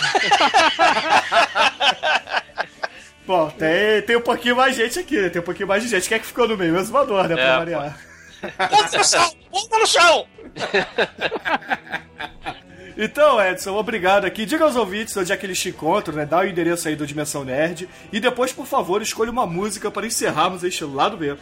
Bom, 3.26 3.48
tem, 3.50 4.02
tem 4.02 4.16
um 4.16 4.20
pouquinho 4.20 4.56
mais 4.56 4.76
gente 4.76 4.98
aqui, 4.98 5.20
né? 5.20 5.28
Tem 5.30 5.40
um 5.40 5.44
pouquinho 5.44 5.66
mais 5.68 5.82
de 5.82 5.88
gente. 5.88 6.08
Quem 6.08 6.16
é 6.16 6.18
que 6.18 6.26
ficou 6.26 6.46
no 6.46 6.56
meio? 6.56 6.74
O 6.74 6.78
exumador, 6.78 7.26
né? 7.28 7.34
Pra 7.36 7.44
É, 7.44 7.56
variar. 7.56 7.98
Bunda 8.70 8.98
no 8.98 9.04
chão, 9.04 9.32
bunda 9.50 9.78
no 9.78 9.86
chão! 9.86 10.26
Então, 12.96 13.40
Edson, 13.40 13.74
obrigado 13.76 14.24
aqui. 14.24 14.46
Diga 14.46 14.64
aos 14.64 14.76
ouvintes 14.76 15.16
onde 15.16 15.32
é 15.32 15.36
que 15.36 15.46
eles 15.46 15.60
te 15.60 15.70
encontram, 15.70 16.14
né? 16.14 16.26
Dá 16.26 16.40
o 16.40 16.46
endereço 16.46 16.88
aí 16.88 16.94
do 16.94 17.06
Dimensão 17.06 17.44
Nerd. 17.44 17.88
E 18.12 18.20
depois, 18.20 18.52
por 18.52 18.66
favor, 18.66 19.02
escolha 19.02 19.30
uma 19.30 19.46
música 19.46 19.90
para 19.90 20.06
encerrarmos 20.06 20.62
este 20.62 20.84
lado 20.84 21.16
B. 21.16 21.36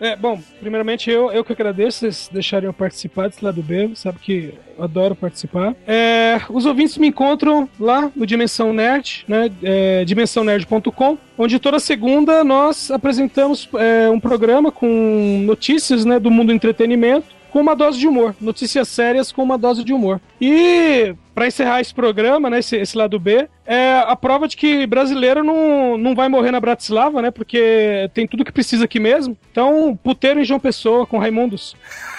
É, 0.00 0.16
bom, 0.16 0.40
primeiramente 0.60 1.10
eu, 1.10 1.30
eu 1.30 1.44
que 1.44 1.52
agradeço 1.52 1.98
vocês 1.98 2.28
deixarem 2.32 2.66
eu 2.66 2.72
participar 2.72 3.28
desse 3.28 3.44
lado 3.44 3.62
B, 3.62 3.90
sabe 3.94 4.18
que 4.18 4.54
eu 4.76 4.84
adoro 4.84 5.14
participar. 5.14 5.74
É, 5.86 6.40
os 6.48 6.64
ouvintes 6.64 6.96
me 6.98 7.08
encontram 7.08 7.68
lá 7.78 8.10
no 8.14 8.26
Dimensão 8.26 8.72
Nerd, 8.72 9.24
né, 9.26 9.50
é, 9.62 10.04
dimensãonerd.com, 10.04 11.18
onde 11.36 11.58
toda 11.58 11.78
segunda 11.78 12.44
nós 12.44 12.90
apresentamos 12.90 13.68
é, 13.74 14.08
um 14.08 14.20
programa 14.20 14.70
com 14.70 15.42
notícias 15.44 16.04
né, 16.04 16.18
do 16.18 16.30
mundo 16.30 16.48
do 16.48 16.52
entretenimento 16.52 17.37
com 17.58 17.62
uma 17.62 17.74
dose 17.74 17.98
de 17.98 18.06
humor, 18.06 18.36
notícias 18.40 18.86
sérias 18.86 19.32
com 19.32 19.42
uma 19.42 19.58
dose 19.58 19.82
de 19.82 19.92
humor. 19.92 20.20
E 20.40 21.12
para 21.34 21.48
encerrar 21.48 21.80
esse 21.80 21.92
programa, 21.92 22.48
né, 22.48 22.60
esse, 22.60 22.76
esse 22.76 22.96
lado 22.96 23.18
B, 23.18 23.48
é 23.66 23.98
a 24.06 24.14
prova 24.14 24.46
de 24.46 24.56
que 24.56 24.86
brasileiro 24.86 25.42
não, 25.42 25.98
não 25.98 26.14
vai 26.14 26.28
morrer 26.28 26.52
na 26.52 26.60
Bratislava, 26.60 27.20
né? 27.20 27.32
Porque 27.32 28.08
tem 28.14 28.28
tudo 28.28 28.44
que 28.44 28.52
precisa 28.52 28.84
aqui 28.84 29.00
mesmo. 29.00 29.36
Então, 29.50 29.98
puteiro 30.04 30.40
em 30.40 30.44
João 30.44 30.60
Pessoa 30.60 31.04
com 31.04 31.18
Raimundos. 31.18 31.74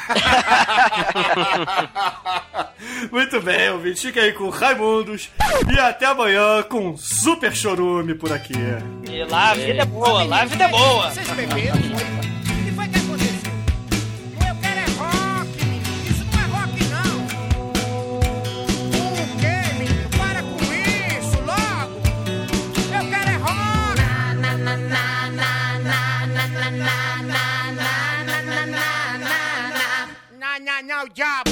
Muito 3.10 3.40
bem, 3.40 3.70
ouvinte. 3.70 4.08
Fica 4.08 4.20
aí 4.20 4.34
com 4.34 4.50
Raimundos. 4.50 5.30
E 5.74 5.80
até 5.80 6.06
amanhã 6.06 6.64
com 6.64 6.98
Super 6.98 7.56
Chorume 7.56 8.14
por 8.14 8.34
aqui. 8.34 8.56
E 9.10 9.24
lá 9.24 9.52
a 9.52 9.54
vida 9.54 9.84
é 9.84 9.86
boa, 9.86 10.24
lá 10.24 10.42
a 10.42 10.46
vida 10.46 10.66
é 10.66 10.68
boa. 10.68 11.12
Vocês 11.12 11.30
beberam? 11.30 12.29
now, 30.90 31.06
job. 31.06 31.49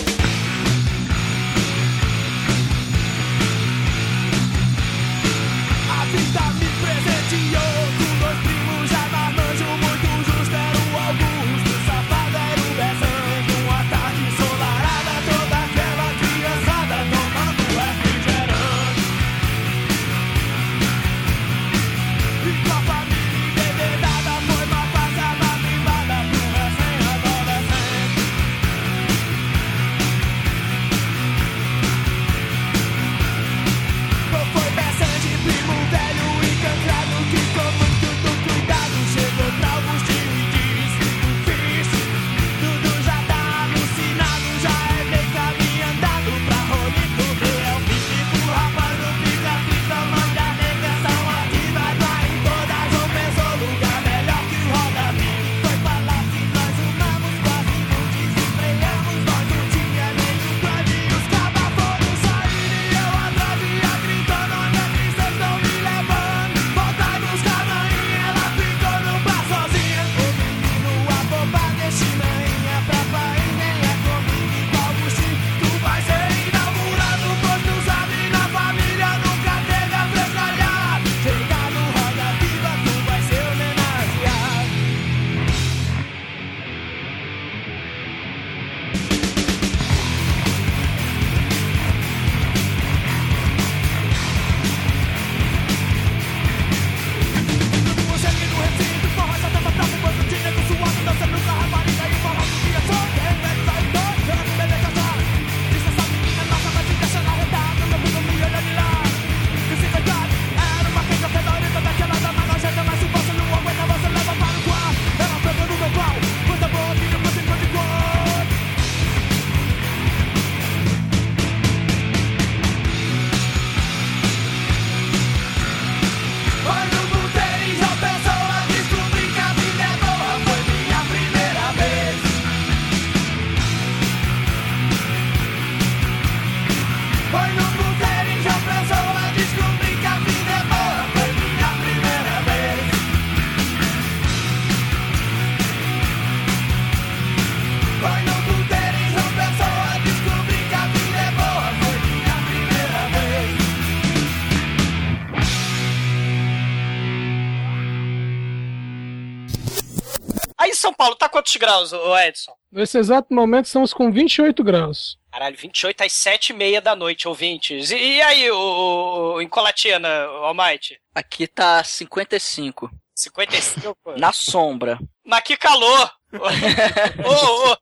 Quantos 161.48 161.56
graus, 161.56 161.92
Edson? 162.26 162.54
Nesse 162.72 162.98
exato 162.98 163.34
momento 163.34 163.66
estamos 163.66 163.94
com 163.94 164.12
28 164.12 164.64
graus. 164.64 165.18
Caralho, 165.32 165.56
28 165.56 166.04
às 166.04 166.14
7 166.14 166.50
e 166.50 166.54
meia 166.54 166.82
da 166.82 166.96
noite, 166.96 167.28
ouvintes. 167.28 167.92
E, 167.92 167.96
e 167.96 168.22
aí, 168.22 168.52
o, 168.52 169.36
o, 169.36 169.42
em 169.42 169.48
Colatina, 169.48 170.26
Almighty? 170.26 171.00
Aqui 171.16 171.48
tá 171.48 171.84
55. 171.84 172.92
55? 173.16 173.96
Na 174.18 174.34
sombra. 174.34 175.00
Mas 175.26 175.42
que 175.42 175.56
calor! 175.56 176.12
Ô, 177.26 177.72
ô, 177.72 177.78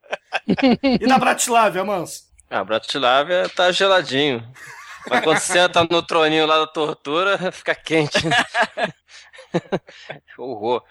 E 1.02 1.08
na 1.08 1.18
Bratislava, 1.18 1.84
Manso? 1.84 2.26
Ah, 2.50 2.64
Bratislava 2.64 3.50
tá 3.56 3.72
geladinho. 3.72 4.48
Mas 5.10 5.24
quando 5.24 5.40
senta 5.40 5.84
no 5.90 6.04
troninho 6.04 6.46
lá 6.46 6.60
da 6.60 6.68
tortura, 6.68 7.38
fica 7.52 7.74
quente. 7.74 8.18
Horror. 10.38 10.84